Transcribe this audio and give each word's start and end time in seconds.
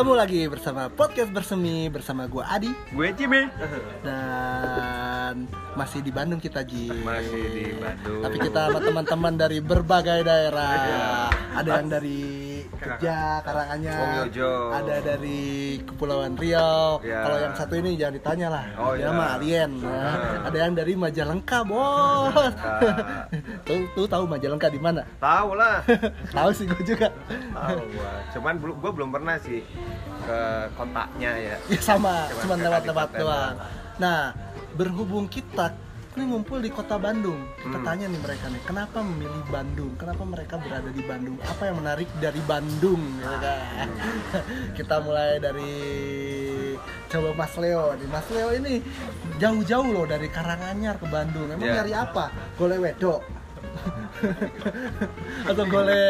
Ketemu 0.00 0.16
lagi 0.16 0.48
bersama 0.48 0.88
podcast 0.88 1.28
bersemi 1.28 1.92
bersama 1.92 2.24
gua 2.24 2.48
Adi 2.48 2.72
Gue 2.96 3.12
Jimmy. 3.12 3.52
dan 4.00 5.44
masih 5.76 6.00
di 6.00 6.08
Bandung 6.08 6.40
kita 6.40 6.64
Ji. 6.64 6.88
Masih 7.04 7.44
di 7.52 7.76
Bandung. 7.76 8.24
Tapi 8.24 8.36
kita 8.48 8.72
sama 8.72 8.80
teman-teman 8.80 9.36
dari 9.36 9.60
berbagai 9.60 10.24
daerah. 10.24 10.72
Iya. 10.72 11.04
Ada 11.52 11.70
yang 11.84 11.88
dari 11.92 12.20
Jogja, 12.80 13.44
Karanganyar, 13.44 14.24
ada 14.72 14.96
dari 15.04 15.76
Kepulauan 15.84 16.32
Riau. 16.32 17.04
Iya. 17.04 17.20
Kalau 17.20 17.36
yang 17.36 17.54
satu 17.60 17.74
ini 17.76 18.00
jangan 18.00 18.14
ditanya 18.16 18.48
lah. 18.48 18.64
Oh, 18.80 18.96
Dia 18.96 19.04
iya. 19.04 19.12
mah 19.12 19.28
alien. 19.36 19.70
ya. 19.84 19.92
Ah. 19.92 20.48
Ada 20.48 20.58
yang 20.64 20.72
dari 20.80 20.92
Majalengka, 20.96 21.60
bos. 21.68 22.54
Tuh, 23.70 23.86
tuh 23.94 24.06
tahu 24.06 24.24
Majalengka 24.26 24.66
di 24.66 24.76
mana? 24.76 25.06
Tahu 25.16 25.54
lah. 25.54 25.86
tahu 26.36 26.50
sih 26.50 26.66
gue 26.66 26.82
juga. 26.84 27.08
Tahu 27.54 27.78
gua. 27.88 28.10
Cuman 28.34 28.54
belum 28.58 28.76
gua 28.78 28.90
belum 28.90 29.10
pernah 29.10 29.36
sih 29.38 29.62
ke 30.20 30.38
kontaknya 30.74 31.30
ya. 31.38 31.56
Ya 31.70 31.78
sama, 31.80 32.26
Cuman 32.36 32.58
lewat-lewat 32.60 33.08
doang. 33.14 33.54
Nah, 33.96 34.34
berhubung 34.74 35.26
kita 35.26 35.70
ini 36.10 36.26
ngumpul 36.26 36.58
di 36.58 36.68
kota 36.68 36.98
Bandung, 36.98 37.38
kita 37.56 37.70
Hmm. 37.70 37.86
tanya 37.86 38.10
nih 38.10 38.18
mereka 38.18 38.50
nih, 38.50 38.58
kenapa 38.66 38.98
memilih 38.98 39.46
Bandung? 39.46 39.94
Kenapa 39.94 40.22
mereka 40.26 40.58
berada 40.58 40.90
di 40.90 41.00
Bandung? 41.00 41.38
Apa 41.40 41.70
yang 41.70 41.78
menarik 41.78 42.10
dari 42.18 42.42
Bandung? 42.42 42.98
Gitu 43.14 43.36
kan? 43.38 43.86
kita 44.78 44.96
mulai 45.00 45.38
dari 45.38 45.70
coba 47.06 47.30
Mas 47.32 47.54
Leo 47.54 47.94
nih. 47.94 48.08
Mas 48.10 48.26
Leo 48.26 48.48
ini 48.52 48.74
jauh-jauh 49.38 49.86
loh 49.86 50.02
dari 50.04 50.26
Karanganyar 50.26 50.98
ke 50.98 51.06
Bandung. 51.06 51.46
Emang 51.46 51.68
Ya. 51.68 51.74
nyari 51.78 51.92
apa? 51.94 52.24
Gole 52.58 52.76
wedok. 52.78 53.22
Atau 55.48 55.64
gole 55.64 56.04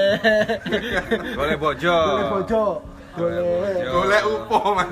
Boleh 1.39 1.57
bojo. 1.57 1.97
gole 1.97 2.25
bojo. 2.31 2.65
Gole 3.11 3.39
bojo. 3.43 3.91
Golek 3.91 4.23
upo 4.23 4.59
mas. 4.79 4.87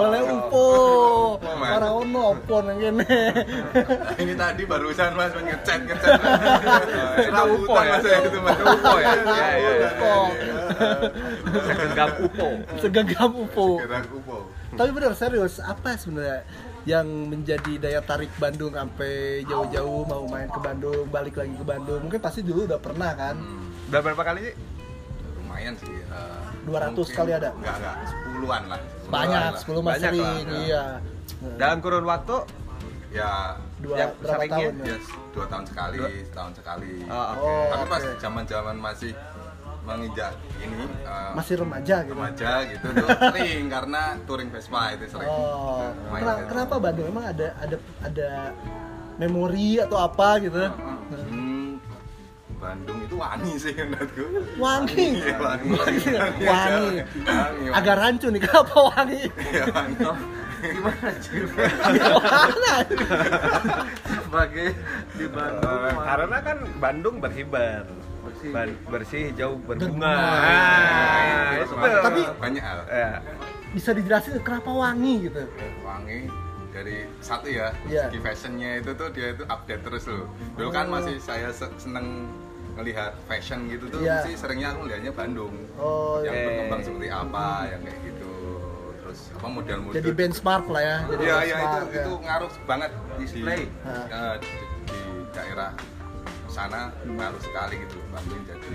Boleh 0.00 0.22
upo. 0.24 0.66
Mas. 1.60 1.70
Ora 1.76 1.88
ono 1.92 2.22
opo 2.32 2.56
nang 2.64 2.76
kene. 2.80 3.04
Ini 4.16 4.32
tadi 4.32 4.62
barusan 4.64 5.12
mas 5.12 5.32
ngechat 5.36 5.80
ngechat. 5.84 6.18
Itu 7.20 7.42
upo 7.52 7.74
ya. 7.76 7.90
mas 7.92 8.04
ya 8.04 8.18
itu 8.24 8.38
mas. 8.40 8.58
Upo 8.64 8.94
ya. 8.96 9.12
Iya 9.12 9.48
iya. 9.60 9.72
iya. 9.76 9.88
Upo. 9.92 10.12
Segenggam 11.68 12.10
upo. 12.24 12.48
Segenggam 12.80 13.30
upo. 13.36 13.66
Tapi 14.78 14.90
bener 14.94 15.12
serius, 15.16 15.58
apa 15.64 15.96
sebenarnya 15.96 16.44
yang 16.84 17.06
menjadi 17.26 17.72
daya 17.78 18.00
tarik 18.00 18.30
Bandung 18.36 18.72
sampai 18.72 19.42
jauh-jauh 19.44 20.02
mau 20.04 20.24
main 20.24 20.46
ke 20.46 20.58
Bandung, 20.58 21.04
balik 21.08 21.34
lagi 21.34 21.52
ke 21.52 21.64
Bandung? 21.64 22.00
Mungkin 22.00 22.20
pasti 22.20 22.40
dulu 22.40 22.64
udah 22.64 22.78
pernah 22.78 23.10
kan? 23.12 23.34
Hmm, 23.34 23.88
Udah 23.88 24.00
berapa 24.00 24.22
kali 24.22 24.40
sih? 24.44 24.54
lumayan 25.38 25.74
sih. 25.74 25.90
eh, 25.90 26.40
200 26.64 26.92
mungkin- 26.94 27.16
kali 27.16 27.30
ada? 27.32 27.48
Enggak 27.50 27.74
enggak, 27.74 27.96
sepuluhan 28.06 28.62
lah. 28.64 28.78
Sepuluhan 28.78 29.10
Banyak, 29.10 29.40
lah. 29.42 29.58
10 29.58 29.80
mas 29.80 29.90
Banyak 29.90 30.10
sering, 30.12 30.22
lah, 30.22 30.36
ya. 30.36 30.60
iya. 30.60 30.84
Dalam 31.56 31.78
kurun 31.80 32.04
waktu 32.04 32.36
Ya, 33.08 33.56
Dua 33.80 33.96
Ya, 33.96 34.06
berapa 34.12 34.44
tahun 34.44 34.84
ya? 34.84 34.92
ya 34.92 34.96
dua 35.32 35.46
tahun 35.48 35.64
sekali, 35.64 35.96
Dua. 35.96 36.08
setahun 36.28 36.52
sekali. 36.52 36.92
Oh, 37.08 37.26
oke. 37.32 37.40
Oh, 37.40 37.64
Tapi 37.72 37.84
pas 37.88 38.02
oke. 38.04 38.20
zaman-zaman 38.20 38.76
masih 38.76 39.12
menginjak 39.88 40.32
ini 40.60 40.84
eh, 40.84 41.32
Masih 41.32 41.54
remaja 41.56 41.96
gitu. 42.04 42.12
remaja 42.12 42.50
gitu 42.68 42.86
sering 43.32 43.62
karena 43.66 44.02
touring 44.22 44.50
Vespa 44.52 44.92
itu 44.92 45.04
sering. 45.08 45.24
Oh, 45.26 45.88
Main 46.12 46.20
Kena- 46.20 46.36
gitu. 46.36 46.48
kenapa 46.52 46.74
Bandung? 46.76 47.06
Emang 47.08 47.26
ada 47.26 47.48
ada 47.56 47.76
ada 48.04 48.28
memori 49.16 49.80
atau 49.80 49.98
apa 49.98 50.28
gitu? 50.38 50.60
Hmm, 51.10 51.80
Bandung 52.54 52.98
itu 53.00 53.16
wangi 53.16 53.54
sih 53.56 53.72
menurutku. 53.72 54.24
Wangi. 54.56 55.08
Iya, 55.16 55.36
wangi. 55.38 55.70
Wangi. 55.72 56.06
Wangi. 56.44 57.66
Agak 57.72 57.94
rancu 57.96 58.26
nih, 58.28 58.40
kenapa 58.44 58.76
wangi? 58.92 59.22
Iya, 59.48 59.64
wangi. 59.70 59.96
gimana 60.58 61.10
sih? 61.22 61.38
Gimana? 61.38 62.72
Sebagai 64.26 64.68
di 65.14 65.26
Bandung. 65.30 65.82
Eh, 65.86 65.94
karena 65.96 66.36
kan 66.42 66.56
Bandung 66.76 67.16
berhibar. 67.18 67.86
Bersih, 68.28 68.52
bersih 68.84 69.20
hijau 69.28 69.50
berbunga. 69.58 70.12
Ah, 70.12 71.64
tuh. 71.64 71.76
Tapi- 72.02 72.28
banyak 72.38 72.62
hal. 72.62 72.78
ya. 72.86 73.10
Bisa 73.68 73.90
dijelasin 73.92 74.40
kenapa 74.40 74.70
wangi 74.70 75.14
gitu? 75.24 75.42
wangi 75.80 76.28
dari 76.68 77.04
satu 77.18 77.48
ya 77.48 77.72
Iya. 77.84 78.06
segi 78.06 78.18
fashionnya 78.18 78.70
itu 78.78 78.90
tuh 78.92 79.08
dia 79.10 79.32
itu 79.32 79.42
update 79.42 79.82
terus 79.82 80.04
loh 80.06 80.28
dulu 80.52 80.68
kan 80.70 80.86
Oh. 80.86 80.94
masih 80.94 81.16
saya 81.18 81.48
se- 81.50 81.72
seneng 81.76 82.28
ngelihat 82.74 83.16
fashion 83.24 83.66
gitu 83.66 83.88
tuh 83.88 83.98
Iya. 83.98 84.22
sih 84.22 84.36
seringnya 84.36 84.72
aku 84.72 84.86
lihatnya 84.86 85.10
Bandung 85.10 85.52
Oh, 85.74 86.20
yang 86.20 86.30
Oke. 86.30 86.44
berkembang 86.44 86.80
seperti 86.82 87.08
apa 87.10 87.44
yang 87.66 87.80
kayak 87.82 88.00
gitu 88.04 88.32
terus 88.98 89.18
apa 89.32 89.46
model-model 89.48 89.96
jadi 89.96 90.10
benchmark 90.14 90.66
lah 90.66 90.82
ya. 90.82 90.96
Jadi 91.08 91.22
Iya 91.24 91.36
iya 91.42 91.56
itu 91.58 91.78
ya. 91.88 91.88
itu 91.98 92.12
ngaruh 92.20 92.52
banget 92.62 92.90
di 92.92 93.24
Display. 93.26 93.60
eh, 94.06 94.34
di, 94.38 94.48
di 94.86 94.98
daerah 95.30 95.70
sana 96.48 96.80
ngaruh 97.02 97.40
sekali 97.42 97.74
gitu 97.80 97.98
Bandung 98.18 98.42
jadi 98.44 98.70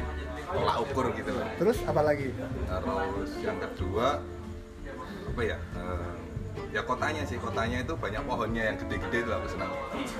tolak 0.45 0.77
ukur 0.81 1.05
gitu 1.11 1.31
loh 1.31 1.47
Terus 1.53 1.77
apa 1.83 2.01
lagi? 2.01 2.27
terus 2.63 3.31
yang 3.39 3.57
kedua 3.59 4.07
apa 5.25 5.41
ya 5.41 5.57
eh, 5.57 6.09
ya 6.69 6.81
kotanya 6.81 7.23
sih 7.25 7.37
kotanya 7.37 7.81
itu 7.81 7.93
banyak 7.93 8.21
pohonnya 8.21 8.63
yang 8.63 8.77
gede-gede 8.77 9.17
itu 9.19 9.31
aku 9.31 9.47
senang 9.49 9.71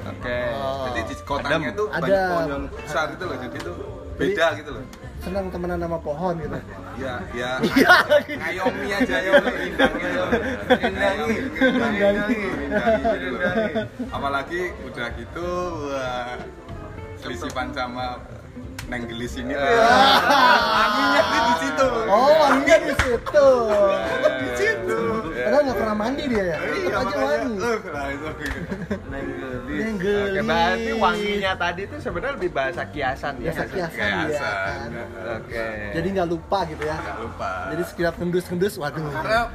Oke. 0.04 0.40
Oh. 0.52 0.90
jadi 0.90 1.02
di 1.06 1.16
kotanya 1.22 1.58
Adem. 1.64 1.72
itu 1.72 1.84
banyak 1.86 2.22
pohon 2.26 2.46
yang 2.50 2.64
besar 2.76 3.06
gitu 3.10 3.24
loh 3.24 3.38
jadi 3.40 3.58
itu 3.58 3.74
beda 4.14 4.48
gitu 4.58 4.72
loh 4.72 4.84
Senang 5.24 5.48
temenan 5.48 5.80
sama 5.80 5.98
pohon 5.98 6.36
gitu. 6.36 6.58
ya 6.94 7.14
ya 7.32 7.52
Iya. 7.64 7.94
ngayomi 8.28 8.90
aja 8.92 9.18
ya 9.18 9.32
indang 9.40 9.94
gitu 9.96 10.18
loh. 10.20 10.32
Indangi. 10.76 11.36
Indangi, 11.56 11.96
Indangi. 11.96 12.38
indangi 13.24 13.72
apalagi 14.10 14.62
udah 14.84 15.08
gitu 15.16 15.48
wah 15.88 16.36
selisipan 17.16 17.72
sama 17.72 18.20
Neng 18.84 19.04
Gelis 19.08 19.34
ini 19.36 19.54
Iya. 19.54 19.64
lah 19.64 20.84
anginnya 20.84 21.22
tuh 21.24 21.42
di 21.42 21.54
situ 21.58 21.88
Oh, 22.06 22.30
wanginya 22.38 22.78
di 22.80 22.94
situ. 22.96 23.48
di 24.34 24.48
situ 24.54 25.00
Padahal 25.34 25.62
nggak 25.66 25.78
pernah 25.78 25.96
mandi 25.98 26.24
dia 26.26 26.44
ya. 26.46 26.58
Iya, 26.58 26.96
aja 26.96 27.16
wangi. 27.20 27.56
nah 27.60 28.08
itu 28.08 28.28
Nenggelis. 29.04 29.84
Nenggelis. 29.84 30.32
Oke, 30.34 30.42
berarti 30.46 30.92
wanginya 30.96 31.52
tadi 31.54 31.82
itu 31.84 31.96
sebenarnya 32.00 32.34
lebih 32.38 32.52
bahasa 32.52 32.82
kiasan 32.86 33.34
ya. 33.38 33.52
Biasa 33.52 33.64
kiasan 33.68 34.00
ya. 34.00 34.24
Kiasan. 34.24 34.88
Oke. 35.36 35.68
Jadi 35.92 36.08
nggak 36.10 36.28
lupa 36.28 36.60
gitu 36.66 36.84
ya. 36.84 36.96
nggak 36.96 37.18
lupa 37.20 37.52
Jadi 37.70 37.82
sekiranya 37.84 38.16
ngendus-ngendus, 38.16 38.74
waduh, 38.78 39.04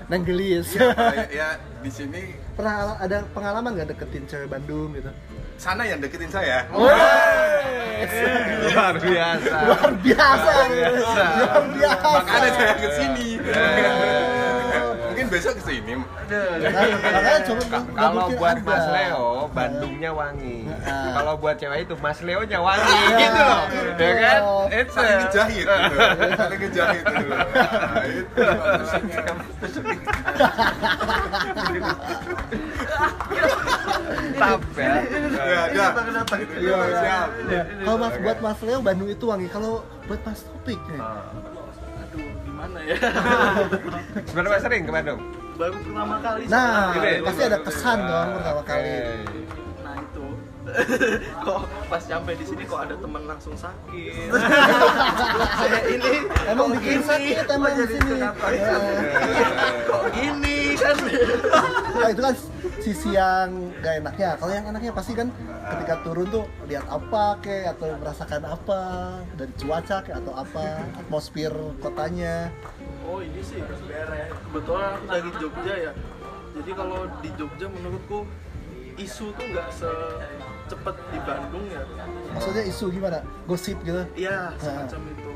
neng 0.06 0.22
gelis. 0.22 0.66
ya, 0.72 0.88
ya 1.30 1.48
di 1.78 1.90
sini 1.90 2.22
Pernah 2.58 2.74
ada 2.98 3.16
pengalaman 3.30 3.70
nggak 3.72 3.88
deketin 3.88 4.24
cewek 4.26 4.48
Bandung 4.48 4.92
gitu? 4.92 5.08
Sana 5.58 5.82
yang 5.82 5.98
deketin 5.98 6.30
saya 6.30 6.62
Wes. 6.70 8.14
luar 8.70 8.94
biasa. 8.94 9.56
Luar 9.66 9.92
biasa, 9.98 10.52
biasa. 10.70 11.24
luar 11.42 11.64
biasa. 11.74 12.08
makanya 12.14 12.50
saya 12.54 12.74
ke 12.78 12.88
sini 12.94 13.28
Oh. 13.42 14.37
Mungkin 15.28 15.36
besok 15.36 15.54
Ka- 17.68 17.84
nggak 17.84 18.08
Kalau 18.08 18.26
buat. 18.34 18.56
Mas 18.64 18.86
Leo, 18.88 19.26
Bandungnya 19.52 20.10
wangi. 20.10 20.58
Kalau 20.86 21.32
buat 21.36 21.56
cewek 21.56 21.78
itu 21.84 21.94
Mas 21.98 22.18
Leonya 22.20 22.58
wangi 22.58 22.88
Ya, 22.88 23.18
gitu 23.18 23.40
loh. 23.40 23.62
Ya 23.98 24.12
kan? 24.14 24.40
It's 24.70 24.96
a- 24.96 25.04
ngejahit 25.20 25.66
gitu. 25.66 25.96
saling 26.34 26.58
ngejahit 26.58 27.04
gitu. 27.04 27.26
Nah, 27.28 28.04
itu 28.08 29.80
Mantap 34.38 34.62
ya. 34.72 34.92
ya 35.68 35.86
ada 35.92 36.34
gitu 36.38 36.54
ya, 36.58 36.76
siap 36.94 37.28
Ya, 37.48 37.62
Kalau 37.84 37.96
mas 37.98 38.14
buat 38.18 38.38
Mas 38.40 38.60
Leo 38.62 38.78
Bandung 38.80 39.08
itu 39.08 39.24
wangi. 39.24 39.48
Kalau 39.48 39.72
buat 40.06 40.20
Mas 40.22 40.40
Topik 40.40 40.80
nih, 40.88 41.00
Aduh, 42.08 42.30
gimana 42.42 42.78
ya? 42.82 42.96
Sebenarnya 44.28 44.60
sering 44.60 44.82
ke 44.82 44.90
Bandung? 44.90 45.20
Baru 45.54 45.74
pertama 45.76 46.16
kali. 46.18 46.42
nah 46.46 46.94
Gini. 46.94 47.12
pasti 47.20 47.42
ada 47.42 47.58
kesan 47.60 47.98
dong 48.00 48.28
pertama 48.32 48.60
Oke. 48.60 48.68
kali. 48.68 48.94
Nah 49.82 49.94
itu. 49.98 50.26
kok 51.42 51.58
pas 51.88 52.00
sampai 52.00 52.34
di 52.34 52.44
sini 52.44 52.62
kok 52.62 52.78
ada 52.78 52.94
temen 52.94 53.22
langsung 53.24 53.54
sakit. 53.54 54.28
Saya 55.58 55.80
ini 55.88 56.12
Emang 56.46 56.68
bikin 56.72 57.00
sakit 57.02 57.44
emang 57.48 57.72
di 57.74 57.84
sini. 57.88 58.10
kenapa? 58.14 58.46
Ya. 58.52 58.76
Kok 59.84 60.02
gini 60.12 60.47
kan? 60.78 60.96
Nah, 61.98 62.08
itu 62.10 62.22
kan 62.22 62.34
sisi 62.78 63.10
yang 63.14 63.74
gak 63.82 64.00
enaknya. 64.00 64.38
Kalau 64.38 64.52
yang 64.54 64.66
enaknya 64.70 64.92
pasti 64.94 65.12
kan 65.12 65.28
ketika 65.68 66.00
turun 66.06 66.26
tuh 66.32 66.44
lihat 66.70 66.86
apa 66.88 67.36
kek 67.44 67.68
atau 67.76 67.92
merasakan 68.00 68.42
apa 68.48 68.80
dari 69.36 69.52
cuaca 69.58 69.96
kek 70.00 70.14
atau 70.16 70.32
apa 70.32 70.86
atmosfer 70.96 71.52
kotanya. 71.82 72.48
Oh 73.04 73.20
ini 73.20 73.40
sih 73.44 73.60
kebetulan 73.60 74.96
aku 75.00 75.06
lagi 75.08 75.30
Jogja 75.40 75.74
ya. 75.90 75.92
Jadi 76.56 76.70
kalau 76.72 77.06
di 77.20 77.30
Jogja 77.36 77.66
menurutku 77.68 78.24
isu 78.98 79.30
tuh 79.30 79.46
nggak 79.54 79.68
secepat 79.70 80.96
di 81.14 81.18
Bandung 81.22 81.64
ya. 81.70 81.82
Maksudnya 82.34 82.64
isu 82.66 82.90
gimana? 82.90 83.22
Gosip 83.46 83.78
gitu. 83.86 84.02
Iya 84.18 84.52
semacam 84.58 85.00
itu. 85.12 85.27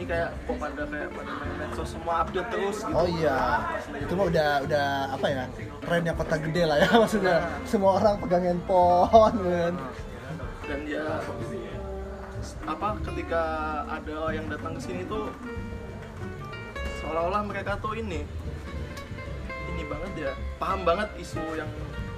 Ini 0.00 0.08
kayak 0.08 0.30
kok 0.48 0.56
pada 0.56 0.82
kayak 0.82 1.08
pada 1.12 1.32
main 1.36 1.52
medsos 1.60 1.88
semua 1.92 2.14
update 2.24 2.48
terus 2.48 2.76
gitu. 2.80 2.96
Oh 2.96 3.04
iya, 3.04 3.36
itu 3.94 4.12
mah 4.16 4.26
udah 4.26 4.50
udah 4.64 4.86
apa 5.12 5.26
ya 5.28 5.44
trennya 5.78 6.12
kota 6.16 6.36
gede 6.40 6.62
lah 6.64 6.76
ya 6.80 6.88
maksudnya. 7.04 7.36
Semua 7.62 8.00
orang 8.00 8.16
pegang 8.18 8.44
handphone 8.46 9.36
kan. 9.36 9.74
dan 10.64 10.80
ya 10.86 11.04
apa 12.64 12.88
ketika 13.02 13.42
ada 13.84 14.30
yang 14.30 14.48
datang 14.48 14.72
ke 14.72 14.80
sini 14.80 15.02
tuh 15.04 15.28
seolah-olah 16.96 17.42
mereka 17.44 17.76
tuh 17.76 17.92
ini 17.92 18.24
ini 19.68 19.82
banget 19.84 20.12
ya 20.16 20.32
paham 20.56 20.80
banget 20.82 21.12
isu 21.18 21.42
yang 21.52 21.68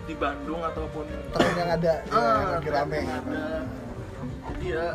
di 0.03 0.15
Bandung 0.15 0.63
ataupun 0.63 1.11
Tren 1.33 1.55
yang 1.57 1.71
ada. 1.73 1.95
Ya, 1.99 2.13
Ah, 2.13 2.23
yang 2.39 2.53
lagi 2.53 2.71
rame. 2.71 2.95
yang 2.97 3.11
ada. 3.19 3.45
jadi 4.47 4.67
ya 4.69 4.87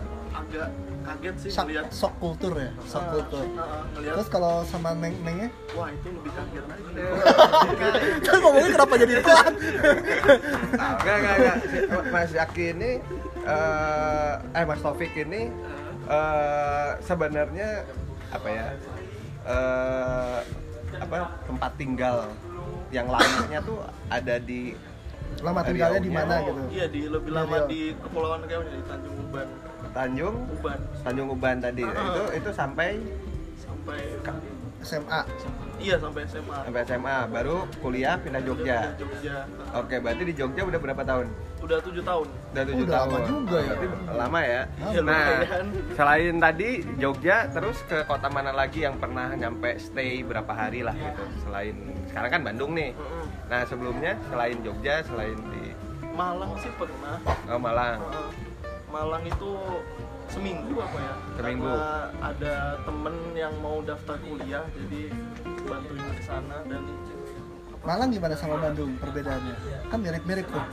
agak 0.47 0.67
kaget 1.03 1.35
sih 1.37 1.49
Shock, 1.49 1.65
ngeliat 1.65 1.85
shock 1.89 2.13
kultur 2.17 2.53
ya, 2.53 2.71
shock 2.81 2.99
Ah, 3.01 3.11
kultur. 3.11 3.43
ah, 3.53 3.83
ngeliat 3.89 4.13
Terus 4.15 4.27
kalau 4.27 4.53
sama 4.63 4.89
neng 4.93 5.15
nengnya, 5.21 5.49
wah 5.71 5.87
itu 5.87 6.07
lebih 6.09 6.31
kaget 6.31 6.65
lagi 6.65 6.83
kan 8.23 8.37
ngomongnya 8.43 8.69
kenapa 8.73 8.93
jadi 8.97 9.13
pelan? 9.25 9.53
Enggak, 10.67 11.15
enggak, 11.15 11.35
enggak. 11.37 11.57
Mas 12.09 12.31
Yaki 12.31 12.65
ini 12.69 12.91
eh 13.43 14.33
eh 14.53 14.63
Mas 14.63 14.79
Taufik 14.79 15.13
ini 15.15 15.41
eh 16.05 16.89
sebenarnya 17.01 17.69
apa 18.29 18.47
ya? 18.47 18.65
eh 19.45 20.37
apa 20.97 21.15
tempat 21.43 21.71
tinggal 21.75 22.17
yang 22.89 23.07
lamanya 23.07 23.59
tuh 23.61 23.79
ada 24.07 24.35
di 24.37 24.75
Lama 25.37 25.59
tinggalnya 25.61 25.99
di 25.99 26.09
mana 26.09 26.39
gitu? 26.41 26.61
iya 26.71 26.85
di 26.87 27.03
lebih 27.05 27.29
lama 27.29 27.61
Riau. 27.61 27.69
di 27.69 27.81
kepulauan 27.93 28.41
Riau 28.43 28.63
di 28.63 28.79
Tanjung 28.81 29.15
Uban 29.21 29.47
Tanjung 29.97 30.35
Uban 30.53 30.79
Tanjung 31.01 31.27
Uban 31.33 31.57
tadi. 31.57 31.81
Ah. 31.81 32.05
Itu 32.13 32.23
itu 32.37 32.49
sampai 32.53 33.01
sampai 33.57 33.99
SMA. 34.85 35.21
iya 35.81 35.97
sampai 35.97 36.21
SMA 36.29 36.57
sampai 36.69 36.81
SMA 36.85 37.17
baru 37.33 37.65
kuliah 37.81 38.13
pindah 38.21 38.45
Jogja. 38.45 38.93
Udah 38.93 38.93
Jogja 39.01 39.35
Oke, 39.73 39.95
berarti 39.97 40.23
di 40.29 40.33
Jogja 40.37 40.61
udah 40.69 40.79
berapa 40.79 41.01
tahun? 41.01 41.27
udah 41.57 41.81
tujuh 41.81 42.03
tahun 42.05 42.27
Udah 42.53 42.63
tujuh 42.69 42.85
udah 42.85 42.93
tahun. 42.93 43.09
lama 43.09 43.19
juga 43.25 43.57
ya. 43.57 43.73
Berarti 43.73 43.87
lama 44.13 44.39
ya. 44.45 44.61
Iya, 44.77 44.99
Nah, 45.01 45.27
selain 45.97 46.35
tadi 46.37 46.69
Jogja, 47.01 47.37
terus 47.49 47.77
ke 47.89 47.97
kota 48.05 48.29
mana 48.29 48.53
lagi 48.53 48.85
yang 48.85 48.95
pernah 49.01 49.33
nyampe 49.33 49.81
stay 49.81 50.21
berapa 50.21 50.53
hari 50.53 50.85
lah 50.85 50.93
gitu? 50.93 51.23
Selain 51.41 51.73
sekarang 52.05 52.29
kan 52.29 52.41
Bandung 52.45 52.71
nih. 52.77 52.93
Nah 53.49 53.65
sebelumnya 53.65 54.13
selain 54.29 54.61
Jogja, 54.61 55.01
selain 55.01 55.35
di 55.49 55.73
Malang 56.13 56.53
sih 56.61 56.69
pernah 56.77 57.17
oh, 57.49 57.57
Malang. 57.57 57.97
Heeh. 57.97 58.46
Malang 58.97 59.23
itu 59.23 59.51
seminggu 60.27 60.73
apa 60.75 60.97
ya 60.97 61.13
Seminggu. 61.37 61.69
karena 61.69 61.85
ada 62.19 62.55
temen 62.81 63.15
yang 63.31 63.53
mau 63.61 63.77
daftar 63.79 64.17
kuliah 64.19 64.65
jadi 64.73 65.13
bantuin 65.63 66.01
di 66.09 66.23
sana 66.23 66.57
dan 66.65 66.81
Malang 67.79 68.09
gimana 68.09 68.33
sama 68.33 68.57
Bandung 68.57 68.97
perbedaannya? 68.97 69.53
Kan 69.87 70.01
mirip-mirip 70.01 70.49
tuh. 70.49 70.65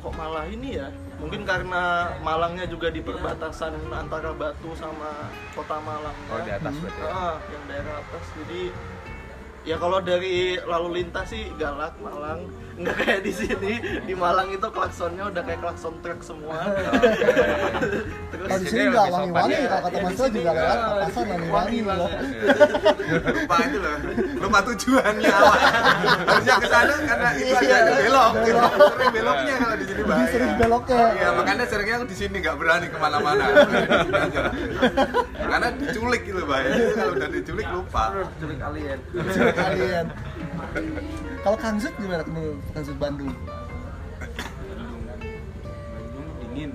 kok 0.00 0.16
malah 0.16 0.48
ini 0.48 0.80
ya 0.80 0.88
mungkin 1.20 1.44
karena 1.44 2.08
Malangnya 2.24 2.64
juga 2.64 2.88
di 2.88 3.04
perbatasan 3.04 3.76
antara 3.92 4.32
Batu 4.32 4.72
sama 4.72 5.28
kota 5.52 5.76
Malang 5.78 6.16
Oh 6.26 6.40
di 6.40 6.48
atas 6.50 6.72
Hmm. 6.72 6.82
berarti. 6.82 7.04
ya? 7.04 7.10
Ah, 7.12 7.36
yang 7.46 7.64
daerah 7.68 7.94
atas 8.00 8.24
jadi 8.34 8.62
ya 9.60 9.76
kalau 9.76 10.00
dari 10.00 10.34
lalu 10.58 10.88
lintas 10.96 11.28
sih 11.28 11.52
galak 11.54 11.92
Malang 12.00 12.48
nggak 12.72 12.94
kayak 12.96 13.20
di 13.20 13.32
sini 13.32 13.72
di 14.00 14.14
Malang 14.14 14.48
itu 14.48 14.62
klaksonnya 14.64 15.24
udah 15.26 15.42
kayak 15.42 15.60
klakson 15.60 15.94
truk 16.00 16.20
semua 16.20 16.58
terus 18.32 18.46
Kalau 18.46 18.56
di 18.56 18.66
sini 18.66 18.82
nggak 18.88 19.06
wangi-wangi, 19.06 19.54
ya. 19.54 19.68
kalau 19.68 19.82
kata 19.82 19.90
Ya, 19.90 20.02
Mas 20.02 20.10
di 20.10 20.16
Lo 20.16 20.24
sini 20.24 20.38
juga 20.38 20.50
lewat 20.50 20.60
nggak. 20.72 20.88
papasan 20.90 21.24
Wangi 21.24 21.48
wangi-wangi 21.50 21.80
loh. 21.82 22.08
banget. 22.08 23.34
lupa 23.34 23.56
itu 23.60 23.78
loh 23.78 23.94
lupa 24.40 24.58
tujuannya 24.64 25.34
harusnya 26.22 26.54
ke 26.56 26.68
sana 26.68 26.94
karena 27.02 27.28
itu 27.32 27.54
ada 27.54 27.68
Iya. 27.70 27.96
belok 28.00 28.32
sering 28.90 29.12
beloknya 29.12 29.54
kalau 29.56 29.76
di 29.76 29.84
sini 29.84 30.02
bahaya 30.02 30.28
sering 30.30 30.52
beloknya. 30.56 31.02
iya 31.12 31.28
makanya 31.32 31.64
seringnya 31.66 31.94
aku 31.96 32.06
di 32.06 32.16
sini 32.16 32.36
nggak 32.38 32.56
berani 32.56 32.86
ke 32.86 32.96
mana-mana 32.96 33.44
karena 35.40 35.68
diculik 35.76 36.22
gitu 36.22 36.42
bahaya 36.42 36.70
kalau 36.92 37.12
udah 37.12 37.28
diculik 37.28 37.68
lupa 37.68 38.04
Culik 38.36 38.58
alien. 38.58 38.98
Kalian. 39.52 40.06
Kalau 41.40 41.56
Kang 41.56 41.76
Zut 41.76 41.94
gimana 41.96 42.20
menurut 42.26 42.60
Kang 42.70 42.84
Zut 42.84 42.98
Bandung? 42.98 43.32
Bandung 45.90 46.26
dingin. 46.42 46.70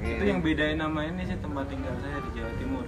Itu 0.00 0.22
yang 0.22 0.40
bedain 0.40 0.76
nama 0.76 1.00
ini 1.02 1.22
sih 1.24 1.36
tempat 1.38 1.64
tinggal 1.66 1.94
saya 1.98 2.18
di 2.20 2.30
Jawa 2.34 2.52
Timur. 2.56 2.84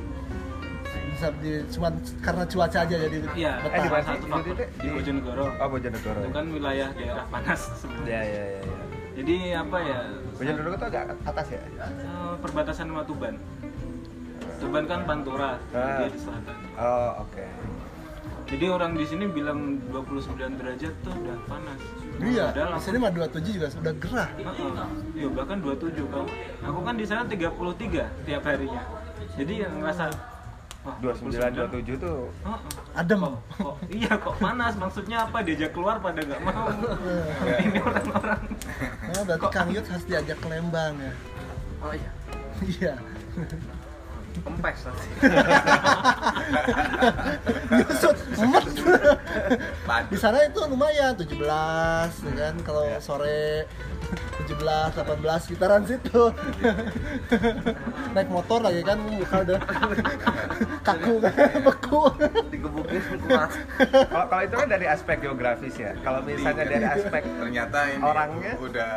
Bisa 1.12 1.29
di, 1.39 1.53
cuman 1.69 1.93
karena 2.19 2.44
cuaca 2.44 2.79
aja 2.83 2.97
jadi 2.99 3.17
Iya, 3.33 3.53
Eh, 3.62 3.79
di 3.79 3.89
mana? 3.89 4.03
satu 4.03 4.25
faktor 4.27 4.55
Di- 4.55 4.71
di 4.75 4.89
Bojonegoro. 4.91 5.47
Oh 5.55 5.69
Bojonegoro. 5.71 6.21
Itu 6.21 6.31
kan 6.31 6.47
wilayah 6.50 6.89
daerah 6.91 7.25
panas 7.29 7.61
sebenarnya. 7.79 8.09
Ya 8.11 8.21
ya 8.23 8.43
ya. 8.50 8.61
ya. 8.61 8.77
Jadi 9.12 9.35
apa 9.55 9.77
ya? 9.79 9.99
Bojonegoro 10.35 10.75
tuh 10.75 10.88
agak 10.88 11.03
atas 11.23 11.47
ya? 11.49 11.61
eh, 11.61 12.35
perbatasan 12.41 12.87
sama 12.87 13.05
Tuban. 13.05 13.35
Tuban 14.59 14.85
kan 14.87 15.00
Pantura, 15.05 15.59
Ah. 15.73 16.00
dia 16.00 16.09
di 16.09 16.19
selatan. 16.19 16.56
Oh 16.77 17.11
oke. 17.21 17.45
Jadi 18.52 18.69
orang 18.69 18.93
di 19.00 19.08
sini 19.08 19.25
bilang 19.32 19.81
29 19.88 20.60
derajat 20.60 20.93
tuh 21.00 21.14
udah 21.16 21.38
panas. 21.49 21.81
Iya, 22.20 22.52
Padahal 22.52 22.76
di 22.76 22.82
sini 22.84 22.96
mah 23.00 23.10
27 23.16 23.56
juga 23.56 23.69
sudah 23.72 23.93
gerah. 23.96 24.28
Heeh. 24.37 24.88
Iya, 25.16 25.28
bahkan 25.32 25.56
27 25.64 26.04
kan. 26.12 26.28
Aku 26.69 26.81
kan 26.84 26.94
di 27.00 27.04
sana 27.08 27.25
33 27.25 28.12
tiap 28.28 28.43
harinya. 28.44 28.82
Jadi 29.32 29.52
yang 29.64 29.72
ngerasa 29.81 30.12
wah, 30.84 30.96
29 31.00 31.32
27 31.32 31.96
tuh 31.96 32.28
Heeh. 32.44 32.60
Adem. 32.93 33.25
Kok, 33.25 33.40
kok 33.56 33.76
iya 33.88 34.12
kok 34.20 34.37
panas 34.37 34.76
maksudnya 34.76 35.25
apa 35.25 35.40
diajak 35.40 35.72
keluar 35.72 35.96
pada 36.04 36.20
nggak 36.20 36.43
mau 36.44 36.69
ini 37.64 37.78
orang-orang 37.81 38.40
Nah, 39.08 39.22
berarti 39.25 39.46
Kang 39.49 39.69
Yud 39.72 39.87
harus 39.88 40.04
diajak 40.04 40.37
ke 40.37 40.46
Lembang 40.52 40.93
ya. 41.00 41.12
Oh 41.81 41.93
iya. 41.96 42.10
Iya. 42.62 42.94
Kempes 44.40 44.79
nanti. 44.88 45.08
Yusut, 47.84 48.17
emet. 48.40 48.64
Di 50.08 50.17
sana 50.17 50.38
itu 50.49 50.61
lumayan 50.64 51.12
17 51.12 51.37
ya 51.37 52.32
kan 52.32 52.55
kalau 52.64 52.84
sore 52.99 53.69
17 54.49 54.58
18 54.58 55.44
sekitaran 55.44 55.84
situ. 55.84 56.32
Naik 58.12 58.29
motor 58.29 58.61
lagi 58.64 58.80
kan 58.83 58.99
muka 59.00 59.37
udah 59.45 59.59
kaku 60.83 61.12
kan 61.21 61.33
beku. 61.64 62.02
Digebukin. 62.49 63.00
Kalau 63.28 64.26
kalau 64.28 64.42
itu 64.42 64.54
kan 64.57 64.68
dari 64.68 64.87
aspek 64.88 65.16
geografis 65.21 65.75
ya. 65.76 65.92
Kalau 66.00 66.21
misalnya 66.25 66.64
dari 66.66 66.87
aspek 66.88 67.23
ternyata 67.25 67.78
ini 67.88 68.02
Orangnya? 68.04 68.52
udah 68.59 68.92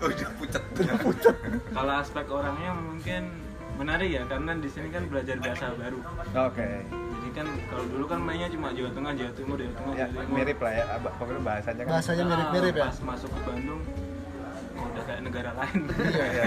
udah 0.00 0.28
pucet 0.36 0.64
kalau 1.72 1.92
aspek 2.00 2.26
orangnya 2.28 2.72
mungkin 2.72 3.22
menarik 3.76 4.08
ya 4.08 4.22
karena 4.24 4.50
di 4.56 4.68
sini 4.68 4.88
kan 4.88 5.02
belajar 5.06 5.36
bahasa 5.36 5.66
baru 5.76 5.98
Oke. 6.48 6.68
jadi 6.88 7.28
kan 7.36 7.46
kalau 7.68 7.84
dulu 7.86 8.04
kan 8.08 8.20
mainnya 8.20 8.48
cuma 8.48 8.72
Jawa 8.72 8.90
Tengah 8.92 9.12
Jawa 9.12 9.32
Timur 9.36 9.56
Jawa 9.60 9.74
Tengah 9.76 9.94
Ya, 9.94 10.06
Jawa 10.08 10.22
Timur 10.24 10.36
mirip 10.40 10.58
lah 10.60 10.72
ya. 10.72 10.84
Pokoknya 11.20 11.40
bahasanya 11.44 11.82
kan. 11.84 11.90
Bahasanya 11.92 12.24
mirip-mirip 12.24 12.74
ya. 12.74 12.84
pas 12.88 12.96
masuk 13.04 13.30
ke 13.30 13.40
Bandung 13.44 13.80
negara 15.20 15.50
lain 15.52 15.80
Iya. 15.88 16.24
Iya. 16.26 16.44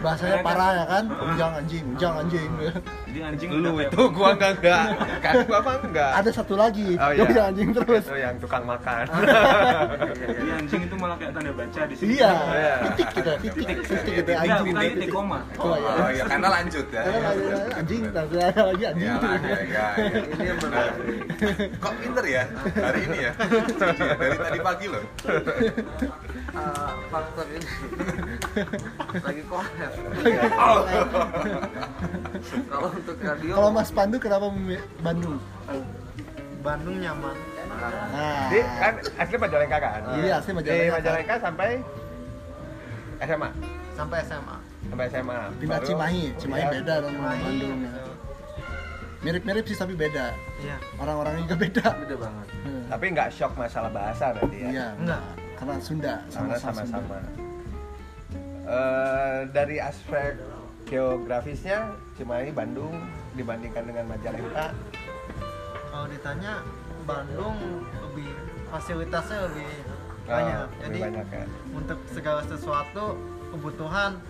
Bahasanya 0.00 0.38
parah 0.40 0.70
ya 0.72 0.84
kan? 0.86 1.04
Ujang 1.28 1.52
anjing, 1.54 1.84
ujang 1.92 2.14
anjing. 2.16 2.50
jadi 3.04 3.20
anjing 3.26 3.48
Lu 3.52 3.76
itu 3.76 4.02
gua 4.10 4.28
enggak 4.32 4.52
enggak. 4.56 4.84
Kan 5.20 5.34
gua 5.44 5.58
apa 5.60 5.70
enggak? 5.82 6.10
Ada 6.16 6.30
satu 6.32 6.54
lagi, 6.54 6.94
Oh, 6.94 7.10
iya. 7.10 7.22
ujang 7.22 7.46
anjing 7.50 7.68
terus. 7.70 8.04
Itu 8.04 8.16
yang 8.16 8.34
tukang 8.38 8.64
makan. 8.64 9.04
jadi 10.30 10.50
anjing 10.56 10.80
itu 10.82 10.94
malah 10.96 11.16
kayak 11.16 11.32
tanda 11.32 11.52
baca 11.52 11.80
di 11.82 11.94
sini 11.94 12.10
Iya, 12.16 12.32
Iya. 12.32 12.74
titik 12.90 13.08
kita, 13.12 13.32
titik, 13.38 13.66
titik 13.82 14.12
kita 14.16 14.30
Enggak, 14.32 14.40
anjing. 14.40 14.64
bukan 14.70 14.84
titik 14.90 15.10
koma 15.10 15.38
Oh, 15.56 15.74
iya. 15.74 15.92
oh 15.92 16.10
ya 16.10 16.24
karena 16.26 16.48
lanjut 16.50 16.86
ya 16.88 17.02
anjing, 17.74 18.02
nanti 18.08 18.36
ada 18.38 18.62
lagi 18.64 18.84
anjing. 18.86 19.08
ya 19.10 19.18
ya, 19.20 19.36
ya, 19.36 19.58
ya. 19.66 19.86
Ini 20.30 20.44
yang 20.46 20.58
Nah, 20.60 20.86
kok 21.74 21.92
pinter 21.96 22.24
ya 22.26 22.42
hari 22.76 23.00
ini 23.02 23.18
ya 23.20 23.32
Iya, 23.32 24.12
dari 24.14 24.36
tadi 24.38 24.58
pagi 24.60 24.86
loh 24.86 25.02
Eh, 26.50 26.92
faktor 27.08 27.46
ini 27.48 27.62
lagi 29.20 29.42
kohet. 29.44 29.92
Kalau 32.66 32.88
untuk 32.90 33.16
radio 33.18 33.52
Kalau 33.54 33.70
Mas 33.70 33.90
Pandu 33.90 34.16
kenapa 34.16 34.46
Bandung? 35.00 35.36
Bandung 36.60 36.96
nyaman 36.98 37.36
Nah, 37.80 38.52
Di, 38.52 38.60
kan 38.76 38.92
asli 39.16 39.36
Majalengka 39.40 39.78
kan? 39.80 40.00
Iya, 40.20 40.36
asli 40.36 40.52
Majalengka. 40.52 40.84
Di 40.84 40.92
Majalengka 40.92 41.34
sampai 41.40 41.68
SMA. 43.20 43.50
sampai 43.96 44.18
SMA 44.20 44.56
Sampai 44.88 45.04
SMA. 45.08 45.38
pindah 45.56 45.78
Baru 45.78 45.86
Cimahi, 45.86 46.24
Cimahi 46.36 46.64
beda 46.72 46.94
dong 47.00 47.14
sama 47.16 47.32
Bandung. 47.36 47.78
ya. 47.80 47.92
Mirip-mirip 49.20 49.64
sih 49.64 49.76
tapi 49.76 49.92
beda. 49.92 50.32
iya 50.58 50.76
Orang-orangnya 50.96 51.44
juga 51.44 51.56
beda. 51.56 51.86
Beda 52.04 52.16
banget. 52.16 52.46
Hmm. 52.64 52.84
Tapi 52.88 53.04
nggak 53.12 53.28
shock 53.32 53.52
masalah 53.56 53.90
bahasa 53.92 54.24
berarti 54.32 54.56
ya? 54.60 54.68
Iya, 54.68 54.86
Enggak. 54.96 55.22
Karena 55.56 55.74
Sunda, 55.80 56.14
Karena 56.24 56.56
sama-sama. 56.56 56.80
sama-sama. 56.84 57.16
Eh, 58.70 59.40
dari 59.50 59.82
aspek 59.82 60.38
geografisnya 60.86 61.90
Cimahi 62.14 62.54
Bandung 62.54 63.02
dibandingkan 63.34 63.82
dengan 63.82 64.06
Majalengka. 64.06 64.70
Kalau 65.90 66.06
ditanya 66.06 66.62
Bandung 67.02 67.58
lebih 67.98 68.30
fasilitasnya 68.70 69.50
lebih 69.50 69.70
Oh, 70.30 70.38
banyak. 70.38 70.54
lebih 70.62 70.82
Jadi 70.86 70.98
banyak 71.02 71.26
ya. 71.34 71.44
untuk 71.74 71.98
segala 72.06 72.40
sesuatu 72.46 73.18
kebutuhan 73.50 74.22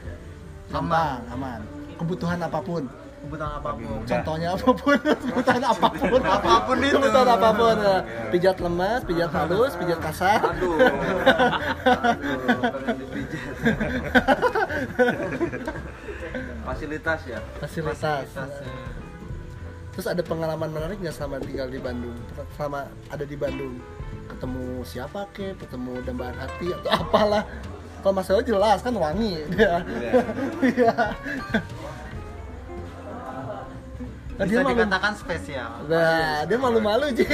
gampang 0.73 1.21
aman. 1.29 1.61
Kebutuhan 2.01 2.41
apa 2.41 2.61
pun 2.65 2.89
kebutuhan 3.21 3.53
apa 3.61 3.71
pun. 3.77 4.01
Contohnya 4.09 4.49
apa 4.57 4.71
pun 4.73 4.99
kebutuhan 5.29 5.63
apa 5.63 5.89
pun. 5.93 6.21
Apa 6.25 6.55
pun 6.65 6.77
itu. 6.81 6.97
kebutuhan 6.97 7.29
apa 7.29 7.49
pun. 7.53 7.77
Ya. 7.77 7.97
pijat 8.33 8.57
lemas 8.59 9.01
pijat 9.05 9.31
halus 9.31 9.73
pijat 9.77 10.01
kasar. 10.01 10.41
Aduh. 10.41 10.77
Aduh, 12.11 12.37
pengen 12.61 12.97
dipijat. 13.05 13.55
Fasilitas 16.65 17.21
ya. 17.29 17.39
fasilitas. 17.61 18.27
Terus 19.91 20.07
ada 20.07 20.23
pengalaman 20.25 20.71
menarik 20.71 20.97
nggak 21.03 21.13
selama 21.13 21.43
tinggal 21.45 21.69
di 21.69 21.79
Bandung? 21.83 22.17
Selama 22.57 22.89
ada 23.11 23.25
di 23.27 23.37
Bandung? 23.37 23.75
Ketemu 24.31 24.87
siapa 24.87 25.27
ke? 25.35 25.53
Ketemu 25.59 26.01
dambaan 26.07 26.37
hati 26.39 26.73
atau 26.73 26.91
apalah? 26.95 27.45
Kalau 28.01 28.17
Mas 28.17 28.33
Leo 28.33 28.41
jelas 28.41 28.81
kan 28.81 28.97
wangi. 28.97 29.45
Dia 29.53 29.85
iya 30.65 30.95
Nah, 34.41 34.49
Bisa 34.49 34.57
dia 34.57 34.65
malu 34.65 34.73
dikatakan 34.73 35.13
spesial. 35.13 35.85
nah 35.85 36.49
dia 36.49 36.57
malu-malu 36.57 37.13
Ji. 37.13 37.29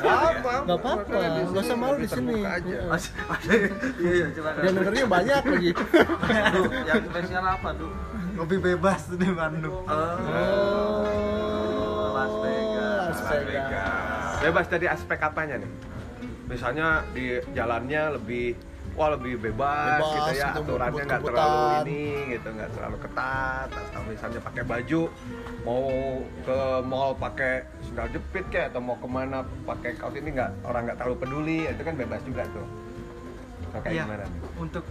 Apa 0.00 0.64
nggak 0.64 0.78
apa-apa. 0.80 1.20
nggak 1.44 1.60
usah 1.60 1.76
malu 1.76 2.00
di 2.00 2.08
sini. 2.08 2.40
Mas- 2.88 3.12
Iya, 3.44 3.68
iya, 4.00 4.24
yang 4.64 4.72
dengernya 4.72 5.04
banyak 5.04 5.42
lagi. 5.44 5.70
Duh, 6.56 6.64
yang 6.88 7.04
spesial 7.04 7.44
apa, 7.44 7.76
Duh? 7.76 7.92
Lebih 8.38 8.58
bebas 8.64 9.12
di 9.12 9.28
Bandung. 9.28 9.84
Oh, 9.84 9.92
oh. 9.92 11.04
Las 12.16 12.32
Vegas. 12.40 13.14
Las 13.20 13.44
Vegas. 13.44 14.32
Bebas 14.40 14.64
dari 14.66 14.86
aspek 14.88 15.18
apanya 15.20 15.60
nih? 15.60 15.68
Misalnya 16.48 17.04
di 17.12 17.44
jalannya 17.52 18.16
lebih 18.16 18.56
wah 18.98 19.14
lebih 19.14 19.38
bebas, 19.38 20.02
Bebas, 20.02 20.10
gitu 20.10 20.32
ya 20.34 20.46
gitu, 20.50 20.60
aturannya 20.66 21.02
nggak 21.06 21.22
terlalu 21.22 21.62
ini 21.86 22.02
gitu 22.34 22.48
nggak 22.50 22.70
terlalu 22.74 22.96
ketat 22.98 23.68
atau 23.70 24.00
misalnya 24.10 24.40
pakai 24.42 24.62
baju 24.66 25.02
mau 25.62 25.86
ke 26.42 26.58
mall 26.82 27.10
pakai 27.14 27.52
sandal 27.86 28.10
jepit 28.10 28.44
kayak 28.50 28.74
atau 28.74 28.80
mau 28.82 28.98
ke 28.98 29.06
mana 29.06 29.46
pakai 29.62 29.94
kaos 29.94 30.18
ini 30.18 30.34
nggak 30.34 30.50
orang 30.66 30.82
nggak 30.90 30.98
terlalu 30.98 31.16
peduli 31.22 31.58
itu 31.70 31.82
kan 31.86 31.94
bebas 31.94 32.20
juga 32.26 32.42
tuh 32.50 32.66
Atau 33.68 33.80
kayak 33.84 33.94
Iya. 33.94 34.04
gimana 34.08 34.24
nih? 34.26 34.40
Untuk 34.58 34.84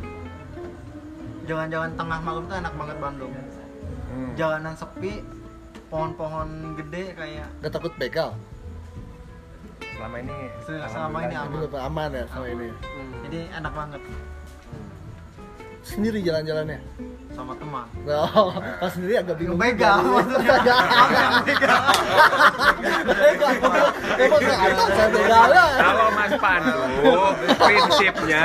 jalan-jalan 1.47 1.91
tengah 1.95 2.19
malam 2.21 2.43
tuh 2.45 2.55
enak 2.55 2.73
banget 2.77 2.97
Bandung. 2.99 3.33
Hmm. 4.07 4.31
Jalanan 4.37 4.73
sepi, 4.77 5.13
pohon-pohon 5.89 6.49
gede 6.77 7.03
kayak 7.11 7.47
Gak 7.59 7.73
takut 7.73 7.93
begal? 7.97 8.29
Selama 9.97 10.15
ini 10.21 10.35
Se- 10.61 10.87
selama 10.87 11.17
ini. 11.25 11.33
Aman, 11.35 11.61
aman 11.73 12.09
ya 12.13 12.23
sama 12.29 12.47
ini 12.47 12.67
jadi 13.25 13.39
enak 13.57 13.73
banget 13.73 14.01
Sendiri 15.87 16.19
jalan-jalannya? 16.19 16.83
Sama 17.37 17.53
teman. 17.53 17.85
Oh, 18.09 18.49
pas 18.81 18.89
sendiri 18.89 19.13
agak 19.21 19.35
bingung 19.37 19.61
Begal, 19.61 20.01
juga. 20.01 20.09
maksudnya. 20.25 20.77
Begal 21.45 21.81
Begal 23.05 23.53
Emang 24.17 24.41
gak 24.41 24.57
ada 24.57 24.83
saya 24.89 25.09
begal 25.13 25.47
ya 25.53 25.65
Kalau 25.77 26.07
Mas 26.17 26.33
Pandu 26.41 26.81
prinsipnya 27.61 28.43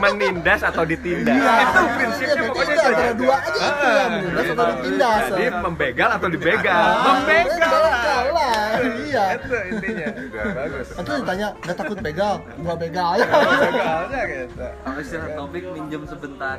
menindas 0.00 0.60
atau 0.64 0.82
ditindas. 0.88 1.36
Iya, 1.36 1.54
itu 1.60 1.80
prinsipnya 1.92 2.34
iya, 2.34 2.48
pokoknya 2.48 2.72
iya, 2.72 2.80
itu 2.82 2.88
ada 2.88 3.12
dua 3.12 3.36
aja 3.36 3.50
itu 3.52 3.84
ya, 3.84 4.04
menindas 4.08 4.46
atau 4.48 4.64
ditindas. 4.72 5.22
Jadi 5.28 5.46
membegal 5.60 6.08
atau 6.16 6.28
dibegal? 6.32 6.82
Ah, 6.82 7.04
membegal. 7.04 7.82
iya. 9.12 9.24
Itu 9.36 9.56
intinya. 9.68 10.06
Bagus. 10.56 10.86
Nanti 10.96 11.10
ditanya, 11.20 11.48
gak 11.60 11.76
takut 11.76 11.98
begal? 12.00 12.34
Gua 12.62 12.74
begal 12.80 13.10
ya 13.20 13.26
Begalnya 13.28 14.22
gitu. 14.24 14.66
Kalau 14.72 15.00
istilah 15.02 15.28
topik 15.36 15.64
minjem 15.76 16.02
sebentar. 16.08 16.56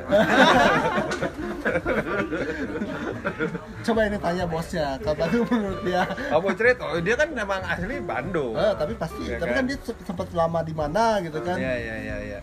Coba 3.82 4.00
ini 4.02 4.16
tanya 4.16 4.44
bosnya, 4.44 4.96
kabar 4.98 5.28
menurut 5.28 5.80
dia 5.82 6.02
Kamu 6.06 6.48
cerita, 6.54 6.82
oh, 6.86 6.98
dia 6.98 7.14
kan 7.14 7.28
memang 7.30 7.60
asli 7.62 7.96
Bandung. 8.00 8.54
Eh, 8.54 8.72
tapi 8.74 8.92
pasti, 8.94 9.22
Iya 9.26 9.36
tapi 9.36 9.50
kan? 9.50 9.58
kan 9.58 9.64
dia 9.66 9.78
se- 9.78 10.00
sempat 10.02 10.28
lama 10.32 10.60
di 10.60 10.72
mana 10.72 11.04
gitu 11.20 11.38
kan 11.38 11.56
Iya 11.56 11.74
iya 11.74 11.94
iya 11.98 12.16
iya. 12.22 12.38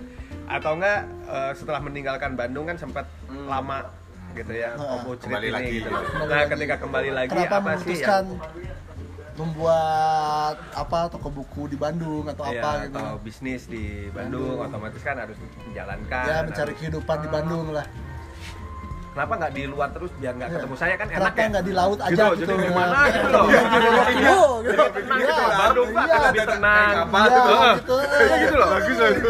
Atau 0.47 0.75
enggak 0.75 0.99
eh, 1.23 1.51
setelah 1.53 1.79
meninggalkan 1.79 2.35
Bandung 2.35 2.65
kan 2.65 2.75
sempat 2.75 3.05
Hmm. 3.25 3.47
lama 3.47 3.87
gitu 4.31 4.51
ya. 4.51 4.73
Ah. 4.73 4.99
Kamu 4.99 5.11
cerita 5.13 5.25
Kembali 5.27 5.43
ini 5.43 5.53
lagi. 5.53 5.71
gitu. 5.75 5.87
loh. 5.87 6.01
Kembali 6.03 6.21
Nah, 6.23 6.37
lagi. 6.37 6.51
ketika 6.51 6.75
kembali 6.77 7.09
lagi 7.11 7.29
Kenapa 7.31 7.47
apa 7.47 7.57
sih 7.57 7.67
memutuskan 7.71 8.23
yang 8.27 8.79
membuat 9.33 10.57
apa 10.71 10.99
toko 11.07 11.27
buku 11.31 11.63
di 11.65 11.75
Bandung 11.75 12.27
atau 12.27 12.43
Iya, 12.45 12.59
apa 12.59 12.71
gitu 12.85 12.93
atau 12.93 13.15
bisnis 13.17 13.63
di 13.65 13.83
Bandung, 14.09 14.59
otomatis 14.59 15.01
kan 15.01 15.15
harus 15.17 15.33
menjalankan. 15.57 16.25
ya 16.25 16.37
mencari 16.43 16.61
harus- 16.67 16.77
kehidupan 16.77 17.17
di 17.17 17.29
Bandung 17.29 17.65
lah 17.71 17.85
Kenapa 19.11 19.33
nggak 19.35 19.51
di 19.51 19.63
luar 19.67 19.91
terus 19.91 20.07
biar 20.15 20.33
nggak 20.39 20.47
Iya. 20.47 20.55
ketemu 20.55 20.75
saya 20.79 20.95
kan 20.95 21.07
enak 21.11 21.19
kenapa 21.19 21.35
ya? 21.35 21.47
nggak 21.51 21.65
di 21.67 21.73
laut 21.75 21.99
aja 21.99 22.11
Gitu, 22.15 22.25
gitu, 22.31 22.53
jadi 22.55 22.71
mana 22.71 22.99
gitu 23.11 23.27
loh. 23.27 23.45
Gitu. 23.51 24.39
Gitu 25.11 25.31
loh, 25.35 25.49
Bandung 25.51 25.89
Pak, 25.91 26.03
iya. 26.07 26.15
kan 26.15 26.19
lebih 26.31 26.45
tenang. 26.47 26.95
Apa 26.95 27.19
Iya, 27.19 27.71
gitu. 27.75 27.95
Gitu 28.31 28.55
loh. 28.55 28.69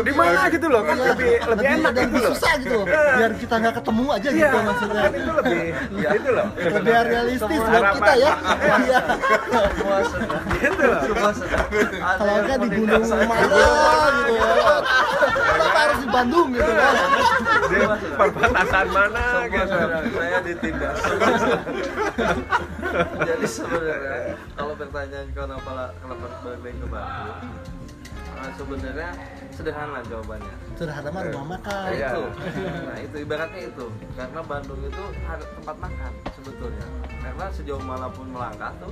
Di 0.05 0.13
mana 0.13 0.41
gitu 0.53 0.67
loh, 0.69 0.81
kan 0.85 0.95
lebih 1.01 1.31
lebih 1.49 1.65
enak 1.65 1.91
gitu 1.97 2.13
loh. 2.13 2.29
susah 2.29 2.53
gitu 2.61 2.77
biar 2.85 3.31
kita 3.41 3.55
nggak 3.57 3.73
ketemu 3.81 4.05
aja 4.13 4.29
gitu 4.29 4.57
maksudnya 4.61 5.01
kan 5.01 5.11
itu 5.17 5.31
lebih 5.33 5.61
ya 5.97 6.09
itu 6.13 6.29
loh. 6.29 6.47
lebih 6.61 6.93
realistis 7.01 7.59
buat 7.65 7.83
kita 7.97 8.13
ya. 8.21 8.31
Iya. 8.85 8.99
Gitu 10.61 10.83
loh. 10.85 11.01
Kalau 12.21 12.33
kan 12.45 12.57
di 12.61 12.69
gunung 12.69 13.03
mana 13.25 13.57
gitu 14.13 14.31
ya 14.37 14.45
kenapa 15.51 15.79
harus 15.81 15.97
di 15.97 16.07
Bandung 16.11 16.47
gitu 16.53 16.71
kan 16.71 16.93
perbatasan 18.13 18.87
mana 18.93 19.25
gitu. 19.49 19.70
Saya 20.15 20.39
ditindas. 20.43 20.99
Jadi 23.27 23.45
sebenarnya 23.47 24.35
kalau 24.55 24.73
pertanyaan 24.75 25.27
kenapa 25.31 25.95
kenapa 26.03 26.27
balik 26.43 26.75
ke 26.75 26.87
Bandung, 26.91 27.39
eh, 28.35 28.51
sebenarnya 28.59 29.09
sederhana 29.55 29.99
jawabannya. 30.07 30.55
sederhana 30.75 31.09
mah 31.13 31.23
rumah 31.29 31.45
makan 31.55 31.83
Nah, 31.87 31.93
itu. 31.93 32.23
Nah, 32.89 32.97
itu 32.99 33.15
ibaratnya 33.21 33.61
itu. 33.69 33.85
Karena 34.17 34.39
Bandung 34.43 34.81
itu 34.83 35.03
tempat 35.29 35.75
makan 35.79 36.11
sebetulnya. 36.35 36.85
Karena 37.21 37.45
sejauh 37.53 37.83
mana 37.85 38.07
pun 38.11 38.27
melangkah 38.33 38.73
tuh 38.81 38.91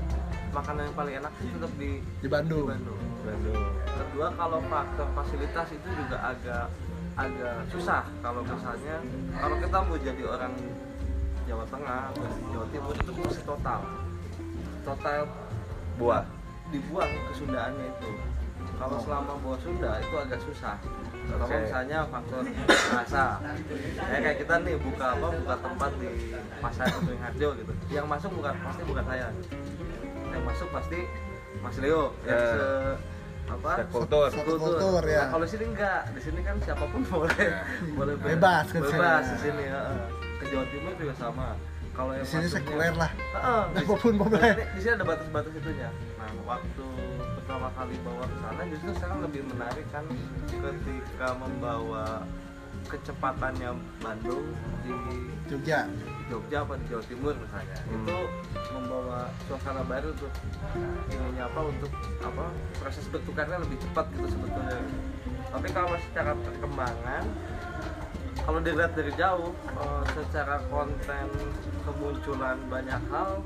makanan 0.49 0.89
yang 0.89 0.95
paling 0.97 1.13
enak 1.21 1.31
itu 1.41 1.49
tetap 1.57 1.71
di 1.77 1.89
di 2.01 2.23
di 2.23 2.27
Bandung 2.29 2.65
Bandung. 2.69 2.99
Bandung. 3.25 3.61
Kedua 3.85 4.27
kalau 4.33 4.59
faktor 4.71 5.07
fasilitas 5.13 5.67
itu 5.75 5.87
juga 5.93 6.17
agak 6.23 6.65
agak 7.19 7.67
susah 7.67 8.03
kalau 8.23 8.39
misalnya 8.41 8.95
kalau 9.35 9.55
kita 9.59 9.77
mau 9.83 9.97
jadi 9.99 10.23
orang 10.23 10.53
Jawa 11.43 11.65
Tengah 11.67 11.99
atau 12.13 12.23
Jawa 12.53 12.65
Timur 12.69 12.93
itu 12.95 13.11
mesti 13.11 13.41
total. 13.43 13.79
Total 14.85 15.19
Buah. 15.97 16.23
dibuang 16.69 17.09
kesundaannya 17.33 17.85
itu. 17.89 18.09
Kalau 18.77 19.01
selama 19.01 19.33
bawa 19.41 19.57
Sunda 19.57 19.97
itu 19.97 20.13
agak 20.15 20.39
susah. 20.45 20.77
Terutama 21.25 21.49
Oke. 21.49 21.65
misalnya 21.65 21.97
faktor 22.05 22.41
rasa. 22.93 23.25
Ya 23.97 24.17
kayak 24.21 24.37
kita 24.37 24.53
nih 24.61 24.75
buka 24.77 25.05
apa 25.17 25.27
buka 25.33 25.55
tempat 25.57 25.91
di 25.97 26.09
pasar 26.61 26.85
Kuning 26.93 27.17
Harjo 27.19 27.49
gitu. 27.57 27.73
Yang 27.89 28.05
masuk 28.05 28.31
bukan 28.37 28.53
pasti 28.61 28.81
bukan 28.85 29.03
saya. 29.09 29.27
Yang 30.29 30.43
masuk 30.45 30.67
pasti 30.69 30.99
Mas 31.59 31.75
Leo. 31.81 32.13
Yang 32.23 32.37
Ya. 32.37 32.53
se 32.53 32.65
apa 33.49 33.71
Kultur. 33.89 34.29
Kultur, 34.29 35.01
ya. 35.03 35.25
Nah, 35.25 35.27
kalau 35.31 35.45
sini 35.45 35.65
enggak 35.67 36.01
di 36.13 36.21
sini 36.21 36.39
kan 36.39 36.55
siapa 36.59 36.85
pun 36.85 37.01
boleh 37.11 37.49
boleh 37.91 38.13
ber- 38.15 38.29
Bebas 38.31 38.65
kan 38.67 38.79
sini. 38.79 38.93
bebas 38.93 39.23
di 39.25 39.37
sini 39.41 39.63
heeh. 39.65 40.01
ke 40.37 40.45
Jawa 40.47 40.65
Timur 40.69 40.93
juga 40.95 41.13
sama 41.13 41.47
kalau 41.91 42.11
yang 42.13 42.23
di 42.23 42.29
sini 42.29 42.47
sekuler 42.47 42.93
lah 42.93 43.11
Heeh, 43.11 43.63
apa 43.75 43.93
pun 43.95 44.13
boleh 44.15 44.39
di 44.55 44.79
sini 44.79 44.93
ada 44.93 45.05
batas-batas 45.05 45.51
itunya. 45.51 45.89
Nah, 46.15 46.29
waktu 46.45 46.85
pertama 47.35 47.67
kali 47.73 47.95
bawa 47.99 48.23
ke 48.23 48.35
sana 48.37 48.61
justru 48.69 48.89
sekarang 48.93 49.19
lebih 49.21 49.41
menarik 49.47 49.85
kan 49.89 50.05
ketika 50.47 51.27
membawa 51.35 52.05
kecepatannya 52.85 53.69
Bandung 53.99 54.45
di 54.81 54.93
Jogja 55.45 55.89
Jogja 56.29 56.61
apa 56.61 56.73
di 56.77 56.85
Jawa 56.93 57.03
Timur 57.09 57.33
misalnya. 57.35 57.77
Hmm. 57.89 58.05
Itu 58.05 58.17
membawa 58.77 59.19
suasana 59.49 59.81
baru 59.83 60.09
tuh. 60.15 60.31
Ininya 61.09 61.49
apa 61.49 61.59
untuk 61.65 61.91
apa 62.21 62.45
proses 62.77 63.05
bertukarnya 63.09 63.57
lebih 63.65 63.77
cepat 63.81 64.05
gitu 64.13 64.27
sebetulnya. 64.29 64.79
Tapi 65.49 65.67
kalau 65.73 65.97
secara 66.09 66.31
perkembangan 66.37 67.23
kalau 68.45 68.59
dilihat 68.63 68.93
dari 68.95 69.13
jauh 69.13 69.51
eh, 69.77 70.03
secara 70.15 70.57
konten 70.73 71.27
kemunculan 71.83 72.57
banyak 72.71 73.01
hal 73.11 73.43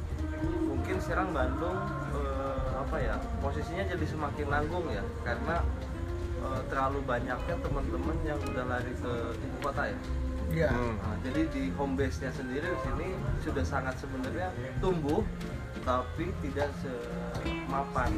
mungkin 0.64 0.96
sekarang 1.02 1.36
Bandung 1.36 1.76
eh, 2.14 2.68
apa 2.78 2.96
ya 3.00 3.16
posisinya 3.44 3.84
jadi 3.90 4.06
semakin 4.06 4.48
nanggung 4.48 4.86
ya 4.92 5.04
karena 5.26 5.60
eh, 6.40 6.62
terlalu 6.70 7.00
banyaknya 7.04 7.56
teman-teman 7.60 8.18
yang 8.24 8.40
udah 8.48 8.64
lari 8.64 8.94
ke 8.96 9.14
ibu 9.44 9.58
kota 9.60 9.92
ya 9.92 9.98
Iya. 10.54 10.70
Hmm. 10.70 10.96
Nah, 11.02 11.18
jadi 11.26 11.42
di 11.50 11.64
home 11.74 11.98
base-nya 11.98 12.30
sendiri 12.30 12.70
di 12.70 12.80
sini 12.86 13.08
sudah 13.42 13.66
sangat 13.66 13.98
sebenarnya 13.98 14.54
tumbuh 14.78 15.26
tapi 15.84 16.30
tidak 16.40 16.70
semapan 16.80 18.14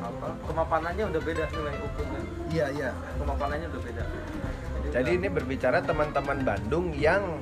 apa 0.00 0.26
kemapanannya 0.46 1.04
udah 1.10 1.20
beda 1.20 1.44
nilai 1.50 1.74
ukurnya 1.82 2.20
Iya, 2.48 2.66
iya. 2.72 2.90
kemapanannya 3.18 3.66
udah 3.68 3.82
beda 3.82 4.04
Jadi 4.92 5.10
ini 5.14 5.28
berbicara 5.28 5.78
teman-teman 5.80 6.38
Bandung 6.44 6.92
yang 6.94 7.40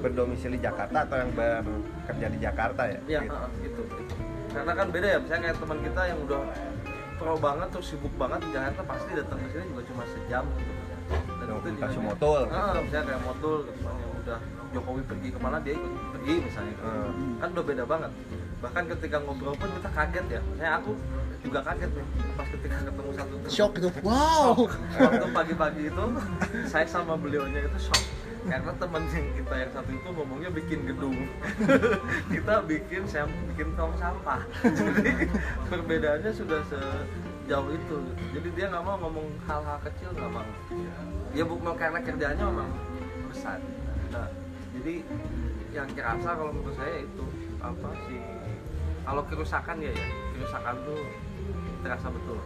berdomisili 0.00 0.58
Jakarta 0.58 1.04
atau 1.08 1.16
yang 1.18 1.30
bekerja 1.32 2.26
di 2.28 2.38
Jakarta 2.42 2.82
ya? 2.84 3.00
ya 3.08 3.20
Gitu. 3.24 3.36
gitu, 3.64 3.80
gitu. 3.86 4.14
karena 4.52 4.72
kan 4.74 4.86
beda 4.92 5.06
ya 5.08 5.18
misalnya 5.22 5.42
kayak 5.48 5.56
teman 5.60 5.78
kita 5.80 6.02
yang 6.08 6.18
udah 6.24 6.40
pro 7.16 7.34
banget 7.40 7.68
terus 7.72 7.86
sibuk 7.92 8.12
banget 8.20 8.40
di 8.44 8.50
Jakarta 8.52 8.80
pasti 8.84 9.10
datang 9.16 9.38
ke 9.40 9.48
sini 9.52 9.64
juga 9.72 9.82
cuma 9.88 10.02
sejam 10.04 10.44
gitu 10.56 10.72
dan 11.08 11.46
itu 11.48 11.68
kasih 11.78 12.02
motul. 12.02 12.40
Ah, 12.48 12.74
misalnya 12.78 13.04
kayak 13.06 13.22
motul 13.22 13.56
misalnya 13.68 14.06
udah 14.16 14.38
Jokowi 14.74 15.02
pergi 15.06 15.28
ke 15.30 15.38
mana 15.38 15.56
dia 15.62 15.74
ikut 15.78 15.92
pergi 16.12 16.34
misalnya 16.42 16.74
Hmm. 16.76 17.38
kan 17.38 17.48
udah 17.54 17.64
beda 17.64 17.84
banget 17.86 18.10
bahkan 18.56 18.84
ketika 18.88 19.16
ngobrol 19.22 19.54
pun 19.54 19.68
kita 19.68 19.90
kaget 19.92 20.26
ya 20.26 20.40
misalnya 20.42 20.72
aku 20.80 20.92
juga 21.44 21.60
kaget 21.62 21.90
nih 21.92 22.06
pas 22.34 22.48
ketika 22.50 22.76
ketemu 22.82 23.10
satu. 23.14 23.34
Shock 23.46 23.70
gitu. 23.78 23.88
Wow. 24.02 24.66
waktu 24.96 25.26
pagi-pagi 25.30 25.82
itu 25.86 26.04
saya 26.72 26.86
sama 26.88 27.14
beliaunya 27.14 27.62
itu 27.62 27.78
shock 27.78 28.02
karena 28.46 28.72
teman 28.78 29.02
yang 29.10 29.26
kita 29.34 29.54
yang 29.58 29.70
satu 29.74 29.90
itu 29.90 30.08
ngomongnya 30.14 30.50
bikin 30.54 30.86
gedung 30.86 31.18
kita 32.34 32.54
bikin 32.62 33.02
saya 33.04 33.26
bikin 33.50 33.74
tong 33.74 33.90
sampah 33.98 34.38
jadi 34.78 35.26
perbedaannya 35.66 36.30
sudah 36.30 36.60
sejauh 37.46 37.70
itu 37.70 37.96
jadi 38.34 38.48
dia 38.58 38.66
nggak 38.74 38.82
mau 38.82 38.98
ngomong 39.06 39.26
hal-hal 39.46 39.78
kecil 39.86 40.10
nggak 40.18 40.30
mau. 40.34 40.50
Ya 41.30 41.46
bukan 41.46 41.78
karena 41.78 42.02
kerjanya 42.02 42.42
memang 42.42 42.70
besar. 43.30 43.62
Nah, 44.10 44.26
jadi 44.74 45.06
yang 45.70 45.86
kerasa 45.94 46.34
kalau 46.34 46.50
menurut 46.50 46.74
saya 46.74 47.06
itu 47.06 47.24
apa 47.62 47.88
sih? 48.10 48.18
Kalau 49.06 49.22
kerusakan 49.30 49.76
ya 49.78 49.94
ya. 49.94 50.06
Kerusakan 50.34 50.74
tuh 50.82 51.00
terasa 51.86 52.06
betul. 52.10 52.38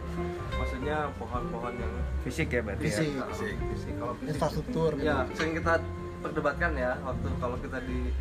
Maksudnya 0.53 1.09
pohon-pohon 1.17 1.73
yang 1.81 1.93
Fisik 2.21 2.53
ya 2.53 2.61
berarti 2.61 2.85
Fisik. 2.85 3.09
ya? 3.09 3.25
Fisik. 3.33 3.55
fisik. 3.73 3.93
Kalau 3.97 4.13
fisik 4.21 4.29
Infrastruktur. 4.37 4.91
Gitu. 5.01 5.09
ya 5.09 5.25
sering 5.33 5.53
kita 5.57 5.73
perdebatkan 6.21 6.71
ya 6.77 6.93
waktu 7.01 7.27
kalau 7.41 7.57
kita 7.57 7.81
di 7.89 8.13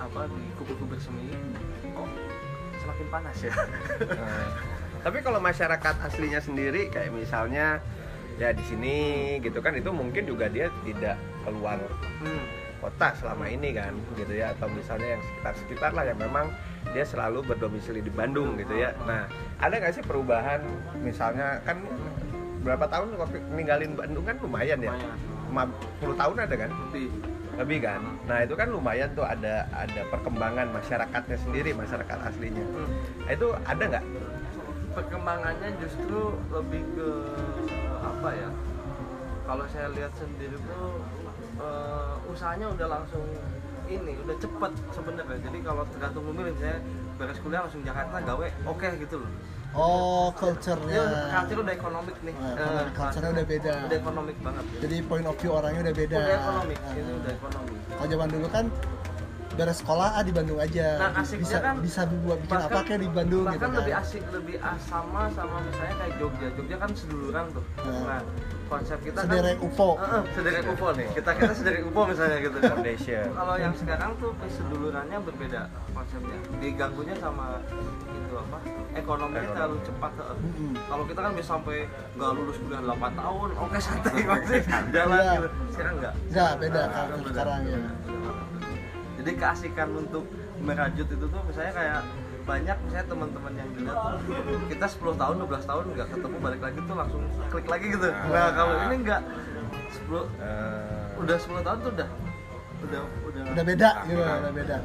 apa 0.00 0.24
di 0.32 0.40
kubur-kubur 0.56 0.96
semi 0.96 1.28
kok 1.92 2.08
semakin 2.80 3.06
panas 3.12 3.36
ya? 3.44 3.52
Nah, 4.16 4.71
tapi 5.02 5.18
kalau 5.20 5.42
masyarakat 5.42 5.94
aslinya 6.06 6.38
sendiri 6.38 6.86
kayak 6.88 7.10
misalnya 7.10 7.82
ya 8.38 8.54
di 8.54 8.64
sini 8.64 8.96
gitu 9.42 9.58
kan 9.60 9.74
itu 9.76 9.90
mungkin 9.90 10.24
juga 10.24 10.48
dia 10.48 10.70
tidak 10.86 11.18
keluar 11.42 11.78
hmm. 12.22 12.44
kota 12.80 13.14
selama 13.18 13.50
ini 13.50 13.74
kan 13.74 13.92
gitu 14.14 14.32
ya 14.32 14.54
atau 14.56 14.70
misalnya 14.70 15.18
yang 15.18 15.22
sekitar-sekitar 15.22 15.90
lah 15.94 16.04
yang 16.06 16.18
memang 16.18 16.50
dia 16.90 17.06
selalu 17.06 17.46
berdomisili 17.46 18.02
di 18.02 18.10
Bandung 18.10 18.58
gitu 18.58 18.74
ya. 18.74 18.90
Nah, 19.06 19.30
ada 19.62 19.74
nggak 19.78 19.94
sih 19.94 20.02
perubahan 20.02 20.66
misalnya 20.98 21.62
kan 21.62 21.78
berapa 22.66 22.90
tahun 22.90 23.14
waktu 23.18 23.38
ninggalin 23.54 23.94
Bandung 23.94 24.26
kan 24.26 24.36
lumayan 24.42 24.78
ya? 24.82 24.90
lumayan 24.90 25.70
50 26.02 26.20
tahun 26.20 26.36
ada 26.42 26.54
kan? 26.58 26.70
lebih 26.90 27.06
Lebih 27.52 27.78
kan? 27.84 28.00
Nah, 28.24 28.38
itu 28.42 28.54
kan 28.56 28.68
lumayan 28.72 29.12
tuh 29.12 29.28
ada 29.28 29.68
ada 29.76 30.02
perkembangan 30.08 30.72
masyarakatnya 30.72 31.36
sendiri, 31.36 31.76
masyarakat 31.76 32.18
aslinya. 32.32 32.64
Hmm. 32.64 32.88
Nah, 33.28 33.32
itu 33.36 33.48
ada 33.68 33.84
nggak? 33.92 34.04
Perkembangannya 34.92 35.70
justru 35.78 36.20
lebih 36.48 36.82
ke 36.92 37.08
apa 37.98 38.28
ya 38.30 38.48
kalau 39.42 39.64
saya 39.66 39.88
lihat 39.90 40.12
sendiri 40.14 40.56
tuh 40.62 41.02
eh, 41.58 42.12
usahanya 42.28 42.66
udah 42.70 42.86
langsung 42.90 43.24
ini 43.84 44.14
udah 44.18 44.36
cepet 44.36 44.72
sebenarnya 44.90 45.38
jadi 45.42 45.58
kalau 45.60 45.82
tergantung 45.86 46.24
memilih 46.24 46.54
saya 46.56 46.76
beres 47.14 47.38
kuliah 47.38 47.60
langsung 47.60 47.82
Jakarta 47.82 48.16
gawe 48.18 48.46
oke 48.66 48.88
gitu 48.98 49.18
loh 49.18 49.32
Oh, 49.72 50.28
ya 50.28 50.36
culture-nya. 50.36 51.00
culture 51.32 51.64
udah 51.64 51.72
ekonomik 51.72 52.16
nih 52.20 52.34
Nah, 52.36 52.52
ekonomi- 52.52 52.92
culture-nya 52.92 53.30
udah 53.32 53.46
beda. 53.48 53.72
udah 53.88 53.98
ekonomik 53.98 54.36
banget 54.44 54.64
Jadi 54.84 54.96
point 55.00 55.24
of 55.24 55.36
view 55.40 55.50
orangnya 55.50 55.80
udah 55.80 55.94
beda. 55.96 56.18
udah 56.18 56.36
ekonomik 56.36 56.78
Nah, 56.78 56.92
ini 56.92 57.12
udah 57.16 57.32
ekonomi 57.32 57.76
Kalau 57.88 58.06
zaman 58.06 58.28
dulu 58.28 58.46
kan 58.52 58.64
beres 59.52 59.78
sekolah 59.78 60.08
ah 60.12 60.22
di 60.22 60.30
Bandung 60.30 60.56
aja. 60.56 60.86
Nah, 60.98 61.10
asiknya 61.18 61.40
bisa 61.42 61.56
kan 61.58 61.74
bisa 61.78 62.00
buat 62.18 62.38
bikin 62.40 62.58
apa 62.62 62.78
kayak 62.82 63.00
di 63.00 63.10
Bandung 63.10 63.44
gitu 63.44 63.52
bahkan 63.52 63.68
kan. 63.68 63.78
lebih 63.78 63.94
asik 63.94 64.22
lebih 64.30 64.56
as 64.58 64.80
sama 64.82 65.22
sama 65.30 65.56
misalnya 65.62 65.94
kayak 65.96 66.14
Jogja 66.16 66.46
Jogja 66.52 66.76
kan 66.78 66.90
seduluran 66.92 67.44
tuh 67.50 67.64
Nah. 67.82 68.02
nah 68.08 68.20
konsep 68.66 68.98
kita 68.98 69.18
Sederek 69.20 69.54
kan 69.54 69.66
UFO. 69.66 69.88
Heeh, 69.94 70.22
sederek 70.32 70.64
UFO 70.66 70.88
nih 70.92 71.08
kita 71.12 71.30
kita 71.34 71.52
sederek 71.52 71.82
UFO 71.84 72.00
misalnya 72.06 72.38
gitu 72.40 72.56
kan 72.56 72.70
Foundation. 72.72 73.24
kalau 73.30 73.54
yang 73.56 73.74
sekarang 73.74 74.10
tuh 74.16 74.30
kesedulurannya 74.38 75.18
berbeda 75.20 75.60
konsepnya 75.92 76.38
diganggunya 76.56 77.14
sama 77.14 77.60
itu 78.08 78.34
apa 78.34 78.58
ekonominya 78.94 79.42
Ekonomi. 79.42 79.52
terlalu 79.52 79.76
cepat 79.82 80.12
heeh. 80.14 80.36
Mm-mm. 80.38 80.72
kalau 80.82 81.04
kita 81.04 81.20
kan 81.20 81.32
bisa 81.34 81.48
sampai 81.50 81.76
nggak 82.14 82.30
lulus 82.32 82.56
kuliah 82.58 82.82
8 82.82 83.12
tahun 83.14 83.48
oke 83.54 83.76
santai 83.78 84.20
masih 84.24 84.60
jalan 84.90 85.20
Iya. 85.20 85.32
gitu 85.34 85.48
sekarang 85.68 85.94
nggak 85.98 86.12
Nggak, 86.32 86.50
beda 86.56 86.80
Nah, 86.80 86.88
kan 86.88 87.04
beda. 87.12 87.28
sekarang 87.28 87.60
ya. 87.62 87.78
Jadi 89.22 89.32
keasikan 89.38 89.88
untuk 89.94 90.26
merajut 90.58 91.06
itu 91.06 91.24
tuh 91.30 91.40
misalnya 91.46 91.72
kayak 91.72 92.00
banyak 92.42 92.76
misalnya 92.82 93.06
teman-teman 93.06 93.52
yang 93.54 93.68
dilihat 93.70 93.98
tuh 94.02 94.58
kita 94.66 94.86
10 94.90 95.22
tahun 95.22 95.34
12 95.46 95.70
tahun 95.70 95.84
nggak 95.94 96.08
ketemu 96.10 96.36
balik 96.42 96.60
lagi 96.60 96.78
tuh 96.82 96.96
langsung 96.98 97.22
klik 97.54 97.68
lagi 97.70 97.86
gitu 97.94 98.08
nah 98.10 98.50
kalau 98.50 98.74
ini 98.90 98.94
nggak 99.06 99.22
10 99.22 100.26
Eh, 100.42 101.22
udah 101.22 101.36
10 101.38 101.62
tahun 101.62 101.78
tuh 101.80 101.90
udah 101.94 102.08
udah 102.82 103.00
udah, 103.30 103.42
Udah 103.54 103.64
beda 103.64 103.90
gitu, 104.10 104.18
udah 104.18 104.52
beda. 104.52 104.76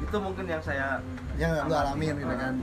itu 0.00 0.16
mungkin 0.16 0.44
yang 0.48 0.62
saya 0.64 0.98
Yang 1.36 1.52
lu 1.68 1.74
alamin 1.76 2.14
gitu 2.16 2.34
kan. 2.34 2.54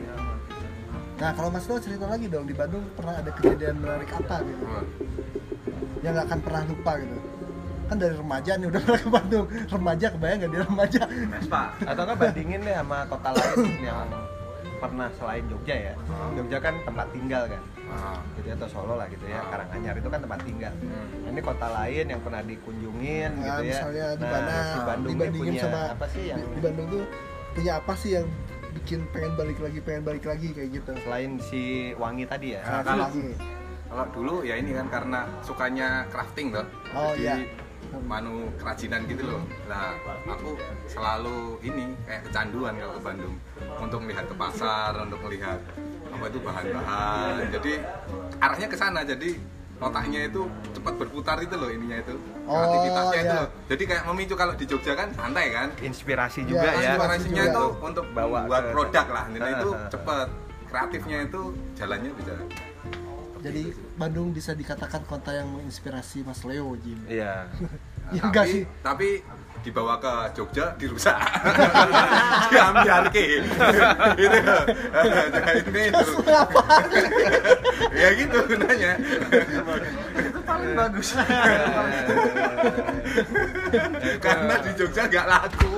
Nah, 1.18 1.34
kalau 1.34 1.50
Mas 1.50 1.66
Lo 1.66 1.82
cerita 1.82 2.06
lagi 2.06 2.30
dong 2.30 2.46
di 2.46 2.54
Bandung 2.54 2.86
pernah 2.94 3.18
ada 3.18 3.34
kejadian 3.34 3.82
menarik 3.82 4.10
apa 4.14 4.38
gitu? 4.46 4.66
Yang 6.06 6.12
nggak 6.14 6.26
akan 6.30 6.40
pernah 6.46 6.62
lupa 6.70 6.92
gitu. 7.02 7.18
Kan 7.88 7.98
dari 7.98 8.16
remaja 8.16 8.52
nih 8.56 8.68
udah 8.68 8.82
pernah 8.84 9.00
ke 9.00 9.10
Bandung. 9.10 9.46
Remaja 9.68 10.06
kebayang 10.12 10.38
nggak 10.38 10.52
dia 10.52 10.62
remaja? 10.64 11.02
Vespa 11.08 11.62
atau 11.82 12.02
nggak 12.04 12.18
bandingin 12.18 12.60
deh 12.62 12.76
sama 12.76 12.98
kota 13.08 13.30
lain 13.32 13.58
yang 13.80 14.08
pernah 14.78 15.10
selain 15.18 15.42
Jogja 15.50 15.74
ya 15.74 15.94
Jogja 16.38 16.58
kan 16.62 16.78
tempat 16.86 17.08
tinggal 17.10 17.50
kan 17.50 17.62
Ah. 17.88 18.20
gitu 18.36 18.52
ya, 18.52 18.56
atau 18.60 18.68
Solo 18.68 19.00
lah 19.00 19.08
gitu 19.08 19.24
ya 19.26 19.40
Karanganyar 19.48 19.96
itu 19.96 20.06
kan 20.06 20.20
tempat 20.20 20.44
tinggal 20.44 20.76
Nah, 20.84 21.32
ini 21.32 21.40
kota 21.40 21.68
lain 21.72 22.06
yang 22.12 22.20
pernah 22.20 22.44
dikunjungin 22.44 23.32
Nah, 23.32 23.44
gitu 23.48 23.62
ya 23.64 23.72
misalnya 23.74 24.06
di 24.12 24.22
nah, 24.22 24.32
mana 24.36 24.54
si 24.60 24.80
Bandung 24.84 25.12
dibandingin 25.16 25.52
punya 25.56 25.62
sama 25.64 25.82
apa 25.96 26.06
sih 26.12 26.24
yang 26.28 26.38
di, 26.38 26.46
di 26.52 26.60
Bandung 26.60 26.88
tuh 26.92 27.04
punya 27.56 27.72
apa 27.80 27.94
sih 27.96 28.10
yang 28.12 28.26
bikin 28.76 29.00
pengen 29.10 29.34
balik 29.34 29.58
lagi 29.58 29.80
pengen 29.80 30.04
balik 30.04 30.26
lagi 30.28 30.48
kayak 30.52 30.70
gitu 30.76 30.92
selain 31.00 31.32
si 31.40 31.62
Wangi 31.96 32.26
tadi 32.28 32.48
ya 32.54 32.62
Ah, 32.62 32.84
Nah, 32.84 33.08
kalau-. 33.08 33.12
Kalau 33.88 34.06
dulu 34.12 34.36
ya 34.44 34.60
ini 34.60 34.76
kan 34.76 34.88
karena 34.92 35.20
sukanya 35.40 36.04
crafting 36.12 36.52
loh. 36.52 36.68
Oh, 36.92 37.16
Jadi 37.16 37.24
iya. 37.24 37.36
Manu 38.04 38.52
kerajinan 38.60 39.08
gitu 39.08 39.24
loh. 39.26 39.42
Nah, 39.66 39.96
aku 40.28 40.56
selalu 40.88 41.60
ini 41.64 41.96
kayak 42.04 42.28
kecanduan 42.30 42.74
kalau 42.76 42.94
ke 42.98 43.02
Bandung 43.02 43.36
untuk 43.80 44.00
melihat 44.04 44.26
ke 44.28 44.36
pasar, 44.36 44.92
untuk 45.02 45.20
melihat 45.24 45.60
apa 46.08 46.26
itu 46.28 46.40
bahan-bahan. 46.44 47.34
Jadi 47.52 47.74
arahnya 48.40 48.68
ke 48.68 48.78
sana. 48.78 49.02
Jadi 49.04 49.40
otaknya 49.78 50.26
itu 50.26 50.42
cepat 50.74 50.94
berputar 50.98 51.38
itu 51.42 51.56
loh 51.56 51.70
ininya 51.70 51.98
itu. 52.02 52.16
Oh, 52.50 52.58
Aktivitasnya 52.66 53.20
itu 53.22 53.34
iya. 53.34 53.40
loh. 53.42 53.48
Jadi 53.70 53.84
kayak 53.86 54.04
memicu 54.10 54.36
kalau 54.36 54.54
di 54.58 54.66
Jogja 54.66 54.94
kan 54.98 55.08
santai 55.14 55.46
kan. 55.54 55.68
inspirasi 55.80 56.40
Iya, 56.44 56.50
juga 56.50 56.68
ya 56.74 56.92
Inspirasinya 56.98 57.44
juga. 57.46 57.54
itu 57.54 57.64
untuk 57.86 58.06
Bawa 58.12 58.40
buat 58.50 58.64
produk 58.74 59.06
lah. 59.08 59.26
Ini 59.32 59.50
itu 59.62 59.70
cepet. 59.94 60.28
Kreatifnya 60.68 61.18
itu 61.24 61.42
jalannya 61.80 62.12
bisa. 62.12 62.36
Jadi 63.42 63.64
Bandung 63.98 64.34
bisa 64.34 64.52
dikatakan 64.54 65.04
kota 65.06 65.34
yang 65.34 65.48
menginspirasi 65.54 66.24
Mas 66.26 66.42
Leo 66.44 66.74
Jim. 66.80 67.00
Iya. 67.08 67.48
Ya 68.08 68.24
tapi, 68.32 68.48
sih? 68.48 68.64
tapi 68.80 69.20
dibawa 69.68 70.00
ke 70.00 70.40
Jogja 70.40 70.72
dirusak. 70.80 71.20
Diambil 72.56 73.04
itu. 73.12 73.52
Nah, 73.60 74.16
ini. 75.60 75.92
Apa 75.92 76.64
ya 77.92 78.10
gitu 78.16 78.38
gunanya 78.48 78.92
paling 80.68 80.78
bagus 80.78 81.08
karena 84.24 84.54
di 84.60 84.72
Jogja 84.76 85.02
nggak 85.08 85.28
laku 85.28 85.72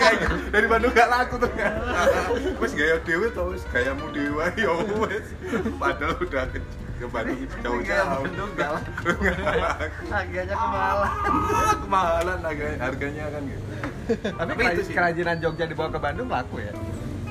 kayak 0.00 0.14
gitu. 0.16 0.36
dari 0.48 0.66
Bandung 0.66 0.92
nggak 0.92 1.10
laku 1.10 1.34
tuh 1.36 1.50
wes 2.56 2.72
gaya 2.72 2.96
dewe 3.04 3.26
tau 3.32 3.52
wes 3.52 3.62
gayamu 3.68 4.06
dewa 4.10 4.44
ya 4.56 4.72
wes 4.96 5.26
padahal 5.76 6.16
udah 6.16 6.44
ke, 6.48 6.58
ke 6.96 7.06
Bandung 7.06 7.38
Gaya 7.42 7.62
jauh-jauh 7.62 8.22
Bandung 8.24 8.50
nggak 8.56 8.70
laku. 8.72 9.08
Nggak 9.20 9.56
laku. 9.60 10.02
harganya 10.08 10.54
kemahalan 10.56 11.10
kemahalan 11.82 12.38
harga 12.40 12.66
harganya 12.80 13.24
kan 13.28 13.42
gitu 13.44 13.64
tapi 14.32 14.50
Tapi 14.52 14.62
itu 14.72 14.82
sih. 14.82 14.94
kerajinan 14.94 15.36
Jogja 15.38 15.64
dibawa 15.68 15.88
ke 15.92 16.00
Bandung 16.00 16.28
laku 16.32 16.56
ya 16.58 16.72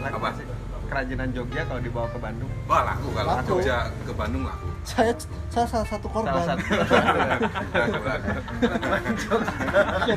laku 0.01 0.17
apa 0.21 0.29
sih 0.37 0.45
kerajinan 0.91 1.29
Jogja 1.31 1.61
kalau 1.63 1.79
dibawa 1.79 2.07
ke 2.11 2.19
Bandung? 2.19 2.51
Wah 2.67 2.83
laku 2.83 3.07
kalau 3.15 3.39
Laku. 3.39 3.63
Jogja 3.63 3.87
ke 4.03 4.11
Bandung 4.11 4.43
laku. 4.43 4.67
Saya 4.83 5.13
saya 5.47 5.65
salah 5.67 5.87
satu 5.87 6.07
korban. 6.07 6.33
Salah 6.33 6.45
satu. 6.51 6.73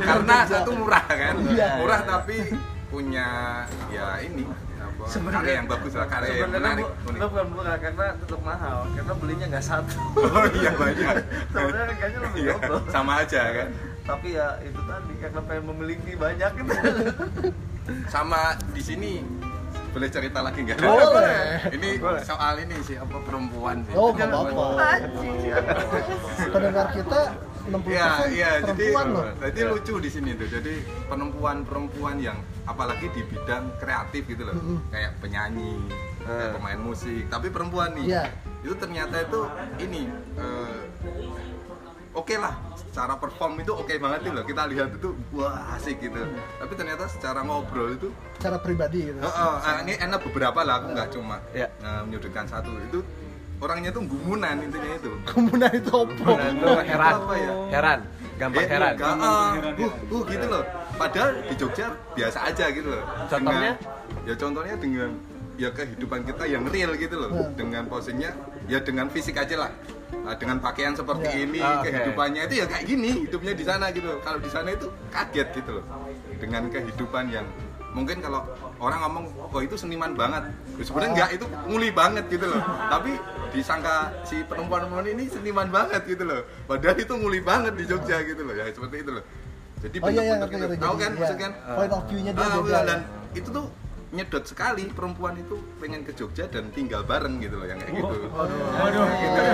Karena 0.01 0.37
satu 0.45 0.71
murah 0.75 1.05
kan, 1.05 1.35
Iya. 1.45 1.69
murah 1.79 2.01
tapi 2.03 2.37
punya 2.89 3.29
ya 3.89 4.07
ini 4.21 4.47
apa, 4.77 5.05
karya 5.11 5.53
yang 5.59 5.67
bagus 5.67 5.93
lah, 5.93 6.07
karya 6.07 6.31
yang 6.39 6.49
sebenarnya 6.49 6.63
menarik. 6.71 6.87
bu- 6.87 6.95
unik. 7.05 7.19
lo 7.19 7.27
bukan 7.29 7.47
murah 7.51 7.77
karena 7.77 8.07
tetap 8.15 8.41
mahal 8.41 8.79
karena 8.89 9.13
belinya 9.15 9.47
nggak 9.49 9.65
satu 9.65 9.99
Oh 10.17 10.47
iya 10.55 10.71
banyak. 10.73 11.15
sebenarnya 11.49 11.85
harganya 11.89 12.19
lebih 12.23 12.41
Iya, 12.41 12.55
double 12.57 12.81
sama 12.89 13.13
aja 13.19 13.43
kan. 13.53 13.69
tapi 14.05 14.29
ya 14.33 14.47
itu 14.61 14.81
tadi 14.81 15.13
karena 15.19 15.41
pengen 15.43 15.65
memiliki 15.67 16.13
banyak 16.15 16.51
gitu 16.55 16.73
Sama 18.07 18.41
di 18.71 18.81
sini 18.81 19.13
boleh 19.95 20.09
cerita 20.11 20.43
lagi 20.43 20.61
nggak? 20.61 20.77
Boleh. 20.77 21.71
Ini 21.71 21.89
soal 22.21 22.55
ini 22.61 22.77
sih 22.83 22.99
apa 22.99 23.17
perempuan 23.23 23.87
sih. 23.87 23.95
Oh, 23.95 24.11
nggak 24.11 24.27
apa-apa. 24.27 24.89
Pendengar 26.51 26.87
kita 26.91 27.21
60% 27.65 27.89
Iya, 27.89 28.07
iya. 28.29 28.51
Jadi, 28.61 28.85
perempuan 28.91 29.07
loh. 29.09 29.25
jadi 29.41 29.61
lucu 29.65 29.95
di 29.97 30.11
sini 30.11 30.31
tuh. 30.35 30.51
Jadi 30.51 30.75
perempuan-perempuan 31.07 32.17
yang 32.19 32.37
apalagi 32.65 33.07
di 33.09 33.23
bidang 33.25 33.71
kreatif 33.79 34.27
gitu 34.27 34.43
loh, 34.43 34.53
Mm-mm. 34.53 34.79
kayak 34.91 35.17
penyanyi, 35.17 35.79
kayak 36.21 36.43
Eh. 36.43 36.53
pemain 36.53 36.81
musik. 36.83 37.25
Tapi 37.27 37.49
perempuan 37.49 37.95
nih, 37.95 38.07
Iya. 38.11 38.25
itu 38.61 38.75
ternyata 38.75 39.17
itu 39.17 39.41
ini 39.79 40.11
eh, 40.35 40.79
oke 42.13 42.35
lah. 42.37 42.55
Secara 42.95 43.19
perform 43.19 43.59
itu 43.59 43.75
oke 43.75 43.91
banget 43.99 44.23
tuh 44.23 44.33
loh. 44.39 44.47
Kita 44.47 44.71
lihat 44.71 44.95
itu 44.95 45.19
wah 45.35 45.75
asik 45.75 45.99
gitu. 45.99 46.15
Tapi 46.63 46.73
ternyata 46.79 47.11
secara 47.11 47.43
ngobrol 47.43 47.91
itu 47.91 48.07
Cara 48.39 48.55
pribadi 48.55 49.11
gitu. 49.11 49.19
Oh, 49.19 49.27
oh, 49.27 49.55
ah, 49.59 49.83
ini 49.83 49.99
enak 49.99 50.23
beberapa 50.23 50.63
lah, 50.63 50.79
aku 50.79 50.95
nggak 50.95 51.09
cuma 51.11 51.43
Iya. 51.51 51.67
eh, 51.75 52.01
menyudutkan 52.07 52.47
satu. 52.47 52.71
Itu 52.87 53.03
orangnya 53.59 53.91
tuh 53.91 54.07
gumunan 54.07 54.63
intinya 54.63 54.95
itu. 54.95 55.11
Kemudian 55.27 55.75
itu 55.75 55.91
opo. 55.91 56.39
Dan 56.39 56.55
itu 56.55 56.71
heran, 56.87 57.15
Apa 57.19 57.35
ya? 57.35 57.53
heran, 57.75 57.99
gampang 58.39 58.63
Eh, 58.63 58.69
heran. 58.71 58.93
enggak, 58.95 59.11
ah, 59.11 59.51
uh, 59.59 60.15
uh, 60.15 60.23
gitu 60.31 60.47
loh. 60.47 60.63
Padahal 60.95 61.31
di 61.51 61.55
Jogja 61.59 61.87
biasa 62.15 62.39
aja 62.47 62.65
gitu 62.71 62.89
loh. 62.95 63.03
Contohnya? 63.27 63.75
Dengan- 63.75 64.23
ya 64.23 64.35
contohnya 64.39 64.75
dengan 64.79 65.11
ya 65.59 65.69
kehidupan 65.71 66.21
kita 66.31 66.47
yang 66.47 66.63
real 66.71 66.95
gitu 66.95 67.19
loh. 67.19 67.31
Hmm. 67.35 67.51
Dengan 67.59 67.91
posingnya 67.91 68.31
ya 68.71 68.79
dengan 68.79 69.11
fisik 69.11 69.35
aja 69.35 69.67
lah. 69.67 69.71
Nah, 70.17 70.35
dengan 70.35 70.57
pakaian 70.59 70.93
seperti 70.93 71.27
Ya. 71.27 71.43
ini, 71.43 71.59
Ah, 71.59 71.79
oke. 71.79 71.87
kehidupannya 71.87 72.43
itu 72.45 72.55
ya 72.57 72.67
kayak 72.67 72.85
gini, 72.85 73.11
hidupnya 73.23 73.53
di 73.53 73.65
sana 73.65 73.87
gitu. 73.91 74.11
Kalau 74.21 74.39
di 74.39 74.49
sana 74.49 74.69
itu 74.71 74.87
kaget 75.09 75.49
gitu 75.53 75.71
loh. 75.73 75.85
Dengan 76.37 76.63
kehidupan 76.69 77.25
yang 77.29 77.47
mungkin 77.91 78.19
kalau 78.19 78.43
orang 78.77 79.01
ngomong 79.03 79.25
oh 79.49 79.61
itu 79.61 79.75
seniman 79.75 80.13
banget 80.13 80.51
Ya, 80.75 80.83
sebenarnya 80.83 81.11
enggak 81.15 81.31
itu 81.33 81.47
nguli 81.65 81.95
banget 81.95 82.27
gitu 82.27 82.43
loh 82.45 82.59
tapi 82.91 83.15
disangka 83.49 83.95
si 84.25 84.43
perempuan-perempuan 84.43 85.07
ini 85.09 85.31
seniman 85.31 85.71
banget 85.71 86.03
gitu 86.05 86.27
loh 86.27 86.43
padahal 86.67 86.99
itu 86.99 87.15
nguli 87.15 87.39
banget 87.41 87.79
di 87.79 87.87
Jogja 87.87 88.19
gitu 88.25 88.43
loh 88.43 88.51
ya 88.53 88.67
seperti 88.67 88.97
itu 88.99 89.15
loh 89.15 89.23
jadi 89.79 89.97
Oh 89.97 90.11
iya 90.11 90.23
iya 90.25 90.35
bentuk-bentuk 90.35 90.59
ngerti 90.59 90.75
gitu. 90.75 90.83
tahu 90.83 90.95
kan 90.97 91.07
iya. 91.07 91.19
maksudnya 91.23 91.49
Point 91.71 91.93
of 91.93 92.03
view-nya 92.05 92.33
dia 92.35 92.43
Ah, 92.43 92.51
beda. 92.51 92.67
iya, 92.67 92.75
ya. 92.75 92.83
dan 92.83 92.99
itu 93.33 93.49
tuh 93.49 93.65
nyedot 94.15 94.45
sekali 94.45 94.87
perempuan 94.89 95.35
itu 95.35 95.59
pengen 95.77 96.01
ke 96.01 96.13
Jogja 96.13 96.47
dan 96.47 96.71
tinggal 96.71 97.03
bareng 97.03 97.39
gitu 97.39 97.55
loh 97.55 97.67
yang 97.67 97.77
kayak 97.77 97.93
gitu 97.93 98.15
Waduh, 98.31 99.07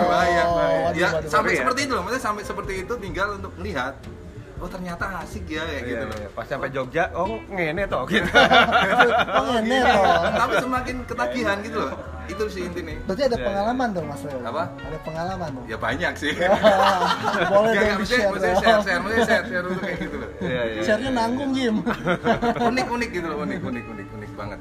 bahaya 0.07 0.43
Oh, 0.43 0.57
waduh, 0.87 0.93
ya 0.95 1.09
waduh, 1.11 1.27
sampai 1.27 1.51
waduh, 1.51 1.51
ya. 1.51 1.59
seperti 1.59 1.81
itu 1.83 1.93
loh 1.93 2.03
maksudnya 2.03 2.23
sampai 2.23 2.43
seperti 2.43 2.73
itu 2.79 2.93
tinggal 2.97 3.29
untuk 3.35 3.53
melihat 3.57 3.95
oh 4.57 4.69
ternyata 4.69 5.05
asik 5.19 5.49
ya 5.49 5.65
kayak 5.65 5.83
gitu 5.83 6.05
loh 6.05 6.13
Iya, 6.13 6.23
iya. 6.23 6.37
Pas 6.37 6.45
sampai 6.45 6.69
Jogja, 6.69 7.05
oh 7.15 7.41
ngene 7.49 7.83
toh 7.87 8.05
gitu. 8.05 8.29
Oh, 9.33 9.57
ini 9.59 9.77
loh. 9.79 10.05
tapi 10.31 10.55
semakin 10.59 10.97
ketagihan 11.03 11.57
gitu 11.61 11.81
loh 11.81 11.97
itu 12.23 12.45
sih 12.47 12.63
intinya 12.63 12.95
Berarti 13.03 13.23
ada 13.25 13.35
Iya, 13.35 13.43
pengalaman 13.43 13.89
dong 13.91 14.07
Mas 14.07 14.23
Leo. 14.23 14.39
Apa? 14.41 14.65
Ada 14.79 14.99
pengalaman 15.03 15.49
dong. 15.51 15.65
ya 15.67 15.75
banyak 15.75 16.13
sih 16.15 16.31
Boleh 17.51 17.73
dong 17.73 17.97
di 17.97 18.07
share. 18.07 18.29
maksudnya 18.29 18.55
share, 18.55 18.81
share, 18.81 19.01
maksudnya 19.01 19.27
share, 19.27 19.45
share 19.49 19.65
untuk 19.65 19.81
kayak 19.81 19.97
gitu 19.99 20.17
loh 20.17 20.29
Iya, 20.41 20.63
iya. 20.69 20.81
Share-nya 20.85 21.11
nanggung 21.11 21.51
Jim. 21.51 21.75
unik 22.61 22.87
unik 22.87 23.09
gitu 23.11 23.27
loh 23.27 23.39
unik 23.43 23.61
unik 23.65 23.85
unik 23.89 24.07
unik 24.13 24.20
banget 24.41 24.61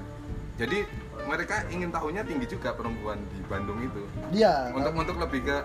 jadi 0.56 0.78
mereka 1.22 1.56
ingin 1.70 1.90
tahunya 1.90 2.22
tinggi 2.22 2.48
juga 2.50 2.70
perempuan 2.72 3.16
di 3.30 3.40
Bandung 3.46 3.80
itu 3.80 4.02
Dia. 4.30 4.72
untuk 4.72 4.92
untuk 4.94 5.18
lebih 5.18 5.42
ke 5.46 5.58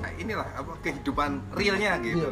eh, 0.00 0.12
inilah 0.18 0.46
apa 0.52 0.72
kehidupan 0.80 1.30
realnya 1.52 1.94
Iya. 1.96 2.04
gitu 2.04 2.30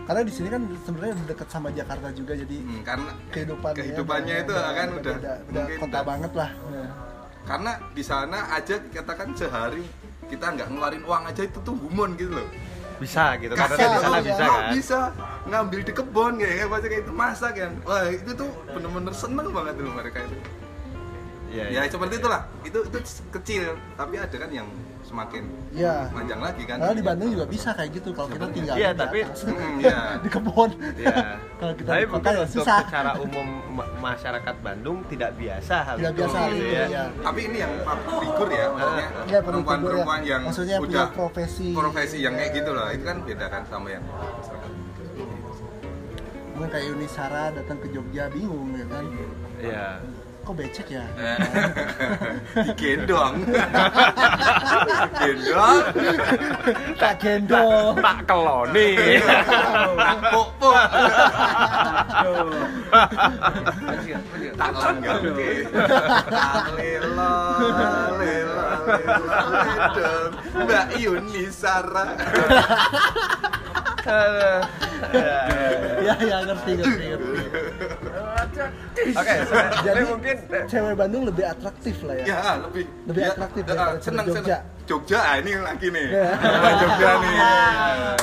Karena 0.00 0.26
di 0.26 0.32
sini 0.32 0.48
kan 0.48 0.62
sebenarnya 0.82 1.14
udah 1.14 1.26
dekat 1.28 1.48
sama 1.48 1.68
Jakarta 1.70 2.10
juga 2.10 2.34
jadi 2.34 2.56
Hmm, 2.58 2.82
karena 2.82 3.10
kehidupannya 3.30 3.78
kehidupannya 3.78 4.34
itu 4.40 4.52
kan 4.52 4.88
udah 4.90 5.14
udah, 5.14 5.34
mungkin 5.46 5.76
kota 5.78 5.86
udah- 5.92 6.02
banget 6.04 6.32
lah. 6.34 6.50
Ya. 6.68 6.86
karena 7.42 7.72
di 7.90 8.02
sana 8.02 8.38
aja 8.50 8.74
katakan 8.90 9.28
sehari 9.32 9.84
kita 10.26 10.46
nggak 10.50 10.66
ngeluarin 10.68 11.02
uang 11.04 11.22
aja 11.24 11.42
itu 11.42 11.58
tuh 11.60 11.74
gumun 11.76 12.10
gitu 12.14 12.32
loh 12.32 12.48
Bisa 12.98 13.32
gitu, 13.38 13.54
karena 13.54 13.74
Bisa, 13.74 13.86
di 13.86 13.96
sana 13.96 14.12
iya. 14.12 14.22
bisa 14.22 14.42
Oh, 14.42 14.50
kan. 14.52 14.72
bisa 14.72 14.98
ngambil 15.46 15.80
di 15.80 15.92
kebun 15.94 16.32
kayak 16.36 16.54
kayak 16.54 16.68
macam 16.68 16.88
kayak 16.88 17.02
itu 17.02 17.12
masak 17.14 17.52
kan 17.54 17.72
wah 17.80 18.04
itu 18.08 18.30
tuh 18.34 18.50
bener-bener 18.68 19.14
seneng 19.14 19.48
banget 19.48 19.74
tuh 19.74 19.88
mereka 19.90 20.18
itu 20.20 20.36
Iya, 21.50 21.64
ya 21.66 21.80
iya. 21.80 21.90
seperti 21.90 22.14
itulah 22.16 22.40
itu 22.62 22.78
itu 22.80 22.98
kecil 23.28 23.62
tapi 23.92 24.14
ada 24.16 24.30
kan 24.32 24.50
yang 24.50 24.68
semakin 25.00 25.42
Iya. 25.70 26.06
panjang 26.08 26.38
lagi 26.38 26.62
kan 26.62 26.78
Karena 26.78 26.94
di 26.94 27.02
Bandung 27.02 27.28
juga 27.30 27.42
bisa 27.44 27.74
kayak 27.74 27.90
gitu 27.92 28.08
kalau 28.12 28.28
kita 28.28 28.46
tinggal 28.48 28.74
Iya, 28.74 28.88
di 28.88 29.00
tapi- 29.00 29.22
atas. 29.22 29.40
Iya. 29.76 29.98
di 30.22 30.28
kebun. 30.28 30.70
Iya. 30.94 31.16
Kalau 31.60 31.74
kita 31.74 31.88
Tapi 31.90 32.00
di 32.00 32.06
kota 32.06 32.16
mungkin 32.16 32.30
ya 32.30 32.40
untuk 32.40 32.54
susah. 32.56 32.78
secara 32.80 33.10
umum 33.18 33.46
ma- 33.70 33.90
masyarakat 34.00 34.54
Bandung 34.60 34.98
tidak 35.04 35.30
biasa 35.34 35.74
hal 35.82 35.96
Tidak 35.98 36.08
itu. 36.08 36.20
biasa 36.22 36.36
hal 36.38 36.50
gitu 36.50 36.62
itu 36.62 36.72
ya. 36.72 36.86
ya. 36.88 37.04
tapi 37.20 37.40
ini 37.44 37.56
yang 37.58 37.72
public 37.82 38.16
figure 38.22 38.50
ya 38.50 38.64
maksudnya 38.68 39.06
Iya, 39.10 39.10
public 39.10 39.42
perempuan-perempuan 39.44 39.98
figure 40.16 40.22
ya. 40.22 40.30
yang 40.30 40.42
Maksudnya 40.46 40.76
punya 40.78 40.94
udah 40.94 41.06
profesi. 41.10 41.68
profesi 41.74 42.16
yang 42.20 42.34
kayak 42.34 42.50
gitu 42.54 42.70
loh 42.70 42.86
itu 42.88 43.04
kan 43.04 43.16
beda 43.20 43.46
kan 43.48 43.62
sama 43.66 43.88
yang 43.90 44.04
Mungkin 46.52 46.70
kayak 46.70 46.86
Yuni 46.86 47.08
Sara 47.08 47.44
datang 47.50 47.78
ke 47.78 47.88
Jogja 47.88 48.28
bingung 48.28 48.68
ya 48.70 48.84
kan. 48.86 49.04
Iya. 49.58 49.88
Kok 50.40 50.54
becek 50.56 50.88
ya? 50.88 51.04
digendong 52.64 53.44
digendong 55.20 55.78
Tak 56.96 57.14
gendong. 57.22 57.94
Tak 58.00 58.18
keloni. 58.26 59.20
tak 59.96 60.18
popo 60.32 60.72
tak 64.60 64.70
langgam 64.76 65.18
tak 66.28 66.64
Mbak 70.60 70.86
Yuni 71.00 71.44
Sara 71.48 72.04
ya 76.00 76.14
ya 76.20 76.38
ngerti 76.44 76.70
ngerti 76.80 77.04
ngerti. 77.12 77.39
Oke, 78.60 79.34
Jadi 79.46 79.80
jadi 79.86 80.00
mungkin 80.04 80.36
cewek 80.68 80.94
Bandung 80.98 81.22
lebih 81.24 81.44
atraktif 81.48 81.96
lah 82.04 82.14
ya. 82.20 82.24
ya 82.28 82.40
lebih 82.60 82.84
Lebih 83.08 83.22
ya, 83.22 83.30
atraktif 83.32 83.62
daripada 83.64 84.00
seneng 84.02 84.26
Jogja. 84.28 84.40
seneng. 84.40 84.62
Jogja 84.90 85.18
ah, 85.22 85.34
ini 85.38 85.52
lagi 85.54 85.86
nih. 85.88 86.06
Ya. 86.10 86.30
Jogja 86.82 87.10
nih. 87.22 87.36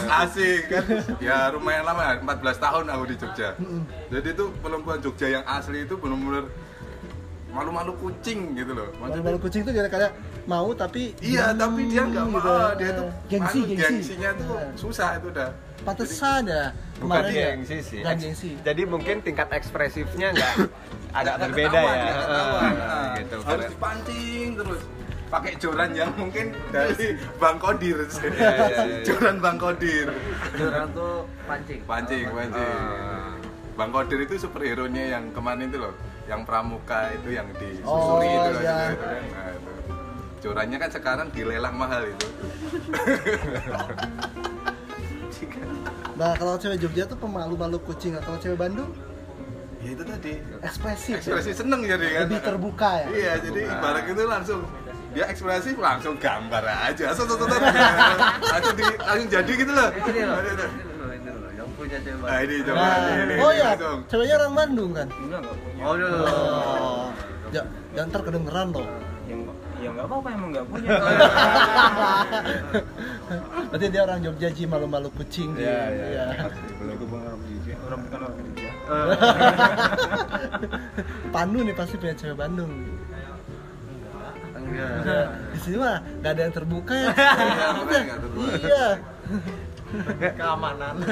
Asik 0.22 0.62
kan? 0.68 0.84
Ya 1.24 1.38
lumayan 1.50 1.84
lama 1.88 2.04
14 2.22 2.60
tahun 2.60 2.86
aku 2.92 3.04
di 3.08 3.16
Jogja. 3.16 3.50
Jadi 4.12 4.28
itu 4.36 4.46
perempuan 4.60 4.98
Jogja 5.00 5.28
yang 5.32 5.44
asli 5.48 5.88
itu 5.88 5.96
benar-benar 5.96 6.46
malu-malu 7.56 7.92
kucing 7.98 8.54
gitu 8.54 8.72
loh. 8.76 8.90
Malu-malu 9.00 9.38
kucing 9.40 9.64
itu 9.64 9.72
dia 9.72 9.88
kayak 9.88 10.12
mau 10.48 10.72
tapi 10.72 11.12
Iya, 11.20 11.52
Hmm, 11.52 11.60
tapi 11.60 11.82
dia 11.86 12.04
nggak 12.04 12.26
mau. 12.26 12.40
gitu. 12.40 12.56
dia 12.78 12.90
tuh 12.94 13.08
gengsi 13.28 13.60
anu, 13.60 13.68
gengsi. 13.70 13.84
gengsinya 13.84 14.30
tuh 14.34 14.48
Nah, 14.50 14.72
susah 14.74 15.10
itu 15.14 15.28
udah. 15.30 15.50
Pantesan 15.78 16.42
ya. 16.44 16.64
bukan 16.96 17.04
Kemarin 17.04 17.30
ya. 17.30 17.48
gengsi 17.54 17.78
sih. 17.82 18.00
Eks- 18.02 18.22
gengsi. 18.22 18.50
Jadi 18.58 18.82
mungkin 18.84 19.16
tingkat 19.22 19.48
ekspresifnya 19.52 20.28
nggak 20.32 20.54
agak 21.20 21.36
berbeda 21.42 21.70
ketahuan, 21.70 21.98
ya. 21.98 22.14
Nah, 22.16 23.06
gitu. 23.14 23.36
Harus 23.38 23.46
Karena- 23.46 23.70
dipancing 23.70 24.50
terus. 24.56 24.82
Pakai 25.28 25.60
joran 25.60 25.92
yang 25.92 26.08
mungkin 26.16 26.56
dari 26.74 27.08
Bang 27.36 27.60
Kodir. 27.60 28.08
iya, 28.08 28.48
iya. 28.80 29.04
joran 29.08 29.38
Bang 29.38 29.60
Kodir. 29.60 30.08
Joran 30.56 30.88
tuh 30.90 31.28
pancing 31.44 31.84
Pancing, 31.84 32.24
pancing. 32.26 32.64
Ah. 32.80 33.36
Bang 33.76 33.92
Kodir 33.92 34.24
itu 34.24 34.40
superhero 34.40 34.88
nya 34.88 35.14
yang 35.14 35.28
kemarin 35.30 35.68
itu 35.68 35.78
loh, 35.78 35.92
yang 36.26 36.42
pramuka 36.42 37.12
itu 37.14 37.30
yang 37.30 37.46
disusuri 37.54 37.84
Oh, 37.86 38.24
itu 38.24 38.50
loh, 38.50 38.62
iya. 38.64 38.78
itu 38.88 38.96
kan. 38.98 39.22
Nah, 39.28 39.50
itu. 39.52 39.72
Jorannya 40.48 40.80
kan 40.80 40.88
sekarang 40.90 41.28
dilelang 41.30 41.76
mahal 41.76 42.08
itu. 42.08 42.28
Nah 46.16 46.32
kalau 46.34 46.56
cewek 46.56 46.80
Jogja 46.80 47.04
tuh 47.04 47.20
pemalu-malu 47.20 47.78
kucing. 47.84 48.16
Nah, 48.16 48.24
Kalau 48.24 48.40
cewek 48.40 48.56
Bandung 48.56 48.96
Ya 49.78 49.94
itu 49.94 50.02
tadi. 50.02 50.34
ekspresif. 50.64 51.20
Ekspresi 51.22 51.52
ya. 51.52 51.56
seneng 51.58 51.84
jadi 51.84 52.06
kan. 52.10 52.24
Lebih 52.26 52.42
terbuka 52.42 52.90
ya. 52.98 53.08
Iya, 53.08 53.34
jadi 53.44 53.60
ibarat 53.70 54.04
itu 54.08 54.24
langsung 54.26 54.60
dia 55.12 55.26
ekspresi 55.28 55.70
langsung 55.76 56.16
gambar 56.18 56.64
aja. 56.66 57.04
Langsung 57.12 57.28
tuh, 57.30 57.38
langsung 58.42 58.74
di 58.74 58.84
langsung 58.98 59.30
jadi 59.30 59.52
gitu 59.54 59.70
loh. 59.70 59.90
ini 59.94 60.22
loh 60.24 60.40
ini 60.42 61.30
loh 61.30 61.52
yang 61.54 61.70
punya 61.76 61.98
cewek 62.02 62.24
Nah, 62.26 62.40
ini 62.42 62.56
coba 62.66 62.80
Nah, 62.80 62.96
ini, 62.98 63.14
ini, 63.22 63.36
oh 63.38 63.52
ya, 63.54 63.70
langsung. 63.70 64.00
ceweknya 64.08 64.36
orang 64.40 64.54
Bandung 64.56 64.92
kan. 64.96 65.08
enggak 65.14 65.40
enggak 65.44 65.56
oh 65.78 65.92
udah 65.94 66.10
Oh, 66.10 67.06
ya, 67.52 67.62
ya 67.94 68.02
ntar 68.04 68.22
kedengeran 68.24 68.68
loh. 68.74 68.88
Ya 69.98 70.06
nggak 70.06 70.14
apa-apa 70.14 70.30
emang 70.30 70.50
nggak 70.54 70.66
punya 70.70 70.90
Berarti 73.68 73.86
dia 73.92 74.02
orang 74.06 74.20
Jogja 74.24 74.50
Ji 74.54 74.64
malu-malu 74.70 75.10
kucing 75.12 75.58
Ji. 75.58 75.66
Iya, 75.66 75.82
iya. 75.90 76.06
Iya. 76.14 76.26
Belum. 76.78 76.96
orang 77.82 78.00
bukan 78.06 78.20
orang 78.22 78.36
kerja 78.38 78.70
Pandu 81.34 81.60
nih 81.66 81.74
pasti 81.76 81.96
punya 81.98 82.14
cewek 82.14 82.38
Bandung. 82.38 82.72
enggak 84.68 85.26
di 85.56 85.60
sini 85.64 85.76
mah 85.82 85.98
gak 86.22 86.32
ada 86.38 86.42
yang 86.46 86.54
terbuka 86.54 86.94
ya. 86.94 87.10
nggak. 87.88 88.18
Iya. 88.62 88.88
Keamanan 90.36 90.96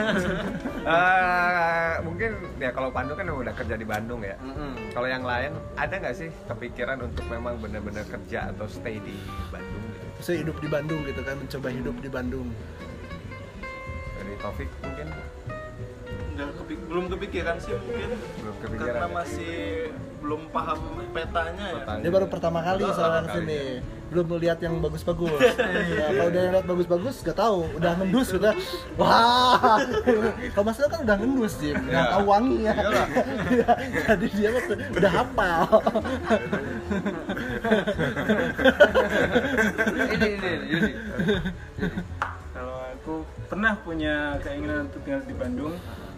Eh, 0.86 1.94
mungkin 2.06 2.38
ya 2.62 2.70
kalau 2.70 2.94
Pandu 2.94 3.18
kan 3.18 3.26
udah 3.26 3.58
kerja 3.58 3.74
di 3.74 3.88
Bandung 3.90 4.22
ya. 4.22 4.38
Mm-mm. 4.38 4.94
Kalau 4.94 5.10
yang 5.10 5.26
lain 5.26 5.58
ada 5.74 5.98
nggak 5.98 6.14
sih 6.14 6.30
kepikiran 6.46 7.02
untuk 7.02 7.26
memang 7.26 7.58
benar-benar 7.58 8.06
kerja 8.06 8.54
atau 8.54 8.70
stay 8.70 9.02
di 9.02 9.18
Bandung 9.50 9.82
gitu? 9.90 10.06
Saya 10.22 10.46
hidup 10.46 10.62
di 10.62 10.70
Bandung 10.70 11.02
gitu 11.10 11.26
kan, 11.26 11.42
mencoba 11.42 11.68
hidup 11.74 11.96
di 12.06 12.10
Bandung. 12.14 12.48
Dari 14.22 14.34
Taufik 14.38 14.70
mungkin 14.86 15.10
Nggak 16.36 16.50
kepik- 16.58 16.86
belum 16.86 17.06
kepikiran 17.10 17.56
sih 17.58 17.74
mungkin 17.74 18.10
belum 18.36 18.56
kepikiran. 18.60 18.91
karena 18.91 19.02
ya? 19.02 19.08
masih 19.15 19.56
belum 20.19 20.41
paham 20.50 20.78
petanya 21.10 21.63
ya 21.63 21.74
Petanya. 21.78 22.02
Dia 22.02 22.12
baru 22.12 22.26
pertama 22.28 22.60
kali 22.60 22.82
Oh, 22.82 22.91
soalnya 22.91 23.21
ke 23.21 23.28
sini. 23.34 23.58
kali. 23.58 23.80
Belum 24.06 24.26
melihat 24.28 24.58
yang 24.60 24.80
bagus-bagus. 24.80 25.34
ya, 25.34 25.52
kalau 26.12 26.28
udah 26.28 26.41
lihat 26.52 26.63
bagus-bagus, 26.63 27.15
gak 27.21 27.36
tahu. 27.36 27.60
Udah 27.74 27.91
ngendus 27.95 28.28
udah. 28.32 28.52
Wah. 28.95 29.80
Kalau 30.52 30.63
Mas 30.63 30.76
Leo 30.76 30.88
kan 30.88 31.00
udah 31.02 31.15
ngendus 31.15 31.54
sih, 31.56 31.71
nggak 31.71 32.00
Iya. 32.00 32.12
tahu 32.12 32.24
wanginya. 32.28 32.74
Iya, 33.50 33.71
Jadi 34.08 34.26
dia 34.32 34.48
mah 34.52 34.62
udah 34.91 35.12
hafal. 35.12 35.65
ini 40.06 40.28
ini 40.32 40.52
ini 40.69 40.91
kalau 42.52 42.76
aku 42.88 43.13
pernah 43.48 43.74
punya 43.78 44.38
keinginan 44.39 44.86
untuk 44.86 45.00
tinggal 45.02 45.21
di 45.24 45.34
Bandung 45.34 45.74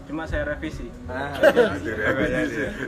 cuma 0.08 0.24
saya 0.24 0.43
revisi 0.46 0.88
nah 1.08 1.36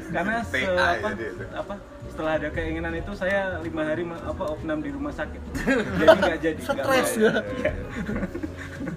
karena 0.10 0.40
se- 0.42 0.66
apa, 0.66 1.10
apa 1.54 1.76
setelah 2.10 2.32
ada 2.36 2.50
keinginan 2.50 2.94
itu 2.94 3.12
saya 3.14 3.60
lima 3.60 3.84
hari 3.84 4.04
apa 4.08 4.44
opnam 4.50 4.80
di 4.80 4.90
rumah 4.90 5.12
sakit 5.12 5.42
jadi 6.00 6.16
nggak 6.18 6.40
jadi 6.42 6.60
nggak 6.60 6.76
Stres 6.80 7.10
mau. 7.12 7.22
ya. 7.22 7.32
Iya. 7.54 7.72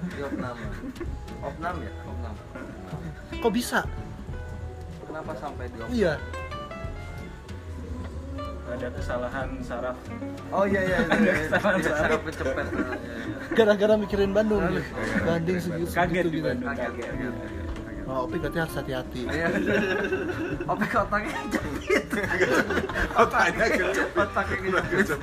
di 0.08 0.20
opnam 0.22 0.56
opnam 1.40 1.74
ya 1.78 1.92
opnam 2.04 2.34
Kok 3.34 3.50
bisa? 3.50 3.80
kenapa 5.02 5.32
sampai 5.34 5.64
di 5.66 5.76
opnam 5.76 5.90
Iya. 5.92 6.14
ada 8.64 8.88
kesalahan 8.90 9.48
saraf 9.60 9.98
oh 10.48 10.64
iya 10.64 10.80
iya 10.80 10.98
iya, 10.98 11.16
iya. 11.18 11.32
Kesalahan 11.44 11.76
Iya, 11.76 11.84
saraf. 11.84 12.00
saraf 12.00 12.20
pencepet 12.24 12.64
iya, 12.64 12.80
iya. 12.80 12.96
Gara-gara 13.52 13.94
mikirin 13.94 14.32
Bandung 14.32 14.64
nih. 14.64 14.80
Banding 15.20 15.58
segitu 15.60 15.92
kaget 15.92 16.24
segitu 16.24 16.24
di 16.24 16.32
gitu. 16.32 16.46
Bandung 16.48 16.68
Kaget, 16.70 16.88
kaget 16.88 17.04
kaget, 17.04 17.34
Oh, 18.02 18.26
Opi 18.26 18.36
berarti 18.36 18.58
harus 18.58 18.74
hati-hati. 18.74 19.20
Iya. 19.24 19.46
Opek 20.66 20.90
otaknya 20.96 21.38
jepit. 21.48 22.04
Otaknya 23.14 23.64
kecil. 23.70 24.06
Otaknya 24.12 24.80
gitu. 24.90 25.14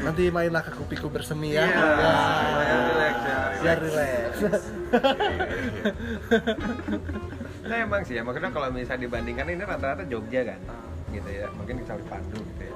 Nanti 0.00 0.22
mainlah 0.28 0.62
ke 0.62 0.72
kupiku 0.74 1.06
bersemi 1.08 1.52
ya. 1.52 1.68
Iya. 1.68 1.78
Ya. 1.78 2.14
Biar 2.58 2.84
relax 2.88 3.16
ya. 3.22 3.40
Biar 3.60 3.78
relax. 3.82 4.32
Nah 7.68 7.76
emang 7.84 8.02
sih 8.06 8.16
ya, 8.16 8.22
maksudnya 8.24 8.48
kalau 8.48 8.68
misalnya 8.72 9.04
dibandingkan 9.04 9.46
ini 9.46 9.62
rata-rata 9.62 10.04
Jogja 10.08 10.40
kan, 10.48 10.60
gitu 11.12 11.28
ya. 11.28 11.46
Mungkin 11.52 11.84
misalnya 11.84 12.04
Pandu 12.08 12.40
gitu 12.40 12.62
ya. 12.64 12.72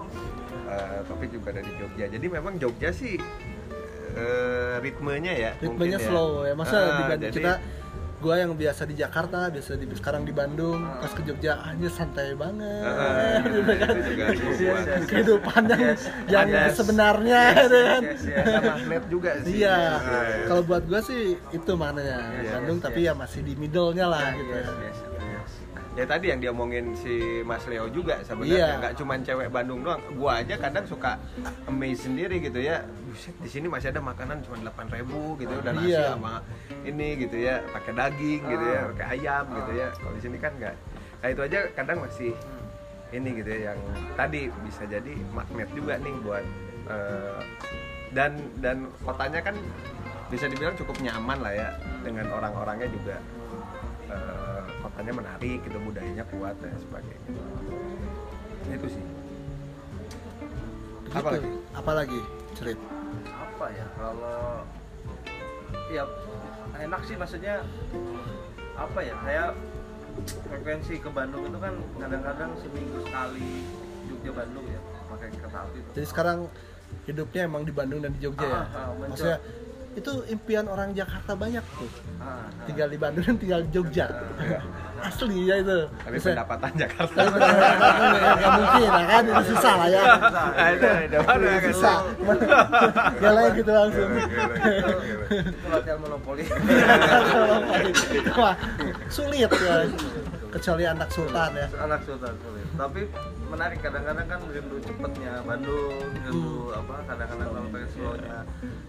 Eh, 0.73 0.99
tapi 1.09 1.25
juga 1.33 1.49
dari 1.53 1.71
Jogja. 1.81 2.05
Jadi 2.13 2.27
memang 2.29 2.61
Jogja 2.61 2.93
sih 2.93 3.17
eh, 4.13 4.75
ritmenya 4.85 5.33
ya. 5.33 5.51
Ritmenya 5.57 5.97
ya. 5.97 6.05
slow 6.05 6.45
ya. 6.45 6.53
Masa 6.53 6.77
Ah, 6.77 6.85
dibanding 7.01 7.33
jadi- 7.33 7.41
kita 7.41 7.53
gua 8.23 8.39
yang 8.39 8.55
biasa 8.55 8.87
di 8.87 8.95
Jakarta, 8.95 9.51
biasa 9.51 9.75
di 9.75 9.91
sekarang 9.93 10.23
di 10.23 10.31
Bandung, 10.31 10.79
pas 11.03 11.11
ke 11.11 11.27
Jogja 11.27 11.59
aja 11.59 11.89
santai 11.91 12.33
banget. 12.33 12.87
Ah, 12.87 13.43
gitu 13.51 13.73
kan. 13.75 13.95
kuat. 13.99 14.85
yes, 14.87 15.03
Kehidupan 15.11 15.63
yang, 15.67 15.81
Yes. 15.83 16.03
yang 16.31 16.47
Yes. 16.47 16.73
sebenarnya 16.79 17.41
gitu 17.59 17.79
kan. 17.83 18.03
Yes, 18.07 18.23
yes. 18.23 18.47
Ada 18.47 18.61
magnet 18.63 19.05
juga 19.11 19.31
sih. 19.43 19.53
Iya. 19.59 19.79
iya. 19.99 20.45
Kalau 20.47 20.63
buat 20.63 20.83
gua 20.87 21.01
sih 21.03 21.23
itu 21.51 21.73
maknanya 21.75 22.19
Yes, 22.33 22.51
Bandung 22.55 22.79
yes, 22.79 22.87
tapi 22.87 23.01
yes. 23.03 23.09
ya 23.11 23.13
masih 23.19 23.41
di 23.43 23.53
middle-nya 23.59 24.07
lah 24.07 24.27
gitu. 24.31 24.55
Ya 25.93 26.09
tadi 26.09 26.33
yang 26.33 26.41
dia 26.41 26.49
omongin 26.49 26.97
si 26.97 27.45
Mas 27.45 27.69
Leo 27.69 27.85
juga 27.87 28.17
Iya. 28.17 28.25
sebenarnya 28.25 28.75
nggak 28.81 28.95
cuma 28.97 29.13
cewek 29.21 29.49
Bandung 29.53 29.85
doang. 29.85 30.01
Gua 30.17 30.41
aja 30.41 30.57
kadang 30.57 30.89
suka 30.89 31.21
amazed 31.69 32.09
sendiri 32.09 32.41
gitu 32.41 32.59
ya. 32.59 32.81
Buset, 33.05 33.37
di 33.37 33.49
sini 33.49 33.69
masih 33.69 33.93
ada 33.93 34.01
makanan 34.01 34.41
cuma 34.41 34.57
8.000 34.65 35.05
gitu 35.37 35.53
udah 35.53 35.73
nasi 35.77 35.93
Iya. 35.93 36.17
sama 36.17 36.41
ini 36.83 37.09
gitu 37.21 37.37
ya, 37.37 37.61
pakai 37.69 37.93
daging 37.93 38.41
gitu 38.41 38.65
ya, 38.65 38.81
pakai 38.89 39.07
ayam 39.21 39.45
gitu 39.53 39.73
ya. 39.77 39.89
Kalau 39.93 40.13
di 40.17 40.23
sini 40.25 40.37
kan 40.41 40.53
nggak. 40.57 40.75
Nah, 41.23 41.29
itu 41.29 41.41
aja 41.45 41.59
kadang 41.77 41.99
masih 42.01 42.33
ini 43.13 43.31
gitu 43.37 43.49
ya 43.53 43.61
yang 43.71 43.79
tadi 44.17 44.49
bisa 44.65 44.83
jadi 44.89 45.13
magnet 45.31 45.69
juga 45.77 46.01
nih 46.01 46.15
buat 46.25 46.45
eh, 46.89 47.39
dan 48.17 48.33
dan 48.65 48.89
kotanya 49.05 49.45
kan 49.45 49.53
bisa 50.33 50.49
dibilang 50.49 50.73
cukup 50.73 50.97
nyaman 50.99 51.37
lah 51.45 51.53
ya 51.53 51.69
dengan 52.01 52.33
orang-orangnya 52.33 52.89
juga 52.89 53.17
eh, 54.09 54.52
kotanya 54.93 55.13
menarik 55.25 55.59
gitu 55.65 55.79
budayanya 55.81 56.25
kuat 56.29 56.53
dan 56.61 56.77
sebagainya 56.77 57.33
itu 58.69 58.89
sih 58.93 59.05
Begitu. 61.13 61.19
Apa 61.21 61.29
lagi? 61.29 61.51
Apa 61.77 61.93
lagi? 61.93 62.21
Cerit. 62.57 62.79
Apa 63.29 63.67
ya 63.69 63.87
kalau 64.01 64.65
ya 65.93 66.05
enak 66.81 67.01
sih 67.05 67.17
maksudnya 67.21 67.61
apa 68.81 68.99
ya 69.05 69.15
saya 69.21 69.45
frekuensi 70.49 71.01
ke 71.01 71.11
Bandung 71.13 71.45
itu 71.53 71.59
kan 71.61 71.75
kadang-kadang 72.01 72.51
seminggu 72.65 73.05
sekali 73.05 73.65
Jogja 74.09 74.33
Bandung 74.33 74.67
ya 74.69 74.81
pakai 75.13 75.29
kereta 75.37 75.59
api. 75.69 75.79
Jadi 75.93 76.07
sekarang 76.09 76.39
hidupnya 77.05 77.41
emang 77.45 77.69
di 77.69 77.73
Bandung 77.77 78.01
dan 78.01 78.17
di 78.17 78.21
Jogja 78.25 78.47
ya. 78.49 78.57
Ah, 78.57 78.67
ah. 78.73 78.89
Maksudnya 79.09 79.39
itu 79.93 80.13
impian 80.27 80.65
orang 80.65 80.97
Jakarta 80.97 81.37
banyak 81.37 81.61
tuh. 81.77 81.91
Ah, 82.17 82.41
ah. 82.41 82.65
Tinggal 82.65 82.89
di 82.89 82.97
Bandung 82.97 83.25
dan 83.25 83.37
tinggal 83.37 83.61
di 83.65 83.71
Jogja. 83.71 84.07
Asli 85.03 85.51
ya 85.51 85.59
itu. 85.59 85.79
tapi 85.99 86.15
Bisa- 86.15 86.31
pendapatan 86.31 86.71
Jakarta 86.79 87.19
nggak 87.27 88.53
mungkin 88.55 88.87
lah 88.87 89.05
kan 89.05 89.23
itu 89.27 89.43
susah 89.51 89.75
lah 89.75 89.89
ya. 89.91 90.03
Nah, 90.07 90.69
itu 90.71 90.87
susah. 91.75 91.97
Ya 93.19 93.31
lah 93.35 93.45
gitu 93.51 93.71
langsung. 93.75 94.09
Itu 94.15 95.67
latihan 95.69 95.99
monopoli. 95.99 96.45
Wah, 98.39 98.55
sulit 99.11 99.51
ya. 99.51 99.83
Kecuali 100.53 100.85
anak 100.85 101.09
sultan 101.09 101.51
ya. 101.57 101.67
anak 101.81 102.01
sultan 102.05 102.35
sulit 102.45 102.69
tapi 102.77 103.09
menarik 103.49 103.81
kadang-kadang 103.81 104.27
kan 104.29 104.41
rindu 104.53 104.77
cepetnya 104.85 105.41
Bandung 105.49 105.97
rindu 106.13 106.73
apa 106.77 106.95
kadang-kadang 107.09 107.49
kalau 107.53 107.69
pengen 107.73 107.89
slownya 107.89 108.39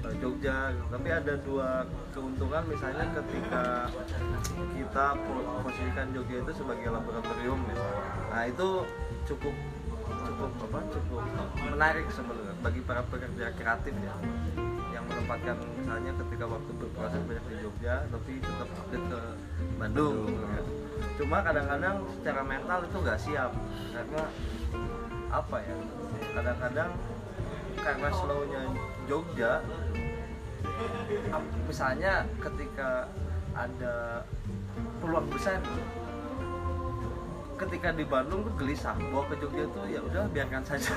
eh, 0.04 0.14
Jogja 0.20 0.58
gitu. 0.76 0.84
tapi 0.92 1.08
ada 1.12 1.34
dua 1.40 1.70
keuntungan 2.12 2.64
misalnya 2.68 3.06
ketika 3.16 3.64
kita 4.76 5.06
po- 5.24 5.48
posisikan 5.64 6.08
Jogja 6.12 6.38
itu 6.44 6.52
sebagai 6.52 6.88
laboratorium 6.92 7.60
misalnya 7.64 8.04
nah 8.28 8.44
itu 8.44 8.68
cukup 9.24 9.56
cukup 10.04 10.52
apa 10.68 10.80
cukup 10.92 11.24
menarik 11.64 12.06
sebenarnya 12.12 12.56
bagi 12.60 12.82
para 12.84 13.02
pekerja 13.08 13.46
kreatif 13.56 13.94
ya 14.04 14.14
yang 15.04 15.12
menempatkan 15.20 15.56
misalnya 15.76 16.12
ketika 16.16 16.46
waktu 16.48 16.72
berproses 16.80 17.22
banyak 17.28 17.46
di 17.52 17.56
Jogja 17.60 17.96
tapi 18.08 18.32
tetap 18.40 18.70
update 18.72 19.06
ke 19.12 19.22
Bandung, 19.76 20.32
ya. 20.32 20.62
cuma 21.20 21.38
kadang-kadang 21.44 21.96
secara 22.16 22.42
mental 22.48 22.80
itu 22.88 22.98
nggak 23.04 23.20
siap 23.20 23.52
karena 23.92 24.24
apa 25.28 25.58
ya 25.60 25.78
kadang-kadang 26.32 26.90
karena 27.84 28.08
slownya 28.16 28.62
Jogja 29.12 29.52
misalnya 31.68 32.24
ketika 32.40 33.12
ada 33.52 34.24
peluang 35.04 35.28
besar 35.28 35.60
ketika 37.60 37.90
di 37.94 38.06
Bandung 38.06 38.42
tuh 38.46 38.54
gelisah 38.58 38.96
bawa 39.10 39.24
ke 39.30 39.36
Jogja 39.40 39.66
tuh 39.72 39.86
ya 39.88 40.00
udah 40.02 40.24
biarkan 40.34 40.62
saja. 40.66 40.92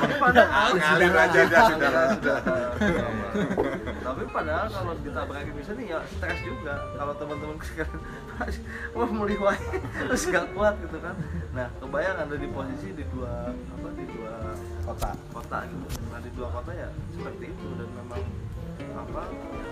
Tapi 0.00 0.14
padahal 0.24 0.70
Ngalir 0.74 1.14
aja 1.14 1.40
sudah 1.44 1.92
sudah 2.16 2.38
tapi 4.04 4.30
padahal 4.30 4.66
kalau 4.70 4.92
ditabrak 5.02 5.48
bisa 5.58 5.74
nih 5.74 5.96
ya 5.96 5.98
stres 6.06 6.38
juga. 6.46 6.78
Kalau 6.94 7.12
teman-teman 7.18 7.56
sekarang 7.66 8.00
wah 8.94 9.10
meliwai 9.10 9.58
terus 10.06 10.22
gak 10.30 10.46
kuat 10.54 10.78
gitu 10.78 11.02
kan. 11.02 11.16
Nah 11.50 11.66
kebayang 11.82 12.18
ada 12.22 12.36
di 12.38 12.48
posisi 12.52 12.94
di 12.94 13.04
dua 13.10 13.50
apa 13.50 13.88
di 13.98 14.04
dua 14.14 14.34
kota. 14.86 15.10
kota 15.34 15.58
gitu. 15.66 15.86
Nah 16.14 16.20
di 16.22 16.30
dua 16.38 16.48
kota 16.52 16.70
ya 16.76 16.88
seperti 17.10 17.44
itu. 17.50 17.66
Dan 17.74 17.88
memang 17.96 18.22
apa 18.94 19.22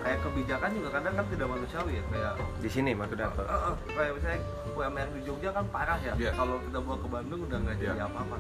kayak 0.03 0.19
kebijakan 0.21 0.71
juga 0.73 0.89
kadang 0.93 1.15
kan 1.15 1.27
tidak 1.29 1.47
manusiawi 1.49 1.93
ya 1.95 2.05
kayak 2.09 2.33
di 2.59 2.69
sini 2.69 2.91
maksudnya 2.93 3.29
Eh, 3.33 3.47
eh, 3.47 3.75
kayak 3.89 4.13
misalnya 4.13 4.41
UMR 4.69 5.09
di 5.09 5.21
Jogja 5.23 5.51
kan 5.53 5.65
parah 5.69 5.99
ya 6.01 6.13
Iya. 6.17 6.31
kalau 6.35 6.57
kita 6.61 6.79
bawa 6.79 6.97
ke 6.99 7.09
Bandung 7.09 7.41
udah 7.43 7.59
nggak 7.61 7.77
jadi 7.79 7.95
Iya. 7.95 8.05
apa-apa 8.05 8.37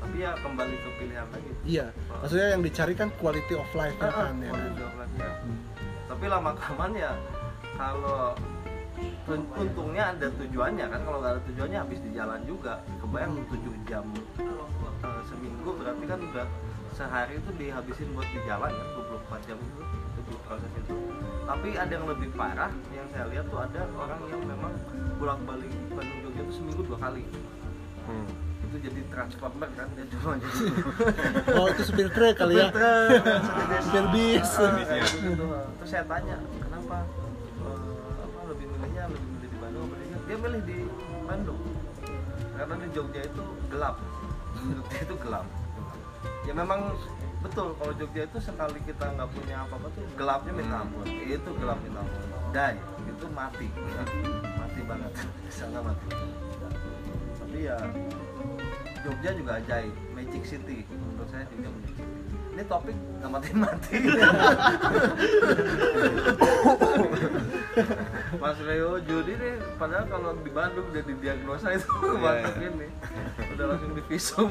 tapi 0.00 0.16
ya 0.18 0.32
kembali 0.34 0.74
ke 0.76 0.90
pilihan 0.96 1.26
lagi 1.28 1.50
Iya, 1.62 1.86
maksudnya 2.10 2.48
yang 2.50 2.62
dicari 2.62 2.94
kan 2.94 3.08
quality 3.14 3.54
of 3.54 3.68
life 3.74 3.96
ya 3.96 4.06
Ah, 4.06 4.12
kan 4.28 4.34
ya. 4.38 4.48
kan? 4.48 4.54
quality 4.54 4.82
of 4.82 4.94
life, 4.96 5.14
ya. 5.16 5.30
Hmm. 5.38 5.58
tapi 6.06 6.24
lama 6.26 6.50
kelamaan 6.54 6.92
ya 6.94 7.12
kalau 7.74 8.20
tun- 9.24 9.50
untungnya 9.54 10.04
ada 10.10 10.26
tujuannya 10.30 10.86
kan 10.86 11.00
kalau 11.00 11.18
nggak 11.20 11.32
ada 11.32 11.42
tujuannya 11.46 11.78
habis 11.78 11.98
di 11.98 12.10
jalan 12.12 12.40
juga 12.44 12.72
kebayang 12.98 13.32
7 13.46 13.56
jam 13.86 14.04
eh, 14.36 15.22
seminggu 15.24 15.70
berarti 15.72 16.04
kan 16.04 16.20
udah 16.22 16.46
sehari 16.90 17.38
itu 17.38 17.50
dihabisin 17.54 18.08
buat 18.12 18.26
di 18.26 18.40
jalan 18.42 18.68
kan 18.68 18.88
24 18.98 19.46
jam 19.46 19.56
itu 19.56 19.80
itu 20.30 20.38
proses 20.46 20.70
itu 20.78 20.94
tapi 21.42 21.68
ada 21.74 21.90
yang 21.90 22.06
lebih 22.06 22.30
parah 22.32 22.70
yang 22.94 23.06
saya 23.10 23.26
lihat 23.26 23.44
tuh 23.50 23.58
ada 23.58 23.82
orang 23.92 24.20
yang 24.24 24.42
memang 24.46 24.72
bolak 25.18 25.40
balik 25.42 25.70
Bandung 25.90 26.18
Jogja 26.22 26.40
itu 26.40 26.52
seminggu 26.54 26.82
dua 26.86 26.98
kali 27.00 27.24
Hmm. 28.00 28.26
itu 28.64 28.76
jadi 28.80 29.00
transformer 29.06 29.70
kan 29.76 29.86
dia 29.94 30.02
cuma 30.08 30.34
jadi 30.34 30.50
Oh 31.60 31.66
itu 31.68 31.82
supir 31.84 32.08
truk 32.10 32.32
kali 32.34 32.58
ya? 32.58 32.72
supir 33.78 34.04
bis. 34.10 34.50
Kayak 34.56 35.04
gitu. 35.14 35.46
terus 35.78 35.86
saya 35.86 36.04
tanya 36.08 36.40
kenapa 36.58 37.06
eh, 37.60 37.78
apa 38.18 38.40
lebih 38.50 38.66
milihnya 38.66 39.04
lebih 39.06 39.26
milih 39.30 39.46
di 39.46 39.58
Bandung 39.60 39.84
apa 39.84 39.94
di 39.94 40.06
Jogja? 40.08 40.26
dia 40.26 40.36
milih 40.40 40.62
di 40.64 40.78
Bandung 41.22 41.60
karena 42.56 42.74
di 42.74 42.88
Jogja 42.90 43.20
itu 43.22 43.42
gelap 43.68 43.96
Jogja 44.58 44.98
itu 44.98 45.14
gelap 45.22 45.46
ya 46.42 46.52
memang 46.56 46.80
betul 47.40 47.72
kalau 47.80 47.92
Jogja 47.96 48.22
itu 48.28 48.38
sekali 48.38 48.78
kita 48.84 49.04
nggak 49.16 49.28
punya 49.32 49.56
apa-apa 49.64 49.88
tuh 49.96 50.04
gelapnya 50.14 50.52
minta 50.52 50.76
ampun. 50.84 51.06
Itu 51.08 51.50
gelap 51.56 51.78
minta 51.80 52.00
ampun. 52.04 52.22
Die 52.52 52.76
itu 53.08 53.26
mati. 53.32 53.68
Mati 54.58 54.80
banget. 54.84 55.12
Sana 55.56 55.80
mati. 55.80 56.08
Tapi 57.40 57.58
ya 57.64 57.78
Jogja 59.00 59.30
juga 59.32 59.52
ajaib. 59.56 59.94
Magic 60.12 60.44
City. 60.44 60.84
Menurut 60.88 61.28
saya 61.32 61.44
Jogja 61.48 61.68
Magic 61.72 61.94
City 61.96 62.09
ini 62.50 62.62
topik 62.66 62.96
nggak 63.20 63.30
mati-mati. 63.30 63.96
Mas 68.42 68.58
Leo 68.66 68.98
Judi 69.06 69.34
nih 69.38 69.54
padahal 69.78 70.04
kalau 70.10 70.30
di 70.42 70.50
Bandung 70.50 70.86
udah 70.90 71.04
didiagnosa 71.06 71.72
itu 71.76 71.90
mantap 72.18 72.56
ini. 72.58 72.88
Udah 73.56 73.64
langsung 73.70 73.92
di 73.94 74.02
visum 74.10 74.48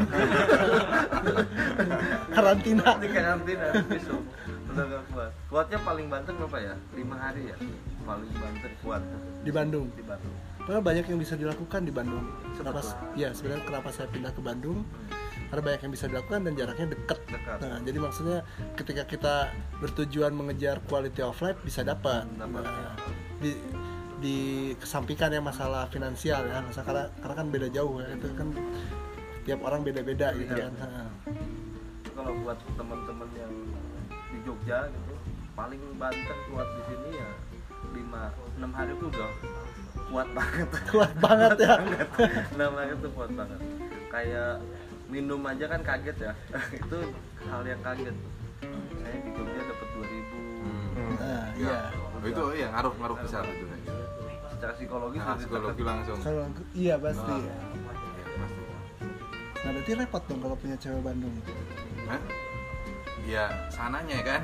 Karantina. 2.35 2.97
di 2.97 3.07
karantina 3.11 3.67
visum 3.91 4.23
udah 4.69 4.85
gak 4.85 5.03
kuat. 5.11 5.31
Kuatnya 5.49 5.79
paling 5.81 6.07
banter 6.07 6.33
berapa 6.37 6.57
ya? 6.61 6.75
Lima 6.93 7.15
hari 7.17 7.49
ya? 7.49 7.57
Paling 8.05 8.31
banter 8.37 8.71
kuat. 8.85 9.01
Di 9.41 9.51
Bandung. 9.51 9.89
di 9.97 10.03
Bandung. 10.05 10.35
Karena 10.63 10.81
banyak 10.85 11.05
yang 11.09 11.19
bisa 11.19 11.33
dilakukan 11.33 11.81
di 11.81 11.89
Bandung. 11.89 12.21
Kenapa? 12.53 12.85
Ya 13.17 13.33
sebenarnya 13.33 13.65
kenapa 13.65 13.89
saya 13.89 14.05
pindah 14.13 14.29
ke 14.29 14.41
Bandung? 14.45 14.85
Karena 15.49 15.61
banyak 15.65 15.81
yang 15.81 15.93
bisa 15.93 16.05
dilakukan 16.05 16.39
dan 16.45 16.53
jaraknya 16.53 16.87
dekat. 16.89 17.19
Dekat. 17.25 17.57
Nah, 17.59 17.77
jadi 17.81 17.97
maksudnya 17.97 18.39
ketika 18.73 19.03
kita 19.03 19.35
bertujuan 19.77 20.31
mengejar 20.31 20.77
quality 20.85 21.21
of 21.21 21.37
life 21.39 21.57
bisa 21.61 21.81
dapat. 21.81 22.29
Dapat, 22.31 22.63
Nah, 22.63 22.93
di 23.39 23.51
di 24.19 24.37
kesampingkan 24.75 25.31
ya 25.31 25.39
masalah 25.39 25.87
finansial 25.87 26.43
ya, 26.43 26.59
Masa- 26.59 26.83
karena 26.83 27.07
karena 27.17 27.35
kan 27.35 27.47
beda 27.49 27.67
jauh 27.71 27.97
ya 27.97 28.07
itu 28.11 28.27
kan 28.35 28.47
tiap 29.41 29.59
orang 29.63 29.81
beda-beda 29.81 30.35
gitu 30.35 30.53
kan. 30.53 30.71
Nah, 30.75 31.07
Itu 31.97 32.09
kalau 32.13 32.35
buat 32.43 32.59
teman-teman 32.75 33.29
yang 33.33 33.53
di 34.29 34.37
Jogja 34.43 34.85
gitu 34.87 35.13
paling 35.55 35.81
banter 35.95 36.37
kuat 36.47 36.67
di 36.69 36.81
sini 36.85 37.09
ya 37.15 37.29
lima 37.89 38.31
enam 38.55 38.71
hari 38.71 38.91
itu 38.93 39.05
udah 39.07 39.31
kuat 40.07 40.27
banget 40.31 40.67
kuat 40.87 41.11
banget 41.17 41.55
ya. 41.59 41.75
enam 42.55 42.71
hari 42.75 42.91
itu 42.93 43.07
kuat 43.11 43.31
banget 43.33 43.59
kayak 44.07 44.53
minum 45.09 45.41
aja 45.41 45.65
kan 45.65 45.81
kaget 45.81 46.17
ya 46.21 46.33
itu 46.79 46.99
hal 47.43 47.61
yang 47.63 47.81
kaget 47.81 48.15
saya 48.95 49.17
di 49.19 49.29
Jogja 49.33 49.61
dapat 49.65 49.87
2000 49.91 50.37
Nah, 50.99 51.15
Ya. 51.19 51.39
iya. 51.55 51.79
Oh, 52.13 52.21
itu 52.21 52.43
iya 52.53 52.67
ngaruh 52.69 52.93
ngaruh 52.93 53.17
besar 53.19 53.43
itu. 53.43 53.65
secara 54.49 54.73
psikologis 54.75 55.19
Nah, 55.19 55.35
psikologi 55.35 55.83
langsung. 55.83 56.17
Kalau 56.19 56.43
iya 56.75 56.95
pasti. 56.99 57.31
Nah. 57.31 57.39
ya. 57.39 57.55
Iya, 57.55 58.25
pasti. 58.35 58.61
Nah, 59.55 59.69
berarti 59.71 59.91
repot 59.95 60.23
dong 60.27 60.39
kalau 60.39 60.55
punya 60.59 60.75
cewek 60.75 61.01
Bandung. 61.01 61.35
Hah? 62.05 62.19
Ya 63.29 63.45
sananya 63.69 64.19
kan. 64.25 64.41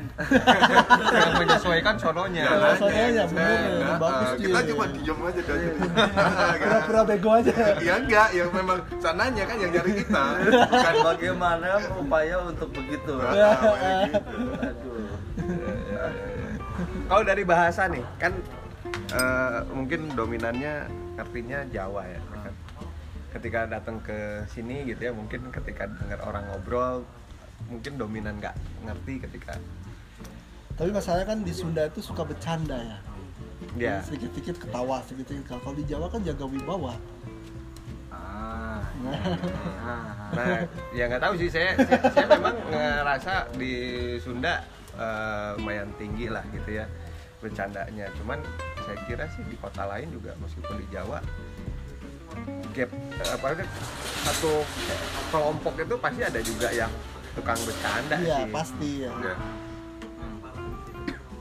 yang 1.09 1.33
menyesuaikan 1.41 1.95
sononya 1.97 2.45
Iya, 2.45 2.69
sononya, 2.77 3.23
Saya 3.25 3.27
bener, 3.33 3.57
enggak, 3.81 3.97
bagus 3.97 4.29
dia. 4.29 4.45
Kita 4.45 4.59
cuma 4.69 4.85
diem 4.87 5.19
aja 5.19 5.41
dan 5.41 5.57
Pura-pura 6.61 7.01
bego 7.01 7.29
aja. 7.33 7.53
Ya 7.81 7.93
enggak, 7.97 8.29
yang 8.31 8.49
memang 8.53 8.79
sananya 9.01 9.43
kan 9.43 9.57
yang 9.57 9.71
nyari 9.73 9.91
kita. 9.97 10.23
Bukan 10.69 10.95
bagaimana 11.01 11.69
upaya 11.97 12.37
untuk 12.45 12.69
begitu 12.71 13.13
Iya. 13.25 13.49
aduh 14.61 15.09
kalau 17.05 17.23
dari 17.23 17.43
bahasa 17.43 17.85
nih 17.87 18.03
kan 18.17 18.33
eh, 19.11 19.59
mungkin 19.71 20.13
dominannya 20.13 20.89
artinya 21.15 21.63
Jawa 21.69 22.03
ya 22.05 22.21
kan? 22.33 22.53
ketika 23.35 23.59
datang 23.67 23.99
ke 23.99 24.15
sini 24.47 24.87
gitu 24.87 25.01
ya 25.01 25.13
mungkin 25.13 25.51
ketika 25.51 25.85
dengar 25.91 26.19
orang 26.23 26.43
ngobrol 26.49 27.03
mungkin 27.69 27.97
dominan 27.97 28.37
nggak 28.37 28.55
ngerti 28.85 29.13
ketika 29.25 29.57
Tapi 30.75 30.91
masalahnya 30.91 31.27
kan 31.31 31.39
di 31.39 31.55
Sunda 31.55 31.87
itu 31.87 32.03
suka 32.03 32.27
bercanda 32.27 32.75
ya. 32.75 32.99
ya 33.79 33.95
Sedikit-sedikit 34.03 34.59
ketawa, 34.59 34.99
sedikit-sedikit. 35.07 35.55
Kalau 35.63 35.71
di 35.71 35.87
Jawa 35.87 36.11
kan 36.11 36.19
jaga 36.19 36.43
wibawa. 36.43 36.99
Ah. 38.11 38.83
nah 40.35 40.67
ya 40.91 41.07
nggak 41.07 41.23
tahu 41.23 41.33
sih 41.39 41.47
saya, 41.47 41.79
saya 41.79 41.99
saya 42.11 42.25
memang 42.27 42.55
ngerasa 42.71 43.33
di 43.55 43.73
Sunda 44.19 44.63
eh, 44.97 45.49
lumayan 45.59 45.91
tinggi 45.99 46.31
lah 46.31 46.43
gitu 46.51 46.79
ya 46.81 46.85
bercandanya 47.43 48.09
cuman 48.17 48.39
saya 48.81 48.97
kira 49.05 49.25
sih 49.29 49.43
di 49.45 49.55
kota 49.59 49.85
lain 49.85 50.09
juga 50.09 50.33
meskipun 50.41 50.75
di 50.81 50.87
Jawa 50.89 51.19
gap 52.73 52.89
eh, 52.91 53.29
apa 53.29 53.45
itu 53.55 53.65
satu 54.25 54.53
kelompok 55.29 55.73
itu 55.79 55.95
pasti 56.01 56.21
ada 56.25 56.39
juga 56.41 56.67
yang 56.73 56.91
tukang 57.35 57.59
bercanda 57.67 58.15
Iya, 58.17 58.37
sih 58.39 58.45
pasti 58.49 58.89
ya. 59.03 59.11
Ya. 59.19 59.33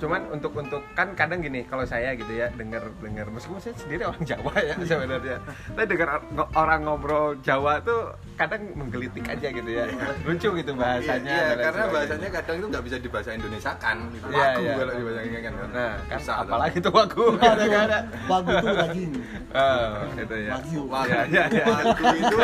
Cuman 0.05 0.21
untuk 0.29 0.53
untuk 0.53 0.85
kan 0.93 1.09
kadang 1.15 1.41
gini 1.41 1.65
kalau 1.65 1.81
saya 1.83 2.13
gitu 2.13 2.29
ya 2.31 2.53
dengar 2.53 2.85
dengar 2.99 3.25
meskipun 3.27 3.57
saya 3.57 3.73
sendiri 3.75 4.05
orang 4.05 4.21
Jawa 4.23 4.53
ya 4.61 4.75
sebenarnya 4.79 5.39
tapi 5.67 5.87
dengar 5.89 6.09
or- 6.13 6.51
orang 6.55 6.81
ngobrol 6.83 7.33
Jawa 7.41 7.81
tuh 7.81 8.13
kadang 8.35 8.69
menggelitik 8.75 9.25
aja 9.25 9.49
gitu 9.49 9.65
ya 9.67 9.89
lucu 10.23 10.49
gitu 10.53 10.73
bahasanya 10.75 11.33
Iya, 11.35 11.47
lain 11.47 11.57
karena 11.57 11.73
sebagainya. 11.81 11.95
bahasanya 11.97 12.29
kadang 12.31 12.55
itu 12.55 12.67
nggak 12.69 12.85
bisa 12.85 12.97
dibahasa 12.99 13.31
Indonesia 13.33 13.73
kan. 13.77 13.97
Gitu. 14.07 14.27
Iya, 14.29 14.45
Wagu 14.45 14.61
iya. 14.61 14.75
kalau 14.75 14.93
dibahasa 14.93 15.21
Indonesia 15.23 15.41
kan. 15.41 15.53
nah 15.71 15.93
kan 16.05 16.19
Susah 16.19 16.35
tuh. 16.35 16.45
apalagi 16.45 16.77
tuh 16.79 16.93
wagu 16.93 17.25
kadang-kadang 17.39 18.05
Wagu 18.27 18.51
itu 18.53 18.69
daging. 18.75 19.13
oh 19.55 19.91
itu 20.15 20.37
ya. 20.37 20.51
Wagu, 20.53 20.81
Iya, 20.85 21.21
iya, 21.25 21.45
iya. 21.49 21.65
wagu 21.65 22.05
itu, 22.13 22.37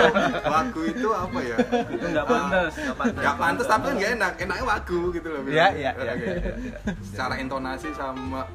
wagu 0.47 0.81
itu 0.87 1.09
apa 1.13 1.39
ya? 1.43 1.57
itu 1.91 2.07
nggak 2.09 2.27
pantas 2.27 2.73
Gak 3.21 3.37
pantas 3.37 3.67
tapi 3.67 3.85
kan 3.85 3.95
gak 3.97 4.11
enak, 4.17 4.33
enaknya 4.39 4.65
wagu 4.65 5.01
gitu 5.11 5.29
loh. 5.29 5.41
Iya, 5.45 5.67
iya, 5.75 5.91
iya, 5.93 6.13
Oke. 6.13 6.23
iya, 6.23 6.35
iya, 6.39 6.53
iya. 6.57 6.77
Secara 7.03 7.35
intonasi 7.51 7.91
sama 7.99 8.47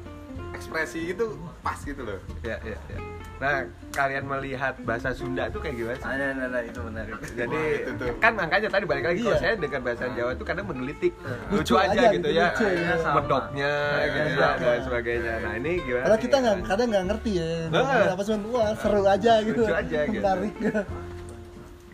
ekspresi 0.56 1.12
itu 1.12 1.36
pas 1.60 1.76
gitu 1.76 2.00
loh. 2.00 2.16
ya 2.40 2.56
ya 2.64 2.80
ya 2.88 2.98
nah 3.36 3.60
kalian 3.92 4.24
melihat 4.24 4.72
bahasa 4.88 5.12
Sunda 5.12 5.52
tuh 5.52 5.60
kayak 5.60 5.76
gimana 5.76 5.96
sih? 6.00 6.08
nah, 6.08 6.32
nah, 6.32 6.48
nah, 6.48 6.62
itu 6.64 6.80
menarik 6.80 7.12
Jadi 7.36 7.52
Wah, 7.52 7.76
itu 7.84 7.90
tuh. 8.00 8.08
kan 8.16 8.32
makanya 8.32 8.68
tadi 8.72 8.84
balik 8.88 9.04
lagi 9.04 9.20
kalau 9.20 9.36
Iya. 9.36 9.42
saya 9.44 9.52
dengar 9.60 9.80
bahasa 9.84 10.04
Jawa 10.16 10.30
itu 10.32 10.44
kadang 10.48 10.64
menggelitik 10.64 11.12
Lucu 11.52 11.56
lucu, 11.60 11.74
aja, 11.76 11.92
aja 11.92 12.04
gitu 12.16 12.24
gitu, 12.24 12.28
ya 12.32 12.48
lucu, 12.48 12.64
iya. 12.72 12.94
Sama. 12.96 13.14
medoknya 13.20 13.72
gitu 14.08 14.16
ya 14.32 14.40
sama. 14.40 14.56
dan 14.64 14.80
sebagainya 14.88 15.32
nah 15.44 15.52
ini 15.52 15.72
gimana 15.84 16.02
Karena 16.08 16.16
kita 16.16 16.36
nggak 16.40 16.56
kadang 16.64 16.86
nggak 16.88 17.04
ngerti 17.12 17.30
ya. 17.36 17.50
Heeh. 17.68 18.04
Apa 18.16 18.22
cuman 18.24 18.40
wah 18.48 18.70
seru 18.72 19.02
aja 19.04 19.32
gitu. 19.44 19.60
Lucu 19.68 19.74
aja 19.76 19.98
gitu. 20.08 20.24
Menarik. 20.24 20.54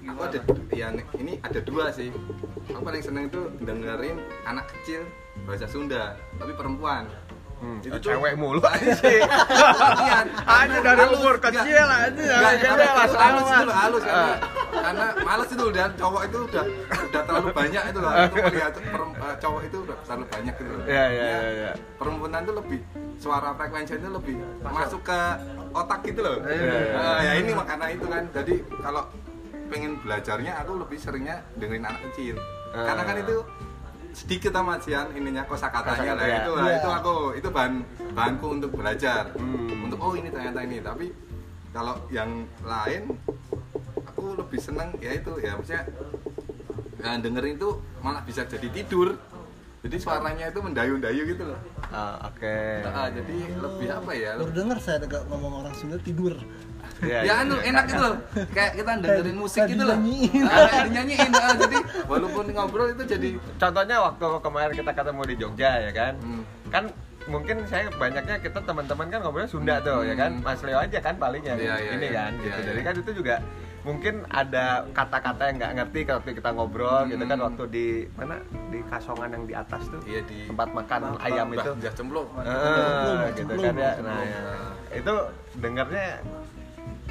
Aku 0.03 0.21
ada 0.23 0.39
yang 0.71 0.95
ini 1.17 1.33
ada 1.43 1.59
dua 1.59 1.85
sih. 1.91 2.15
Aku 2.71 2.81
paling 2.83 3.03
seneng 3.03 3.27
itu 3.27 3.41
dengerin 3.59 4.15
anak 4.47 4.71
kecil 4.71 5.03
bahasa 5.43 5.67
Sunda, 5.67 6.15
tapi 6.43 6.53
perempuan. 6.53 7.05
Hmm, 7.63 7.79
Itu 7.79 7.95
tuh- 7.95 8.11
cewek 8.11 8.35
mulu 8.35 8.59
aja 8.67 8.91
Kasihan. 8.91 10.27
Aja 10.43 10.79
dari 10.83 10.99
Halus, 10.99 11.15
umur 11.15 11.37
kecil 11.39 11.87
aja 11.87 12.35
langsung 12.35 13.21
halus 13.23 13.47
amat. 13.47 13.63
itu 13.63 13.73
halus 13.73 14.03
karena, 14.03 14.19
Ah. 14.27 14.37
karena 14.75 15.07
males 15.23 15.47
itu 15.47 15.65
dan 15.71 15.91
cowok 15.95 16.23
itu 16.27 16.39
udah 16.43 16.65
udah 17.07 17.23
terlalu 17.23 17.49
banyak 17.55 17.83
itu 17.87 17.99
loh. 18.03 18.11
Aku 18.11 18.35
melihat 18.43 18.75
eh, 18.75 19.35
cowok 19.39 19.61
itu 19.63 19.77
udah 19.79 19.97
terlalu 20.03 20.25
banyak 20.27 20.55
gitu. 20.59 20.71
Iya, 20.83 21.05
iya, 21.07 21.23
Ya, 21.23 21.23
iya, 21.39 21.51
iya. 21.55 21.71
Perempuan 21.95 22.35
itu 22.37 22.53
lebih 22.53 22.79
suara 23.15 23.49
frekuensi 23.55 23.95
itu 23.95 24.09
lebih 24.11 24.35
masuk 24.61 25.01
ke 25.01 25.21
otak 25.71 26.01
gitu 26.03 26.19
loh. 26.19 26.37
Iya, 26.43 26.59
iya. 26.67 27.15
Ya 27.23 27.33
ini 27.39 27.51
makanya 27.55 27.87
itu 27.89 28.07
kan. 28.11 28.27
Jadi 28.35 28.55
kalau 28.83 29.07
pengen 29.71 30.03
belajarnya 30.03 30.53
aku 30.59 30.83
lebih 30.83 30.99
seringnya 30.99 31.47
dengerin 31.55 31.87
anak 31.87 32.03
kecil. 32.11 32.35
Karena 32.75 33.03
kan 33.07 33.17
itu 33.17 33.37
sedikit 34.13 34.53
amat 34.61 34.79
sih 34.85 34.93
ininya 34.93 35.43
kosakatanya 35.49 36.13
lah. 36.17 36.25
Itu 36.45 36.53
lah 36.55 36.69
Iya. 36.69 36.77
itu 36.79 36.89
aku 36.89 37.15
itu 37.37 37.49
bahan 37.49 37.75
bahanku 38.13 38.47
untuk 38.61 38.71
belajar. 38.77 39.33
Hmm. 39.37 39.89
untuk 39.89 39.99
oh 40.01 40.13
ini 40.15 40.29
ternyata 40.29 40.61
ini. 40.65 40.79
Tapi 40.85 41.07
kalau 41.73 41.97
yang 42.13 42.45
lain 42.63 43.17
aku 44.05 44.37
lebih 44.37 44.61
seneng 44.61 44.93
ya 45.01 45.17
itu 45.17 45.33
ya 45.41 45.57
maksudnya 45.57 45.85
nah, 47.01 47.17
dengerin 47.19 47.57
itu 47.57 47.71
malah 48.05 48.23
bisa 48.23 48.45
jadi 48.45 48.69
tidur. 48.71 49.17
Jadi 49.83 49.99
suaranya 49.99 50.47
itu 50.47 50.63
mendayu-dayu 50.63 51.27
gitu 51.27 51.43
loh. 51.43 51.59
Ah, 51.91 52.31
oke. 52.31 52.57
Nah, 52.87 53.11
jadi 53.11 53.37
lebih 53.59 53.89
apa 53.91 54.15
ya? 54.15 54.39
Baru 54.39 54.55
dengar 54.55 54.79
saya 54.79 55.03
ada 55.03 55.27
ngomong 55.27 55.67
orang 55.67 55.75
Sunda 55.75 55.99
tidur 55.99 56.39
Iya, 57.03 57.19
ya 57.19 57.23
iya. 57.25 57.35
anu 57.43 57.57
enak 57.59 57.85
gitu 57.85 57.99
loh 58.01 58.15
kayak 58.49 58.71
kita 58.75 58.91
dengerin 59.03 59.37
musik 59.37 59.63
gitu 59.67 59.83
loh. 59.83 59.99
Ah, 59.99 60.65
kayak 60.65 60.83
dinyanyiin 60.87 61.31
ah, 61.33 61.55
jadi 61.57 61.79
walaupun 62.11 62.45
ngobrol 62.49 62.89
itu 62.89 63.03
jadi 63.05 63.29
contohnya 63.59 63.97
waktu 64.01 64.27
kemarin 64.39 64.73
kita 64.73 64.91
ketemu 64.93 65.23
di 65.25 65.35
Jogja 65.37 65.71
ya 65.81 65.91
kan 65.93 66.15
Hmm. 66.15 66.43
kan 66.71 66.85
mungkin 67.25 67.63
saya 67.65 67.87
banyaknya 67.93 68.39
kita 68.39 68.59
teman-teman 68.61 69.07
kan 69.07 69.19
ngobrolnya 69.21 69.47
Sunda 69.47 69.77
tuh 69.79 70.03
ya 70.03 70.15
kan 70.15 70.31
Hmm. 70.33 70.45
Mas 70.45 70.63
Leo 70.63 70.79
aja 70.79 70.99
kan 70.99 71.15
paling 71.17 71.43
yang 71.43 71.55
Iya, 71.57 71.75
iya, 71.77 71.91
ini 71.93 72.07
iya. 72.07 72.15
kan 72.17 72.31
gitu 72.37 72.51
Iya, 72.53 72.65
jadi 72.65 72.79
iya. 72.79 72.87
kan 72.87 72.95
itu 72.97 73.11
juga 73.13 73.37
mungkin 73.83 74.15
ada 74.29 74.65
kata-kata 74.89 75.43
yang 75.45 75.57
nggak 75.59 75.73
ngerti 75.77 76.01
kalau 76.05 76.21
kita 76.25 76.51
ngobrol 76.53 77.03
gitu 77.05 77.25
kan 77.25 77.35
Hmm. 77.37 77.47
waktu 77.49 77.63
di 77.69 77.87
mana 78.13 78.39
di 78.69 78.79
kasongan 78.85 79.29
yang 79.29 79.45
di 79.45 79.55
atas 79.57 79.83
tuh 79.89 79.99
Iya, 80.05 80.23
di- 80.23 80.47
tempat 80.47 80.69
makan 80.71 81.01
ayam 81.21 81.47
Mbah 81.49 81.59
itu 81.59 81.71
Jah 81.81 81.91
Cemplung. 81.93 82.29
Eh, 82.33 82.47
Cemplung, 82.47 83.19
gitu 83.19 83.39
cemplung, 83.43 83.65
kan 83.65 83.75
ya 83.77 83.93
nah 84.01 84.19
ya. 84.23 84.43
itu 84.93 85.15
dengarnya 85.57 86.07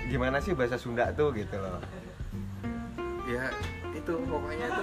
gimana 0.09 0.37
sih 0.41 0.53
bahasa 0.57 0.77
Sunda 0.79 1.09
tuh 1.13 1.33
gitu 1.35 1.55
loh. 1.59 1.77
Ya 3.29 3.51
itu 3.91 4.13
pokoknya 4.25 4.67
itu 4.71 4.81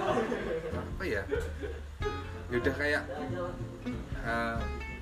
apa 0.75 1.03
ya? 1.03 1.23
Ya 2.49 2.55
udah 2.57 2.73
kayak 2.77 3.03
eh, 4.25 4.57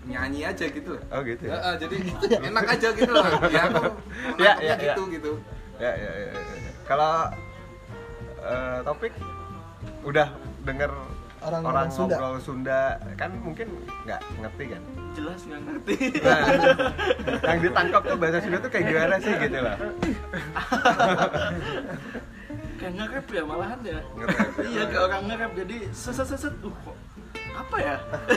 nyanyi 0.07 0.41
aja 0.47 0.65
gitu. 0.67 0.93
Oh 1.11 1.21
gitu 1.23 1.43
Ya, 1.47 1.55
ya 1.55 1.59
ah, 1.63 1.75
jadi 1.79 1.95
enak 2.43 2.65
aja 2.65 2.87
gitu 2.95 3.11
loh. 3.11 3.25
Ya 3.51 3.61
aku 3.69 3.81
Ya, 4.43 4.53
ya, 4.59 4.75
ya. 4.75 4.93
gitu 4.95 5.01
gitu. 5.11 5.31
Ya 5.77 5.91
ya, 5.93 6.11
ya, 6.11 6.29
ya. 6.33 6.71
kalau 6.89 7.29
eh, 8.41 8.79
topik 8.83 9.13
udah 10.03 10.27
denger 10.63 10.91
Orang- 11.47 11.63
orang, 11.63 11.87
Sunda. 11.87 12.15
ngobrol 12.19 12.35
Sunda. 12.39 12.81
Kan 13.15 13.31
mungkin 13.39 13.67
nggak 14.03 14.21
ngerti 14.43 14.63
kan? 14.75 14.81
Jelas 15.15 15.39
nggak 15.47 15.61
ngerti. 15.63 15.95
Nah, 16.21 16.39
yang 17.47 17.59
ditangkap 17.63 18.01
tuh 18.03 18.17
bahasa 18.19 18.37
Sunda 18.43 18.57
tuh 18.59 18.69
kayak 18.69 18.85
gimana 18.85 19.15
sih 19.17 19.33
gitu 19.33 19.57
loh? 19.57 19.77
Kayak 22.77 22.93
nge-rap 22.93 23.27
ya 23.33 23.43
malahan 23.43 23.79
ya. 23.81 23.97
Ya. 23.97 24.27
iya 24.61 24.83
kayak 24.85 25.03
orang 25.09 25.21
nge-rap. 25.25 25.51
Jadi 25.57 25.77
seset 25.89 26.27
seset 26.29 26.53
uh 26.61 26.75
kok 26.85 26.97
apa 27.57 27.77
ya? 27.81 27.95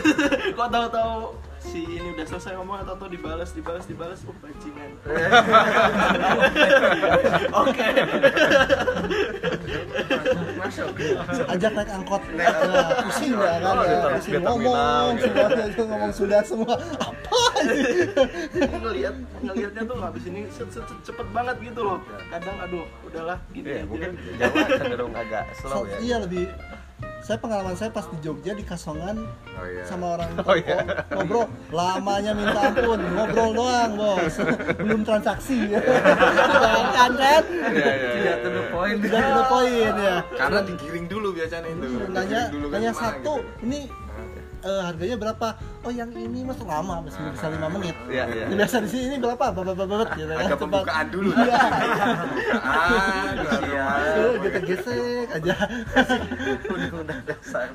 Kok 0.56 0.68
tahu-tahu 0.72 1.18
si 1.61 1.84
ini 1.84 2.16
udah 2.16 2.24
selesai 2.24 2.56
ngomong 2.56 2.80
atau 2.82 2.96
tahu 2.96 3.12
dibalas 3.12 3.52
dibalas 3.52 3.84
dibalas 3.84 4.24
uh 4.24 4.32
bajingan. 4.40 4.90
Oke. 7.68 7.88
Ajak 11.52 11.72
naik 11.76 11.90
angkot. 11.92 12.22
Ya, 12.32 12.48
pusing 13.04 13.36
ya 13.36 13.61
kan? 13.61 13.76
Oh, 13.76 13.84
ya, 13.84 14.08
pusing 14.16 14.40
ngomong 14.40 15.20
semua 15.76 15.84
ngomong 15.92 16.12
Sunda 16.16 16.40
semua. 16.40 16.74
Apa 16.96 17.40
ngelihat 18.80 19.14
ngelihatnya 19.44 19.82
tuh 19.84 19.96
habis 20.00 20.24
ini 20.26 20.48
set, 20.48 20.68
set, 20.72 20.84
set, 20.88 20.98
cepet 21.12 21.28
banget 21.30 21.61
gitu 21.61 21.84
loh. 21.84 22.00
Kadang 22.32 22.56
aduh 22.64 22.88
udahlah 23.04 23.36
gini 23.52 23.68
aja. 23.78 23.84
mungkin 23.84 24.16
Jawa 24.40 24.64
cenderung 24.80 25.12
agak 25.12 25.44
slow 25.61 25.84
ya. 25.84 25.96
iya 26.00 26.16
lebih 26.24 26.48
saya 27.20 27.36
pengalaman 27.36 27.76
saya 27.76 27.92
pas 27.92 28.08
di 28.08 28.16
Jogja 28.24 28.56
di 28.56 28.64
Kasongan 28.64 29.20
oh 29.28 29.66
iya. 29.68 29.84
sama 29.84 30.16
orang 30.16 30.30
Oh, 30.48 30.56
iya. 30.56 31.04
ngobrol 31.12 31.46
lamanya 31.70 32.32
minta 32.32 32.60
ampun. 32.72 33.00
Ngobrol 33.00 33.50
doang 33.54 33.90
bos. 33.94 34.34
Belum 34.82 35.00
transaksi. 35.04 35.68
Ya 35.68 35.80
kan 36.96 37.12
kan? 37.14 37.42
Iya, 37.70 37.92
iya, 37.92 38.10
iya, 38.16 38.32
to 38.40 38.48
the 38.48 38.62
iya. 38.64 38.72
point. 38.72 38.98
tidak 39.04 39.20
ada 39.20 39.42
poin 39.46 39.92
ya. 39.94 40.16
Karena 40.34 40.58
digiring 40.64 41.06
dulu 41.06 41.28
biasanya 41.36 41.68
itu. 41.70 41.86
Nanya 42.10 42.40
dulu 42.48 42.66
ke 42.72 42.74
nanya 42.80 42.92
satu 42.96 43.34
gitu. 43.44 43.64
ini 43.68 43.80
eh, 44.61 44.80
harganya 44.82 45.16
berapa 45.16 45.48
oh 45.80 45.90
yang 45.90 46.11
ini 46.12 46.44
mas 46.44 46.61
lama 46.61 47.00
masih 47.00 47.20
bisa 47.30 47.46
lima 47.48 47.68
menit 47.68 47.96
Iya, 48.06 48.24
iya. 48.28 48.44
Biasa 48.48 48.76
di 48.82 48.88
sini 48.88 49.04
ini 49.08 49.16
berapa 49.18 49.44
bapak 49.50 49.74
bapak 49.74 50.08
gitu 50.14 50.28
kan. 50.28 50.44
ada 50.44 50.56
pembukaan 50.56 51.06
dulu 51.08 51.30
iya 51.32 51.58
pembukaan 52.61 53.34
baru 53.40 53.88
Tuh, 54.11 54.32
gitu 54.40 54.58
gesek 54.66 55.28
aja 55.30 55.54
udah 57.00 57.18
dasar 57.24 57.68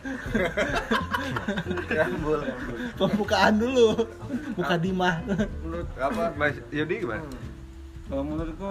rambul 1.90 2.40
pembukaan 2.96 3.54
dulu 3.58 3.88
buka 4.54 4.76
dimah 4.78 5.16
menurut 5.64 5.90
apa 5.98 6.24
Mas 6.36 6.56
Yudi 6.70 7.02
gimana 7.02 7.26
kalau 8.06 8.22
menurutku 8.22 8.70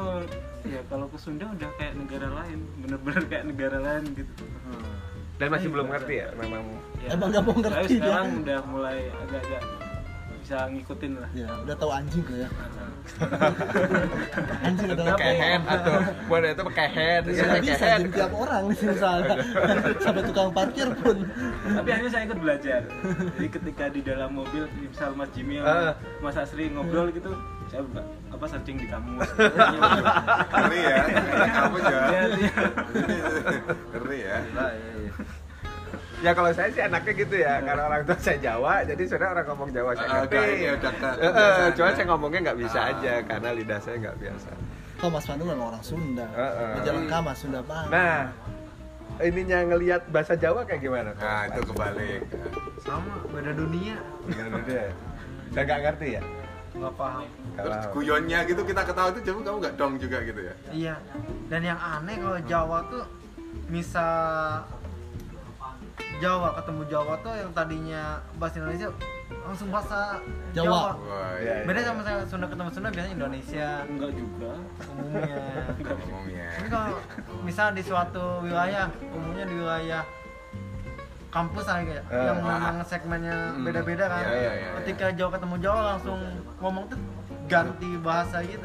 ya 0.62 0.80
kalau 0.86 1.10
ke 1.10 1.18
Sunda 1.18 1.50
udah 1.50 1.70
kayak 1.74 1.98
negara 1.98 2.28
lain 2.30 2.58
bener-bener 2.78 3.24
kayak 3.26 3.44
negara 3.50 3.78
lain 3.82 4.04
gitu 4.14 4.32
dan 5.34 5.48
masih 5.50 5.68
belum 5.70 5.86
ngerti 5.90 6.14
ya 6.22 6.28
memang. 6.38 6.62
Ya, 7.02 7.08
Emang 7.18 7.28
nggak 7.34 7.42
mau 7.44 7.54
tapi 7.58 7.64
ngerti 7.66 7.94
dia. 7.98 8.06
sekarang 8.06 8.28
udah 8.40 8.60
mulai 8.70 8.98
agak-agak 9.12 9.62
bisa 10.44 10.56
ngikutin 10.68 11.12
lah. 11.16 11.30
Ya 11.32 11.48
udah 11.64 11.74
tahu 11.80 11.90
anjing 11.90 12.22
kok 12.22 12.36
ya. 12.36 12.48
Anjing 14.64 14.96
pakai 14.96 15.32
head 15.36 15.62
atau 15.68 15.92
buat 16.24 16.40
itu 16.40 16.64
bisa 16.64 17.44
ya, 17.44 17.60
bisa 17.60 17.84
head 17.84 18.00
jadi 18.00 18.12
tiap 18.16 18.32
orang 18.32 18.62
di 18.72 18.76
sini 18.80 18.92
misalnya. 18.96 19.36
Sampai 20.04 20.22
tukang 20.24 20.50
parkir 20.56 20.88
pun. 21.00 21.16
Tapi 21.64 21.88
akhirnya 21.92 22.12
saya 22.12 22.24
ikut 22.28 22.38
belajar. 22.40 22.80
Jadi 23.36 23.48
ketika 23.60 23.84
di 23.92 24.00
dalam 24.00 24.30
mobil 24.32 24.64
misal 24.80 25.12
Mas 25.12 25.28
Jimmy 25.36 25.60
sama 25.60 25.96
Mas 26.24 26.36
Asri 26.40 26.72
ngobrol 26.72 27.12
gitu 27.12 27.32
saya 27.74 27.80
buka 27.90 28.02
apa 28.30 28.44
searching 28.46 28.76
di 28.78 28.86
kamus 28.86 29.28
ngeri 30.54 30.80
ya. 30.84 30.96
Kamu 31.50 31.78
ya. 31.80 32.02
Iya, 32.06 32.22
iya. 32.38 32.54
ngeri 33.90 34.18
ya. 34.20 34.36
Iya, 34.44 34.66
iya. 34.78 34.93
Ya 36.24 36.32
kalau 36.32 36.50
saya 36.50 36.68
sih 36.70 36.80
anaknya 36.80 37.12
gitu 37.14 37.36
ya. 37.36 37.60
Karena 37.60 37.82
orang 37.84 38.00
tua 38.02 38.16
saya 38.18 38.38
Jawa 38.40 38.80
jadi 38.82 39.02
sebenarnya 39.04 39.30
orang 39.34 39.46
ngomong 39.46 39.70
Jawa 39.70 39.90
saya 39.92 40.08
Ah, 40.08 40.16
ngerti. 40.16 40.36
cuman 41.76 41.90
ya. 41.90 41.94
saya 41.94 42.06
ngomongnya 42.08 42.40
nggak 42.42 42.58
bisa 42.58 42.78
Ah. 42.80 42.90
aja 42.90 43.12
karena 43.22 43.48
lidah 43.52 43.78
saya 43.78 43.96
nggak 44.00 44.16
biasa. 44.18 44.50
Kalau 44.94 45.10
Mas 45.12 45.26
Pandu 45.26 45.44
memang 45.44 45.66
orang 45.68 45.84
Sunda. 45.84 46.26
Heeh. 46.26 46.70
di 46.72 46.80
Jalan 46.82 47.04
Kama 47.06 47.32
Sunda 47.34 47.60
banget 47.60 47.90
nah 47.92 48.20
ininya 49.20 49.58
ngelihat 49.64 50.02
bahasa 50.08 50.34
Jawa 50.34 50.64
kayak 50.64 50.80
gimana? 50.80 51.10
Nah 51.14 51.42
itu 51.46 51.60
kebalik. 51.68 52.20
Sama 52.80 53.14
beda 53.28 53.52
dunia. 53.52 53.96
Gimana 54.24 54.58
dia 54.64 54.84
udah 55.52 55.62
nggak 55.62 55.80
ngerti 55.84 56.08
ya? 56.10 56.22
Nggak 56.74 56.94
paham. 56.96 57.22
Terus 57.54 57.70
Kalau- 57.76 57.92
guyonnya 57.92 58.38
gitu 58.42 58.62
kita 58.64 58.82
ketawa 58.82 59.08
itu 59.08 59.20
kamu 59.22 59.40
kamu 59.44 59.56
nggak 59.60 59.74
dong 59.76 59.92
juga 60.00 60.18
gitu 60.20 60.40
ya? 60.40 60.54
Iya. 60.72 60.94
Dan 61.46 61.60
yang 61.62 61.78
aneh 61.78 62.16
kalau 62.18 62.40
Jawa 62.42 62.78
tuh 62.88 63.04
misal 63.68 64.66
Jawa 66.24 66.48
ketemu 66.56 66.82
Jawa 66.88 67.12
tuh 67.20 67.34
yang 67.34 67.50
tadinya 67.52 68.02
bahasa 68.34 68.56
Indonesia 68.56 68.88
langsung 69.44 69.68
bahasa 69.68 70.16
Jawa. 70.50 70.64
Jawa. 70.64 70.90
wah 70.96 71.32
Iya, 71.36 71.54
Beda 71.62 71.80
sama 71.82 72.00
saya 72.00 72.24
Sunda 72.24 72.46
ketemu 72.48 72.68
Sunda 72.70 72.88
biasanya 72.88 73.14
Indonesia 73.14 73.68
enggak 73.84 74.10
juga 74.14 74.50
umumnya. 74.88 75.42
ngomongnya 75.84 76.46
Tapi 76.54 76.68
kalau 76.70 76.88
misal 77.44 77.66
di 77.70 77.82
suatu 77.82 78.24
wilayah, 78.40 78.88
umumnya 79.12 79.44
di 79.44 79.54
wilayah 79.54 80.02
kampus 81.28 81.66
lah 81.66 81.82
kayak 81.82 82.04
Eh, 82.06 82.24
yang 82.24 82.38
memang 82.38 82.76
segmennya 82.82 83.36
Hmm. 83.52 83.64
beda-beda 83.66 84.04
kan. 84.06 84.22
Iya, 84.22 84.32
iya, 84.32 84.52
iya, 84.54 84.68
Ketika 84.80 85.06
Jawa 85.12 85.30
ketemu 85.34 85.54
Jawa 85.60 85.80
langsung 85.92 86.18
ngomong 86.56 86.84
tuh 86.86 87.00
ganti 87.44 87.90
bahasa 88.00 88.40
gitu. 88.40 88.64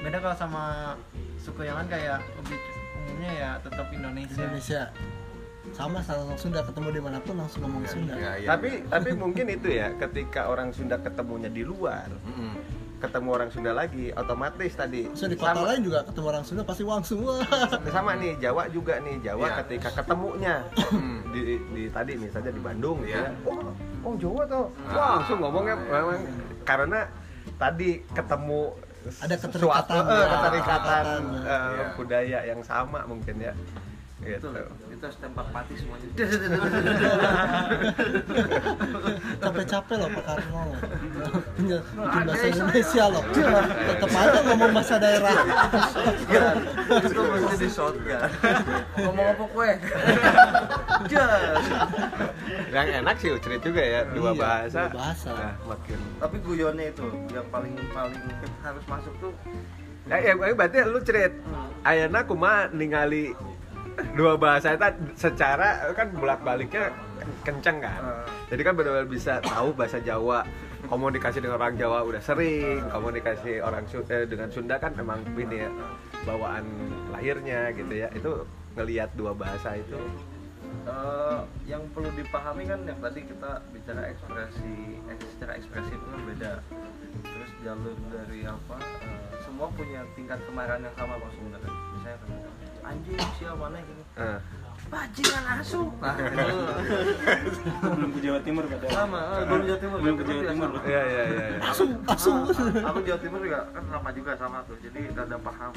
Beda 0.00 0.18
kalau 0.18 0.34
sama 0.34 0.62
suku 1.36 1.62
yang 1.62 1.78
kan 1.78 1.86
kayak 1.88 2.18
lebih 2.34 2.58
umumnya 2.98 3.30
ya 3.32 3.50
tetap 3.60 3.86
Indonesia. 3.92 4.40
Indonesia 4.40 4.82
sama 5.72 5.98
sama 6.00 6.24
orang 6.24 6.36
Sunda 6.36 6.60
ketemu 6.62 6.88
di 6.90 7.00
mana 7.00 7.18
pun 7.18 7.34
langsung 7.34 7.60
ngomong 7.62 7.84
Sunda 7.84 8.14
Ya, 8.14 8.32
iya. 8.36 8.48
tapi 8.48 8.82
tapi 8.84 9.10
mungkin 9.12 9.46
itu 9.48 9.68
ya 9.70 9.92
ketika 9.96 10.46
orang 10.46 10.70
Sunda 10.70 10.96
ketemunya 10.96 11.48
di 11.48 11.62
luar 11.62 12.08
Mm-mm. 12.24 12.52
ketemu 12.98 13.28
orang 13.30 13.48
Sunda 13.48 13.72
lagi 13.72 14.10
otomatis 14.12 14.72
tadi 14.72 15.06
so 15.12 15.24
di 15.24 15.34
kota 15.34 15.54
sama, 15.54 15.70
lain 15.70 15.80
juga 15.82 16.02
ketemu 16.02 16.26
orang 16.28 16.42
Sunda 16.42 16.62
pasti 16.62 16.82
uang 16.82 17.02
semua 17.02 17.34
sama 17.94 18.12
nih 18.14 18.32
Jawa 18.38 18.66
juga 18.68 18.98
nih 18.98 19.16
Jawa 19.20 19.44
Iya. 19.44 19.56
ketika 19.62 19.88
ketemunya 19.94 20.54
di, 21.30 21.40
di 21.68 21.82
tadi 21.88 22.12
misalnya 22.14 22.50
di 22.50 22.60
Bandung 22.60 22.98
Iya. 23.02 23.22
ya 23.22 23.30
oh, 23.44 23.70
oh 24.02 24.14
Jawa 24.14 24.42
tuh 24.44 24.64
Ah. 24.84 24.92
wah 24.92 25.08
langsung 25.16 25.38
ngomongnya 25.38 25.74
memang 25.78 26.20
karena 26.62 27.00
tadi 27.54 28.02
ketemu 28.08 28.74
Ada 29.08 29.36
keterikatan. 29.38 30.04
eh, 30.04 30.26
keterikatan 30.26 31.04
Keterikatan. 31.06 31.22
eh, 31.40 31.70
Iya. 31.70 31.84
budaya 31.94 32.38
yang 32.44 32.60
sama 32.60 33.00
mungkin 33.04 33.36
ya 33.38 33.54
gitu 34.18 34.50
itu 34.98 35.06
harus 35.06 35.18
tembak 35.22 35.46
pati 35.54 35.74
semuanya. 35.78 36.08
Capek-capek 39.38 39.94
loh 39.94 40.08
Pak 40.10 40.24
Karno. 40.26 40.60
Loh 40.66 41.40
punya 41.54 41.78
bikin 41.86 42.22
bahasa 42.26 42.46
Indonesia 42.50 43.04
loh. 43.06 43.22
Tetap 43.30 44.10
aja 44.10 44.38
ngomong 44.42 44.70
bahasa 44.74 44.94
daerah. 44.98 45.34
Itu 46.98 47.20
mesti 47.22 47.56
di 47.62 47.68
shotgun? 47.70 48.20
Ngomong 48.98 49.26
apa 49.38 49.44
kue? 49.54 49.70
Yang 52.74 52.88
enak 52.98 53.14
sih 53.22 53.30
Ucrit 53.30 53.62
juga 53.62 53.82
ya 53.82 54.00
dua 54.10 54.34
Iya, 54.34 54.40
bahasa. 54.42 54.80
dua 54.90 54.98
bahasa. 54.98 55.30
Nah, 55.30 55.54
makin 55.62 55.98
tapi 56.18 56.36
guyonnya 56.42 56.90
itu 56.90 57.06
yang 57.30 57.46
paling 57.54 57.74
paling 57.94 58.18
harus 58.66 58.84
masuk 58.90 59.14
tuh 59.22 59.32
Ya, 60.08 60.16
ya, 60.24 60.32
ya 60.32 60.54
berarti 60.56 60.80
lu 60.88 60.98
cerit 61.04 61.36
Ayana 61.84 62.24
kuma 62.24 62.72
ningali 62.72 63.36
dua 64.14 64.38
bahasa 64.38 64.74
itu 64.74 64.84
secara 65.18 65.90
kan 65.94 66.10
bolak 66.14 66.40
baliknya 66.46 66.90
kenceng 67.42 67.82
kan. 67.82 68.02
Jadi 68.48 68.62
kan 68.64 68.72
benar-benar 68.78 69.08
bisa 69.10 69.42
tahu 69.42 69.74
bahasa 69.74 69.98
Jawa. 70.00 70.46
Komunikasi 70.88 71.42
dengan 71.42 71.58
orang 71.58 71.74
Jawa 71.76 72.06
udah 72.06 72.22
sering. 72.22 72.80
Komunikasi 72.88 73.60
orang 73.60 73.84
eh, 73.90 74.24
dengan 74.24 74.48
Sunda 74.48 74.78
kan 74.78 74.94
memang 74.94 75.20
ini 75.36 75.66
ya 75.66 75.70
bawaan 76.24 76.64
lahirnya 77.12 77.74
gitu 77.74 77.92
ya. 77.92 78.08
Itu 78.14 78.46
ngelihat 78.78 79.12
dua 79.18 79.34
bahasa 79.34 79.74
itu. 79.76 79.98
Eh, 80.88 81.40
yang 81.68 81.84
perlu 81.92 82.08
dipahami 82.16 82.64
kan 82.64 82.80
yang 82.88 82.96
tadi 83.02 83.20
kita 83.26 83.60
bicara 83.74 84.08
ekspresi 84.08 85.02
eks- 85.12 85.30
secara 85.36 85.52
ekspresif 85.60 85.98
itu 85.98 86.08
kan 86.08 86.22
beda. 86.24 86.52
Terus 87.26 87.50
jalur 87.66 87.96
dari 88.08 88.40
apa 88.48 88.76
eh, 89.04 89.27
semua 89.58 89.74
punya 89.74 90.06
tingkat 90.14 90.38
kemarahan 90.46 90.86
yang 90.86 90.94
sama 90.94 91.18
kok 91.18 91.34
sebenarnya. 91.34 91.72
Misalnya 91.90 92.18
kan 92.22 92.30
anjing 92.94 93.18
siapa 93.34 93.58
mana 93.58 93.78
gini 93.82 94.02
Eh, 94.14 94.38
bajingan 94.86 95.44
asu 95.58 95.82
nah 95.98 96.14
itu 96.14 97.60
belum 97.90 98.10
ke 98.14 98.20
Jawa 98.22 98.38
Timur 98.46 98.64
padahal 98.70 98.94
sama 98.94 99.18
eh, 99.18 99.42
belum 99.50 99.62
Jawa 99.66 99.78
Timur 99.82 99.98
Belum 99.98 100.14
ke 100.14 100.24
Jawa 100.24 100.42
Timur. 100.46 100.68
iya 100.86 101.02
iya 101.02 101.22
iya 101.26 101.44
iya. 101.58 101.58
asu 101.74 101.84
asu 102.06 102.30
Ah, 102.38 102.94
aku 102.94 103.02
Jawa 103.02 103.18
Timur 103.18 103.40
juga 103.42 103.60
kan 103.74 103.82
sama 103.90 104.08
juga 104.14 104.32
sama 104.38 104.58
tuh. 104.62 104.78
Jadi 104.78 105.00
rada 105.10 105.36
paham 105.42 105.72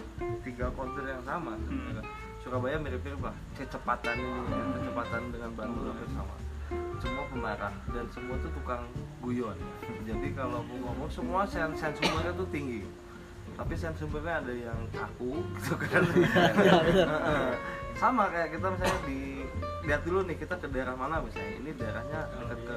tiga 0.45 0.65
kontur 0.77 1.01
yang 1.01 1.23
sama 1.25 1.57
Hmm. 1.57 2.05
Surabaya 2.38 2.77
mirip-mirip 2.77 3.17
lah. 3.17 3.34
Kecepatan 3.57 4.13
ini 4.13 4.41
ya, 4.45 4.61
kecepatan 4.77 5.21
dengan 5.34 5.49
Bandung 5.57 5.89
hampir 5.89 6.09
sama. 6.13 6.36
Semua 7.01 7.25
pemarah 7.27 7.73
dan 7.89 8.05
semua 8.13 8.38
tuh 8.38 8.53
tukang 8.53 8.86
guyon. 9.19 9.57
Jadi 10.05 10.38
kalau 10.38 10.61
mau 10.63 10.77
ngomong 10.86 11.09
semua 11.09 11.41
sen 11.43 11.73
sen 11.73 11.89
sumbernya 11.91 12.29
tuh 12.32 12.45
tinggi 12.47 12.86
tapi 13.62 13.78
sen 13.78 13.93
sumbernya 13.93 14.41
ada 14.41 14.53
yang 14.57 14.80
kaku 14.89 15.38
gitu 15.62 15.78
kan. 15.78 16.01
Heeh. 16.01 17.53
sama 18.01 18.26
kayak 18.34 18.57
kita 18.57 18.68
misalnya 18.74 18.99
di 19.05 19.45
lihat 19.86 20.01
dulu 20.01 20.26
nih 20.26 20.38
kita 20.41 20.57
ke 20.57 20.68
daerah 20.74 20.97
mana 20.97 21.22
misalnya. 21.22 21.62
Ini 21.62 21.72
daerahnya 21.78 22.20
dekat 22.41 22.59
ke 22.66 22.76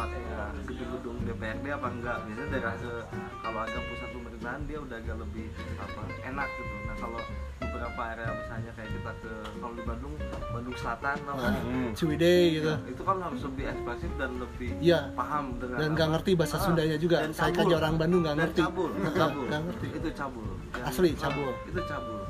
tempatnya 0.00 0.40
gedung-gedung 0.64 1.16
DPRD 1.22 1.64
apa 1.68 1.88
enggak. 1.90 2.16
Biasanya 2.24 2.48
daerah 2.50 2.74
ke 2.74 2.92
kalau 3.40 3.60
ada 3.60 3.78
pusat 3.84 4.08
pemerintahan 4.10 4.60
dia 4.64 4.78
udah 4.80 4.96
agak 4.96 5.16
lebih 5.18 5.46
apa 5.76 6.00
enak 6.24 6.48
gitu. 6.50 6.74
Nah 6.80 6.96
kalau 6.96 7.20
beberapa 7.60 8.00
area 8.06 8.28
misalnya 8.32 8.72
kayak 8.72 8.90
kita 8.90 9.12
ke 9.20 9.32
kalau 9.60 9.74
di 9.76 9.84
Bandung 9.84 10.14
Bandung 10.50 10.74
Selatan 10.74 11.16
tau 11.20 11.34
nggak? 11.36 11.52
Hmm. 11.60 11.90
Ciwidey 11.92 12.40
gitu. 12.56 12.72
itu 12.88 13.02
kan 13.04 13.16
harus 13.20 13.40
lebih 13.44 13.64
ekspresif 13.68 14.10
dan 14.16 14.30
lebih 14.40 14.70
Iya. 14.80 15.00
paham 15.12 15.44
dengan 15.60 15.76
dan 15.76 15.88
nggak 15.92 16.08
ngerti 16.16 16.30
bahasa 16.34 16.56
Ah, 16.56 16.62
Sundanya 16.62 16.96
juga. 16.96 17.16
dan 17.20 17.32
saya 17.32 17.52
kan 17.52 17.66
orang 17.68 17.94
Bandung 17.96 18.20
nggak 18.24 18.36
ngerti. 18.38 18.60
cabul 18.62 18.90
cabul. 19.12 19.44
nggak 19.46 19.60
ngerti. 19.68 19.86
Itu 19.92 20.08
cabul. 20.16 20.46
Dan- 20.72 20.86
Asli, 20.86 21.10
ah, 21.10 21.18
cabul. 21.20 21.50
itu 21.66 21.80
cabul. 21.84 22.20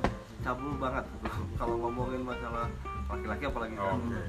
Cabul 0.40 0.72
banget. 0.74 1.04
Kalau 1.60 1.76
ngomongin 1.78 2.22
masalah 2.24 2.66
laki-laki 3.06 3.44
apalagi 3.46 3.74
Oh, 3.76 3.86
kan. 3.86 3.98
oke. 4.02 4.22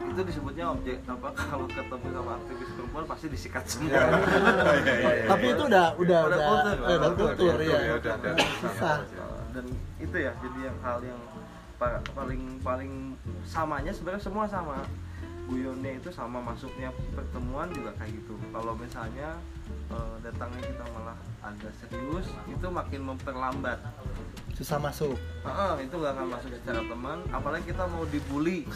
Itu 0.00 0.20
disebutnya 0.24 0.64
objek 0.66 0.96
apa 1.04 1.28
kalau 1.50 1.66
ketemu 1.68 2.06
sama 2.10 2.32
aktivis 2.36 2.68
perempuan 2.72 3.04
pasti 3.06 3.26
disikat 3.28 3.64
semua. 3.64 3.90
Iya, 4.00 4.02
iya, 4.80 4.94
iya. 5.12 5.24
tapi 5.28 5.44
itu 5.50 5.62
udah 5.62 5.86
udah 5.96 6.20
Udah 6.20 6.20
udah 6.26 6.38
kultur, 6.40 6.76
eh, 6.80 6.96
udah 6.96 7.10
kultur, 7.12 7.54
ya 7.60 7.78
ya, 7.78 7.92
udah, 7.98 8.14
udah. 8.16 8.34
susah. 8.60 8.96
Dan 9.50 9.64
itu 9.98 10.16
ya 10.16 10.32
jadi 10.38 10.58
yang 10.62 10.76
hal 10.80 10.98
yang 11.02 11.20
pa- 11.76 12.02
paling 12.10 12.42
paling 12.60 12.92
samanya 13.44 13.92
sebenarnya 13.92 14.22
semua 14.22 14.44
sama. 14.46 14.78
Guyonnya 15.44 15.98
itu 15.98 16.14
sama 16.14 16.38
masuknya 16.38 16.94
pertemuan 17.10 17.66
juga 17.74 17.90
kayak 17.98 18.14
gitu. 18.14 18.38
Kalau 18.54 18.72
misalnya 18.78 19.34
eh, 19.90 20.14
datangnya 20.22 20.62
kita 20.62 20.84
malah 20.90 21.18
agak 21.40 21.72
serius 21.76 22.26
itu 22.46 22.66
makin 22.68 23.00
memperlambat. 23.06 23.78
Susah 24.50 24.76
masuk. 24.76 25.16
Heeh, 25.40 25.88
itu 25.88 25.94
nggak 25.96 26.12
akan 26.12 26.26
masuk 26.36 26.50
secara 26.52 26.84
teman 26.84 27.18
apalagi 27.32 27.64
kita 27.72 27.84
mau 27.88 28.04
dibully 28.04 28.68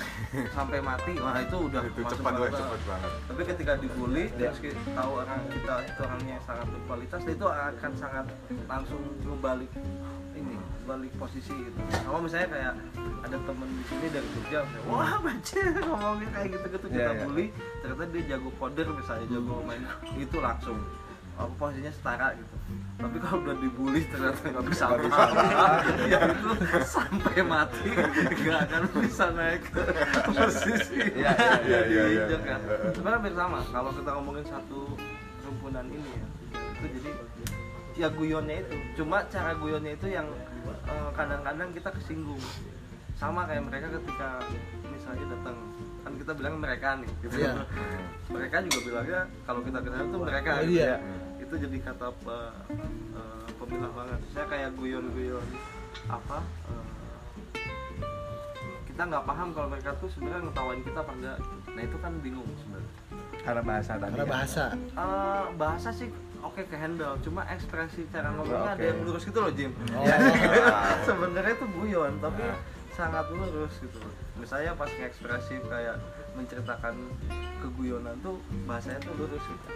sampai 0.57 0.81
mati 0.81 1.13
wah 1.21 1.37
itu 1.37 1.57
udah 1.61 1.83
itu 1.85 2.01
masuk 2.01 2.19
cepat 2.19 2.33
banget. 2.35 2.53
cepat 2.57 2.81
banget. 2.89 3.13
Tapi 3.29 3.43
ketika 3.45 3.73
dibully 3.77 4.25
terus 4.33 4.59
kita 4.65 4.81
tahu 4.97 5.11
orang 5.21 5.41
kita 5.53 5.75
itu 5.85 6.01
orangnya 6.01 6.37
sangat 6.41 6.67
berkualitas 6.73 7.23
itu 7.29 7.45
akan 7.45 7.93
sangat 7.95 8.27
langsung 8.65 9.03
ngebalik 9.21 9.69
ini 10.33 10.57
balik 10.85 11.13
posisi 11.21 11.53
gitu. 11.53 11.79
Sama 12.01 12.19
misalnya 12.25 12.49
kayak 12.49 12.73
ada 13.25 13.37
temen 13.41 13.69
di 13.69 13.85
sini 13.85 14.07
dari 14.09 14.29
Jogja 14.33 14.59
misalnya, 14.65 14.89
wah 14.89 15.15
baca 15.21 15.61
ngomongin 15.89 16.29
kayak 16.33 16.49
gitu 16.49 16.67
gitu 16.71 16.87
kita 16.89 16.97
Iya, 16.97 17.13
iya. 17.13 17.23
bully 17.25 17.47
ternyata 17.81 18.05
dia 18.09 18.23
jago 18.33 18.51
koder 18.57 18.87
misalnya 18.89 19.27
jago 19.29 19.55
main 19.65 19.85
itu 20.17 20.37
langsung 20.41 20.79
apa 21.35 21.51
posisinya 21.59 21.93
setara 21.93 22.29
gitu. 22.39 22.55
Tapi 22.95 23.17
kalau 23.19 23.43
udah 23.43 23.57
dibully 23.59 24.07
ternyata 24.07 24.39
nggak 24.39 24.67
bisa 24.71 24.85
apa 24.87 25.07
ya 26.13 26.19
itu 26.31 26.51
sampai 26.87 27.37
mati. 27.43 27.91
Nggak 28.39 28.61
akan 28.71 28.83
bisa 29.03 29.25
naik 29.35 29.63
ke 29.67 29.83
posisi 30.31 30.97
Iya, 31.19 31.35
iya, 31.35 31.59
iya, 31.67 31.81
iya, 31.91 32.03
iya. 32.07 32.25
Diinjak 32.31 32.43
kan. 32.47 32.61
sebenarnya 32.95 33.19
hampir 33.19 33.35
sama. 33.35 33.59
Kalau 33.75 33.91
kita 33.93 34.11
ngomongin 34.15 34.47
satu 34.47 34.81
rumpunan 35.45 35.87
ini 35.91 36.11
ya 36.15 36.27
itu 36.55 36.87
jadi 37.01 37.11
ya 37.99 38.09
guyonnya 38.15 38.57
itu. 38.63 38.77
Cuma 39.03 39.27
cara 39.27 39.51
guyonnya 39.59 39.93
itu 39.99 40.07
yang 40.15 40.27
eh, 40.87 41.11
kadang-kadang 41.19 41.69
kita 41.75 41.91
kesinggung. 41.91 42.41
Sama 43.19 43.47
kayak 43.51 43.67
mereka 43.67 43.87
ketika 43.91 44.39
misalnya 44.91 45.35
datang 45.35 45.57
kan 46.05 46.13
kita 46.15 46.33
bilang 46.33 46.55
mereka 46.59 46.89
nih 46.97 47.11
gitu 47.19 47.37
Iya. 47.39 47.53
mereka 48.29 48.57
juga 48.63 48.79
bilangnya 48.83 49.21
kalau 49.43 49.61
kita 49.61 49.79
kenal 49.81 50.03
tuh 50.07 50.21
mereka 50.21 50.51
Oh, 50.51 50.61
gitu 50.63 50.73
iya. 50.75 50.95
ya. 50.95 50.97
itu 51.41 51.55
jadi 51.59 51.77
kata 51.83 52.07
pe- 52.15 52.55
eh, 53.15 53.47
pemilah 53.55 53.91
banget 53.91 54.21
saya 54.31 54.47
kayak 54.47 54.71
guyon-guyon 54.75 55.47
apa 56.07 56.39
eh, 56.69 56.85
kita 58.85 59.03
nggak 59.03 59.25
paham 59.25 59.49
kalau 59.51 59.69
mereka 59.69 59.91
tuh 59.97 60.09
sebenarnya 60.09 60.43
ngetawain 60.45 60.81
kita 60.81 60.99
apa 60.99 61.13
enggak 61.13 61.39
nah 61.67 61.83
itu 61.83 61.97
kan 61.99 62.13
bingung 62.21 62.51
sebenarnya 62.55 62.93
karena 63.41 63.63
bahasa 63.63 63.91
tadi 63.95 64.11
karena 64.11 64.21
ya. 64.21 64.31
bahasa 64.31 64.65
Eh, 64.95 65.45
bahasa 65.57 65.89
sih 65.91 66.09
oke 66.41 66.63
ke 66.63 66.77
handle 66.77 67.15
cuma 67.19 67.43
ekspresi 67.47 68.05
cara 68.09 68.29
ngomongnya 68.31 68.61
Oke. 68.69 68.75
ada 68.75 68.85
yang 68.87 68.99
lurus 69.03 69.23
gitu 69.25 69.39
loh 69.39 69.51
Jim 69.51 69.73
Oh. 69.91 70.05
sebenarnya 71.09 71.53
itu 71.53 71.67
guyon 71.73 72.13
tapi 72.19 72.45
sangat 72.91 73.25
lurus 73.29 73.75
gitu 73.79 73.99
misalnya 74.45 74.77
pas 74.77 74.93
ekspresif 74.93 75.61
kayak 75.65 75.97
menceritakan 76.35 76.95
keguyonan 77.59 78.13
tuh 78.21 78.37
bahasanya 78.65 79.01
tuh 79.01 79.17
lurus 79.17 79.41
gitu. 79.41 79.69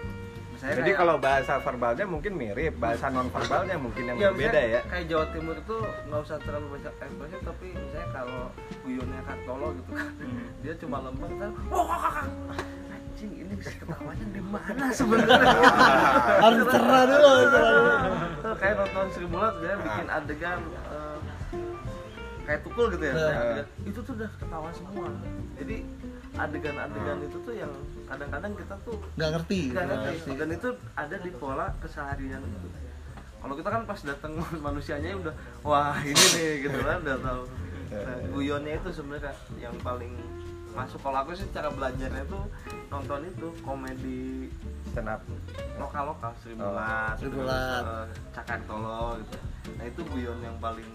Misalnya 0.50 0.74
jadi 0.74 0.84
kayak- 0.84 0.98
kalau 0.98 1.14
bahasa 1.18 1.52
verbalnya 1.58 2.04
mungkin 2.04 2.32
mirip 2.34 2.74
bahasa 2.76 3.08
non 3.08 3.28
verbalnya 3.28 3.76
mungkin 3.76 4.02
yang 4.04 4.16
Ya, 4.18 4.28
berbeda 4.28 4.60
ya. 4.60 4.80
Kayak 4.84 5.06
Jawa 5.08 5.24
Timur 5.32 5.56
itu 5.56 5.76
nggak 6.04 6.20
usah 6.20 6.36
terlalu 6.38 6.66
banyak 6.70 6.94
ekspresif 7.00 7.40
tapi 7.42 7.66
misalnya 7.70 8.08
kalau 8.12 8.40
guyonnya 8.82 9.20
Kartolo 9.22 9.68
gitu 9.72 9.90
kan, 9.90 10.08
dia 10.60 10.74
cuma 10.76 10.96
lempeng 11.00 11.32
kan, 11.34 11.50
wah 11.70 11.86
kakak, 11.88 12.26
anjing 12.90 13.32
ini 13.38 13.52
bisa 13.54 13.72
ketawanya 13.74 14.26
di 14.28 14.42
mana 14.42 14.84
sebenarnya? 14.90 15.52
harus 16.38 16.64
cerah 16.68 17.02
dulu 17.06 17.32
kayak 18.54 18.74
nonton 18.76 19.06
Sri 19.10 19.26
Mulat 19.26 19.54
dia 19.58 19.74
bikin 19.76 20.06
adegan. 20.08 20.58
eh, 20.60 20.87
kayak 22.48 22.64
tukul 22.64 22.88
gitu 22.88 23.04
ya, 23.04 23.12
Nah. 23.12 23.60
itu 23.84 24.00
tuh 24.00 24.12
udah 24.16 24.30
ketawa 24.34 24.68
semua. 24.72 25.08
Jadi 25.54 25.76
adegan-adegan 26.34 27.18
itu 27.20 27.36
tuh 27.38 27.52
yang 27.52 27.72
kadang-kadang 28.04 28.52
kita 28.54 28.74
tuh 28.82 28.96
nggak 29.14 29.30
ngerti. 29.36 29.60
Nggak 29.68 29.84
nggak 29.84 29.98
ngerti. 29.98 30.16
ngerti. 30.24 30.40
Dan 30.40 30.48
itu 30.50 30.68
ada 30.94 31.16
di 31.18 31.30
pola 31.30 31.66
keseharian. 31.78 32.40
Itu 32.40 32.68
kalau 33.38 33.54
kita 33.54 33.68
kan 33.68 33.82
pas 33.84 34.00
datang 34.00 34.32
manusianya 34.66 35.14
udah 35.14 35.34
wah 35.60 36.00
ini 36.00 36.24
nih 36.34 36.50
gitu 36.64 36.78
kan 36.80 36.98
udah 36.98 37.18
tahu. 37.18 37.42
Nah, 37.88 38.18
guyonnya 38.30 38.72
itu 38.76 38.88
sebenarnya 38.90 39.32
yang 39.58 39.76
paling 39.78 40.12
masuk. 40.70 41.00
Kalau 41.00 41.18
aku 41.18 41.32
sih 41.32 41.48
cara 41.50 41.68
belajarnya 41.68 42.24
tuh 42.26 42.44
nonton 42.88 43.20
itu 43.24 43.46
komedi 43.60 44.48
stand 44.86 45.08
up 45.08 45.20
lokal 45.76 46.12
lokal 46.12 46.32
Sri 46.38 46.52
Oh, 46.54 46.64
Mulat, 46.64 47.16
Sri 47.16 47.28
terus, 47.28 47.36
Mulat. 47.38 47.82
eh, 47.82 48.04
Cakar 48.30 48.60
Tolo 48.64 49.16
gitu. 49.18 49.36
Nah 49.74 49.84
itu 49.84 50.00
guyon 50.02 50.38
yang 50.40 50.56
paling 50.58 50.88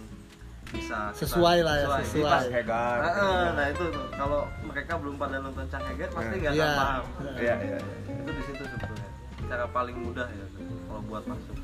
bisa 0.74 0.98
kita- 1.08 1.20
Sesuai 1.20 1.58
lah 1.62 1.76
ya, 1.76 1.86
Jadi 1.88 2.06
sesuai. 2.10 2.32
pas- 2.34 2.50
Hegar. 2.52 2.98
Ah, 2.98 3.12
ah, 3.14 3.46
nah 3.54 3.66
itu 3.68 3.84
tuh. 3.88 4.06
Kalau 4.12 4.42
mereka 4.64 4.94
belum 4.98 5.16
pada 5.16 5.36
nonton 5.38 5.66
Cak 5.68 5.84
Heger 5.86 6.10
pasti 6.10 6.36
nggak 6.36 6.52
akan 6.52 6.60
Iya. 6.60 6.72
paham. 6.76 7.04
Iya. 7.36 7.56
Iya 7.60 7.78
itu 8.16 8.32
di 8.32 8.44
situ 8.44 8.64
sebetulnya. 8.66 9.10
Cara 9.44 9.66
paling 9.68 9.98
mudah 10.00 10.28
ya 10.28 10.46
kalau 10.84 11.02
buat 11.04 11.24
masuk. 11.26 11.56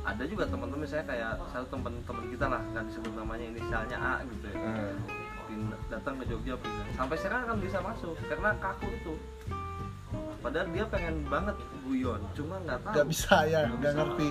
Ada 0.00 0.22
juga 0.24 0.44
teman-teman 0.44 0.80
misalnya 0.80 1.06
kayak 1.06 1.30
satu 1.46 1.66
teman-teman 1.70 2.24
kita 2.28 2.46
lah 2.46 2.62
kan 2.70 2.82
disebut 2.84 3.12
namanya 3.14 3.44
inisialnya 3.46 3.96
A 3.96 4.14
gitu 4.24 4.46
ya. 4.46 4.56
Hmm. 4.56 4.96
Pindah- 5.46 5.82
datang 5.88 6.14
ke 6.16 6.24
Jogja 6.26 6.54
pindah 6.56 6.86
sampai 6.94 7.16
sekarang 7.16 7.42
kan 7.44 7.58
bisa 7.58 7.78
masuk 7.80 8.14
karena 8.24 8.50
kaku 8.56 8.86
itu. 8.88 9.14
Padahal 10.40 10.66
dia 10.70 10.84
pengen 10.86 11.16
banget 11.26 11.52
guyon 11.82 12.20
cuma 12.32 12.56
nggak 12.60 12.80
tahu. 12.80 12.92
nggak 12.92 13.08
bisa. 13.08 13.34
ya 13.44 13.58
ngerti. 13.62 13.76
Nggak 13.76 13.94
ngerti. 13.94 14.28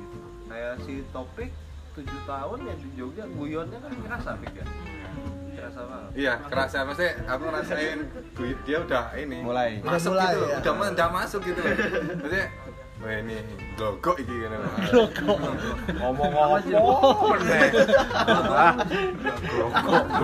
Gitu. 0.00 0.18
kayak 0.46 0.74
si 0.80 0.94
topik 1.10 1.50
tujuh 1.94 2.20
tahun 2.26 2.58
ya 2.66 2.74
di 2.74 2.88
Jogja 2.98 3.24
guyonnya 3.30 3.78
kan 3.78 3.92
kerasa 4.02 4.30
Pik 4.42 4.54
ya? 4.58 4.66
Kerasa 5.54 5.80
banget. 5.86 6.10
Iya, 6.18 6.34
kerasa. 6.50 6.76
Pasti 6.90 7.06
aku 7.24 7.42
ngerasain 7.46 7.98
dia 8.66 8.78
udah 8.82 9.04
ini 9.14 9.38
Mulai. 9.40 9.70
masuk 9.80 10.12
Udah 10.12 10.26
mulai, 10.26 10.34
gitu, 10.34 10.44
ya. 10.44 10.56
udah 10.58 10.72
udah 10.90 11.08
masuk 11.14 11.40
gitu. 11.46 11.60
Maksudnya 11.62 12.46
Wah 13.02 13.10
ini 13.20 13.36
logo 13.76 14.12
iki 14.16 14.34
kan. 14.46 14.54
ngomong 15.98 16.30
ngomong 16.30 16.30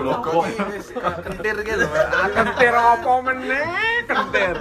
Logo 0.01 0.47
wis 0.49 0.87
kentir 0.95 1.55
gitu 1.67 1.85
ah, 1.91 2.27
kentir 2.31 2.73
apa 2.73 3.11
meneh 3.27 4.01
kentir. 4.07 4.55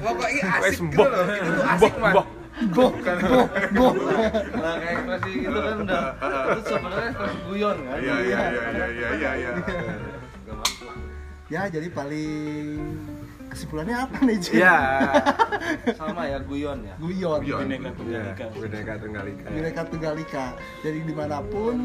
Logo 0.00 0.24
iki 0.26 0.40
asik 0.42 0.80
gitu 0.90 1.06
loh. 1.06 1.24
Itu 1.28 1.60
asik, 1.70 1.94
Mas. 2.00 2.39
Boh 2.70 2.90
boh 3.26 3.46
boh 3.74 3.92
nah 4.60 4.74
kayak 4.78 4.94
ekspresi 5.02 5.32
gitu 5.44 5.58
kan 5.58 5.74
udah. 5.82 6.04
Itu 6.54 6.60
sebenarnya 6.66 7.08
ekspresi 7.10 7.38
guyon 7.46 7.76
kan? 7.82 7.96
Iya 7.98 8.16
iya 8.22 8.38
iya 8.50 8.64
iya 8.70 8.86
iya 8.90 9.08
iya. 9.14 9.30
Iya. 9.34 9.52
Ya 11.50 11.62
jadi 11.66 11.88
paling 11.90 12.78
kesimpulannya 13.60 13.96
apa 14.08 14.16
nih 14.24 14.36
Jin? 14.40 14.54
Iya. 14.64 14.76
sama 16.00 16.22
ya 16.24 16.38
guyon 16.40 16.80
ya 16.80 16.94
guyon 16.96 17.40
Guyon. 17.44 17.60
Bineka 17.68 17.92
Tunggal 17.92 18.24
Ika. 18.32 18.46
Bineka 18.56 18.92
Tunggal 18.96 19.24
Ika. 19.28 19.46
Bineka 19.52 19.82
Tunggal 19.92 20.14
Ika 20.16 20.46
jadi 20.80 20.98
di 21.04 21.12
mana 21.12 21.38
pun 21.44 21.76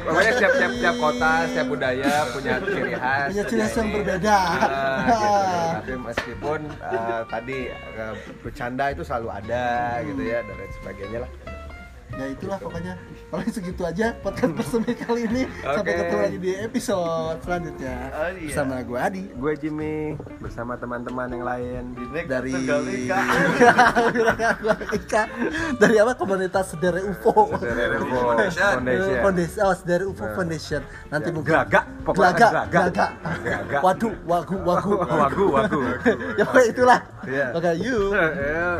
Pokoknya 0.00 0.32
setiap 0.32 0.52
setiap 0.56 0.72
setiap 0.80 0.96
kota, 0.96 1.32
setiap 1.44 1.66
budaya 1.68 2.12
punya 2.32 2.52
ciri 2.62 2.92
khas. 2.96 3.26
punya 3.32 3.44
ciri 3.44 3.60
khas 3.60 3.74
yang 3.76 3.88
berbeda 3.92 4.36
Ah, 4.40 4.96
gitu. 5.04 5.28
Tapi 5.80 5.92
meskipun 6.08 6.60
ah, 6.80 7.20
tadi 7.28 7.58
ah, 7.96 8.14
bercanda 8.40 8.84
itu 8.92 9.02
selalu 9.04 9.28
ada 9.28 9.66
gitu 10.04 10.22
ya 10.24 10.38
dan 10.40 10.54
lain 10.56 10.72
sebagainya 10.80 11.18
lah. 11.24 11.30
Ya 12.10 12.26
itulah 12.26 12.58
pokoknya 12.58 12.94
paling 13.28 13.48
segitu 13.48 13.82
aja 13.82 14.12
podcast 14.16 14.52
bersemi 14.52 14.92
kali 14.92 15.24
ini 15.24 15.42
sampai 15.62 15.80
Oke. 15.86 15.98
ketemu 16.00 16.20
lagi 16.20 16.38
di 16.38 16.52
episode 16.58 17.38
selanjutnya 17.40 17.96
Oh, 18.10 18.28
iya. 18.28 18.44
bersama 18.44 18.74
gue 18.80 18.98
Adi 18.98 19.24
Gue 19.32 19.52
Jimmy 19.56 19.96
bersama 20.36 20.74
teman-teman 20.74 21.30
yang 21.30 21.44
lain. 21.44 21.82
Dari 22.26 22.52
Ika. 24.92 25.22
Dari 25.80 25.96
apa 25.96 26.12
komunitas 26.14 26.68
Sedere 26.68 27.00
UFO 27.02 27.54
Sedere 27.56 27.96
UFO 27.98 28.18
Foundation. 28.26 28.74
Foundation. 29.22 29.60
Oh 29.60 29.74
Sedere 29.74 30.04
UFO 30.04 30.22
Nah. 30.22 30.34
Foundation 30.36 30.82
nanti 31.08 31.26
Ya, 31.26 31.32
mungkin 31.32 31.50
Gelagak, 31.50 31.84
pokoknya. 32.02 32.34
Gelagak 32.36 33.10
Gelagak. 33.40 33.80
waduh 33.80 34.14
wagu 34.24 34.56
wagu 34.68 34.92
Wagu, 35.00 35.44
wagu. 35.50 35.80
ya 36.36 36.44
pokoknya 36.44 36.68
itulah 36.68 36.98
Iya. 37.22 37.46
oke 37.52 37.70
you 37.76 37.98
Eh, 38.12 38.30
eh. 38.34 38.78